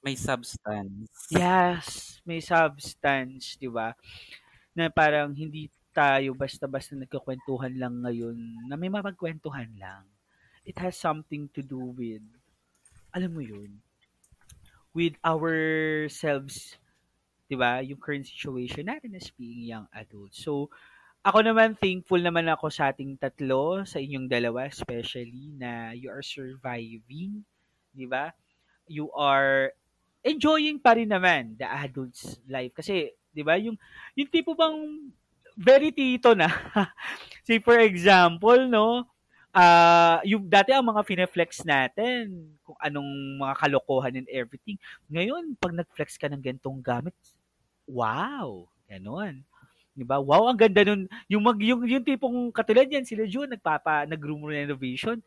[0.00, 1.12] May substance.
[1.28, 3.92] yes, may substance, di ba?
[4.72, 10.06] Na parang hindi tayo basta-basta nagkakwentuhan lang ngayon na may mapagkwentuhan lang.
[10.62, 12.22] It has something to do with,
[13.10, 13.82] alam mo yun,
[14.94, 16.78] with ourselves,
[17.50, 17.82] di ba?
[17.82, 20.42] Yung current situation natin as being young adults.
[20.42, 20.70] So,
[21.20, 26.24] ako naman, thankful naman ako sa ating tatlo, sa inyong dalawa, especially na you are
[26.24, 27.44] surviving,
[27.92, 28.32] di ba?
[28.88, 29.74] You are
[30.24, 32.72] enjoying pa rin naman the adult's life.
[32.72, 33.76] Kasi, di ba, yung,
[34.16, 35.12] yung tipo bang
[35.56, 36.48] very tito na.
[37.46, 39.06] Say, for example, no,
[39.50, 43.10] ah yung dati ang mga fine-flex natin, kung anong
[43.42, 44.78] mga kalokohan and everything.
[45.10, 47.16] Ngayon, pag nag-flex ka ng gantong gamit,
[47.90, 49.42] wow, ganon.
[49.94, 50.22] 'Di ba?
[50.22, 51.10] Wow, ang ganda nun.
[51.26, 55.18] Yung mag yung, yung tipong katulad yan sila June nagpapa nag-room renovation.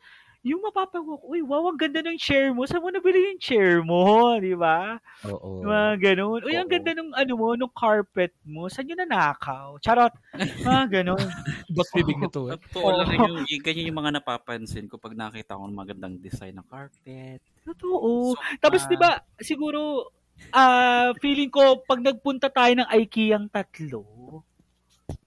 [0.43, 2.67] Yung mapapagawa ko, uy, wow, ang ganda ng chair mo.
[2.67, 4.03] Saan mo nabili yung chair mo?
[4.43, 4.99] Di ba?
[5.23, 5.63] Oo.
[5.63, 6.43] Mga ganun.
[6.43, 8.67] Uy, ang ganda nung ano mo, nung carpet mo.
[8.67, 9.79] Saan yun nanakaw?
[9.79, 10.11] Charot.
[10.35, 11.23] Mga ganun.
[11.71, 12.59] Ba't bibig nito eh?
[12.59, 13.15] Totoo lang Oo.
[13.23, 17.39] yung, yung, ganyan yung mga napapansin ko pag nakita ko ng magandang design ng carpet.
[17.63, 18.35] Totoo.
[18.35, 18.59] Sofa.
[18.59, 20.11] Tapos 'di ba, siguro
[20.51, 24.03] ah feeling ko pag nagpunta tayo ng IKEA ang tatlo.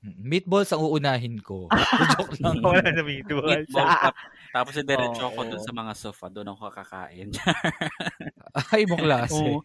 [0.05, 1.67] Mm, Meatballs ang uunahin ko.
[2.15, 2.61] Joke lang.
[2.61, 3.67] Wala na meatballs.
[3.67, 4.17] Meatball tap,
[4.53, 5.31] tapos diretso Oo.
[5.33, 7.29] ako dun sa mga sofa, doon ako kakakain.
[8.73, 9.35] Ay, mo klase.
[9.35, 9.63] Oo.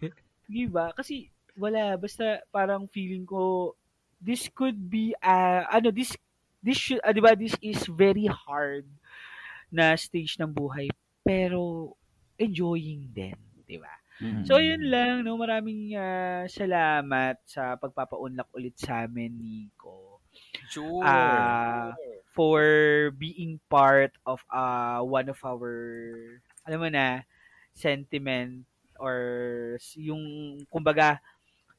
[0.47, 0.91] Di ba?
[0.91, 3.75] Kasi wala basta parang feeling ko
[4.21, 6.15] this could be uh, ano this
[6.63, 8.87] this should, ah, 'di ba this is very hard
[9.73, 10.87] na stage ng buhay
[11.25, 11.91] pero
[12.39, 13.93] enjoying din, 'di ba?
[14.21, 14.45] Mm.
[14.45, 15.33] So, yun lang, no?
[15.33, 20.21] Maraming ah, salamat sa pagpapaunlak ulit sa amin, Nico.
[20.69, 21.01] Sure.
[21.01, 21.89] Ah,
[22.31, 22.63] for
[23.19, 25.71] being part of uh, one of our,
[26.63, 27.27] alam mo na,
[27.75, 28.63] sentiment
[28.99, 29.17] or
[29.95, 30.23] yung,
[30.71, 31.19] kumbaga,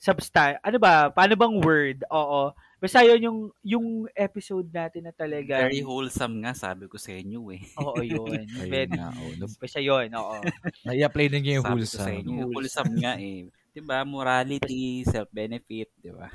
[0.02, 1.98] substan ano ba, paano bang word?
[2.10, 2.50] Oo.
[2.82, 3.86] Basta yun yung, yung
[4.18, 5.62] episode natin na talaga.
[5.62, 7.62] Very wholesome nga, sabi ko sa inyo eh.
[7.78, 8.42] Oo, yun.
[8.58, 9.14] Ayun Very, nga.
[9.14, 10.36] Oh, basta yun, oo.
[10.82, 12.18] Na-apply na niya yung Sabi ko sa wholesome.
[12.18, 12.54] inyo, Wholesome.
[12.58, 13.40] wholesome nga eh.
[13.72, 14.04] 'Di ba?
[14.04, 16.28] Morality, self-benefit, 'di ba?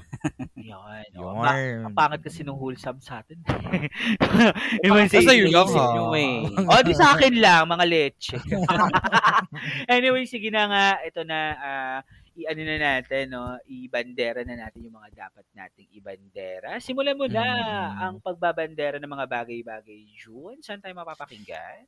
[0.58, 1.06] Yun.
[1.22, 1.38] oo.
[1.38, 1.86] Ma- Yarn.
[1.86, 3.38] ang pangit kasi nung wholesome sa atin.
[4.86, 5.94] Iba Sa sa'yo lang, Iniisip ha?
[5.94, 6.38] nyo eh.
[6.66, 8.38] O, di sa akin lang, mga leche.
[9.94, 10.86] anyway, sige na nga.
[11.06, 12.00] Ito na, ah,
[12.34, 13.58] i-ano na natin, no?
[13.66, 16.78] I-bandera na natin yung mga dapat nating ibandera.
[16.78, 17.94] Simulan mo na Mm.
[17.98, 20.58] ang pagbabandera ng mga bagay-bagay, June.
[20.62, 21.86] Saan tayo mapapakinggan?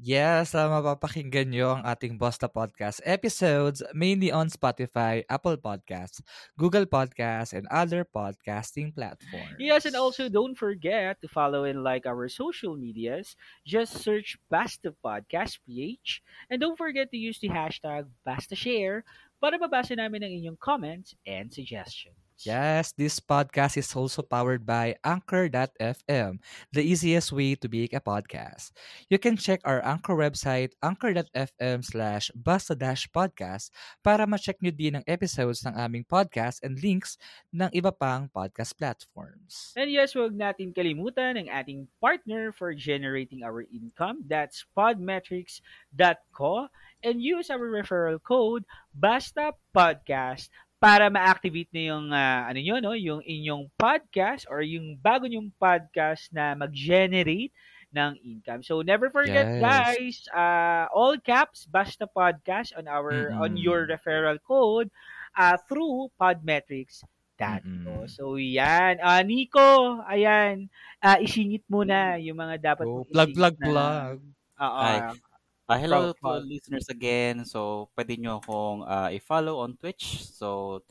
[0.00, 6.24] Yes, uh, mapapakinggan nyo ang ating Basta Podcast episodes mainly on Spotify, Apple Podcasts,
[6.56, 9.60] Google Podcasts, and other podcasting platforms.
[9.60, 13.36] Yes, and also don't forget to follow and like our social medias.
[13.68, 16.24] Just search Basta Podcast PH.
[16.48, 19.04] And don't forget to use the hashtag BastaShare
[19.36, 22.29] para mabasa namin ang inyong comments and suggestions.
[22.40, 26.40] Yes, this podcast is also powered by Anchor.fm,
[26.72, 28.72] the easiest way to make a podcast.
[29.12, 33.68] You can check our Anchor website, anchor.fm slash basta-podcast
[34.00, 37.20] para ma-check nyo din ang episodes ng aming podcast and links
[37.52, 39.76] ng iba pang podcast platforms.
[39.76, 44.24] And yes, huwag natin kalimutan ang ating partner for generating our income.
[44.24, 46.52] That's podmetrics.co
[47.04, 48.64] and use our referral code
[48.96, 50.48] BASTA PODCAST
[50.80, 55.52] para ma-activate na yung ah, ano nyo, no, yung inyong podcast or yung bago nyong
[55.54, 57.52] podcast na mag-generate
[57.92, 58.64] ng income.
[58.64, 59.60] So never forget Yes.
[59.60, 63.62] guys, uh, all caps basta podcast on our on Mm-mm.
[63.62, 64.88] your referral code
[65.36, 67.04] uh, through Podmetrics.
[67.40, 68.04] Mm-mm.
[68.08, 70.68] So yan, Ah, Nico, ayan,
[71.00, 74.18] ah, isingit mo na yung mga dapat Oh, plug, isingit plug, na- plug.
[74.60, 75.29] Oo.
[75.70, 77.46] Ah, hello to listeners again.
[77.46, 80.26] So, pwede nyo akong ah, i-follow on Twitch.
[80.26, 80.82] So,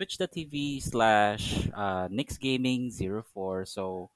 [0.00, 3.68] twitch.tv slash uh, nixgaming04.
[3.68, 4.08] So,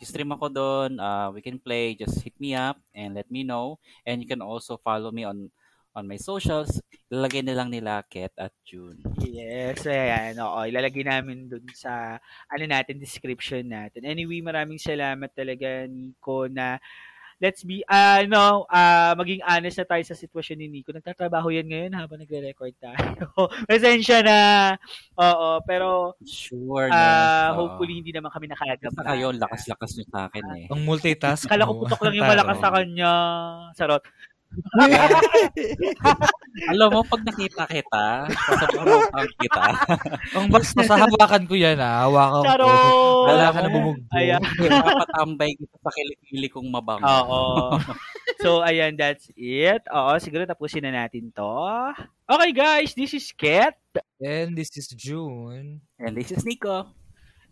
[0.00, 0.96] stream ako doon.
[0.96, 1.92] Uh, we can play.
[1.92, 3.76] Just hit me up and let me know.
[4.08, 5.52] And you can also follow me on
[5.92, 6.80] on my socials.
[7.12, 8.96] Ilalagay na lang nila Ket at June.
[9.20, 10.40] Yes, ayan.
[10.40, 12.16] Oo, ilalagay namin dun sa
[12.48, 14.08] ano natin, description natin.
[14.08, 16.80] Anyway, maraming salamat talaga, Nico, na
[17.42, 20.94] let's be, ano, ah maging honest na tayo sa sitwasyon ni Nico.
[20.94, 23.26] Nagtatrabaho yan ngayon habang nagre-record tayo.
[23.68, 24.38] Pasensya na.
[25.18, 26.86] Oo, pero Sure.
[26.86, 27.50] na.
[27.52, 27.66] Oo.
[27.66, 29.10] hopefully hindi naman kami Basta nakagabra.
[29.10, 30.66] kayo, lakas-lakas nyo sa akin eh.
[30.70, 33.12] Ang multitask Kala ko putok lang yung malakas sa kanya.
[33.74, 34.02] Sarot.
[36.72, 39.64] Alam mo, pag nakita kita, sasabuhan kita.
[40.36, 42.08] Ang basta sa hawakan ko yan ah.
[42.08, 42.72] Hawakan ko.
[43.28, 44.04] Wala ka na bumugbo.
[44.12, 44.40] Ayan.
[44.68, 47.08] Papatambay kita sa kilikili kong mabango.
[47.08, 47.80] Oo.
[48.44, 49.82] so, ayan, that's it.
[49.88, 51.56] Oo, siguro tapusin na natin to.
[52.28, 53.76] Okay, guys, this is Ket.
[54.20, 55.80] And this is June.
[55.96, 56.92] And this is Nico.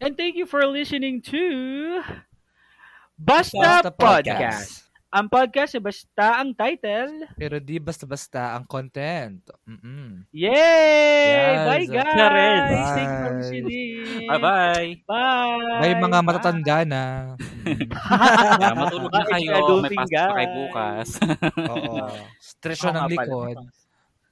[0.00, 2.00] And thank you for listening to
[3.20, 4.88] Basta, Basta Podcast.
[5.10, 7.26] Ang podcast na basta ang title.
[7.34, 9.42] Pero di basta-basta ang content.
[9.66, 10.22] Mm-mm.
[10.30, 10.54] Yay!
[10.54, 11.66] Yes.
[11.66, 12.14] Bye, guys!
[12.14, 12.62] Karen.
[12.70, 13.38] Thank you for Bye.
[13.42, 13.90] listening.
[14.30, 14.88] Bye-bye.
[15.10, 15.80] Bye!
[15.82, 16.26] May mga Bye.
[16.30, 17.04] matatanda na.
[18.62, 19.82] Yeah, matulog na kayo.
[19.82, 21.08] May pasok pa kayo bukas.
[21.58, 21.94] Oo.
[22.38, 23.56] Oo ng likod.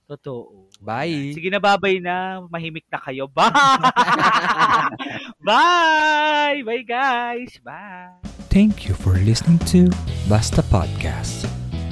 [0.07, 0.68] Totoo.
[0.79, 1.35] Bye.
[1.35, 2.43] Sige na, babay na.
[2.47, 3.27] Mahimik na kayo.
[3.27, 3.51] Bye!
[5.49, 6.63] Bye!
[6.63, 7.59] Bye, guys!
[7.61, 8.15] Bye!
[8.49, 9.91] Thank you for listening to
[10.31, 11.45] Basta Podcast.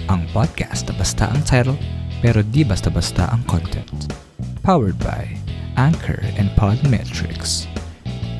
[0.07, 1.75] Ang podcast na basta ang title,
[2.23, 4.15] pero di basta-basta ang content.
[4.63, 5.35] Powered by
[5.75, 7.67] Anchor and Podmetrics.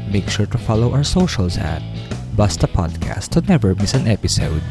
[0.09, 1.83] Make sure to follow our socials at
[2.39, 4.63] Basta Podcast to never miss an episode.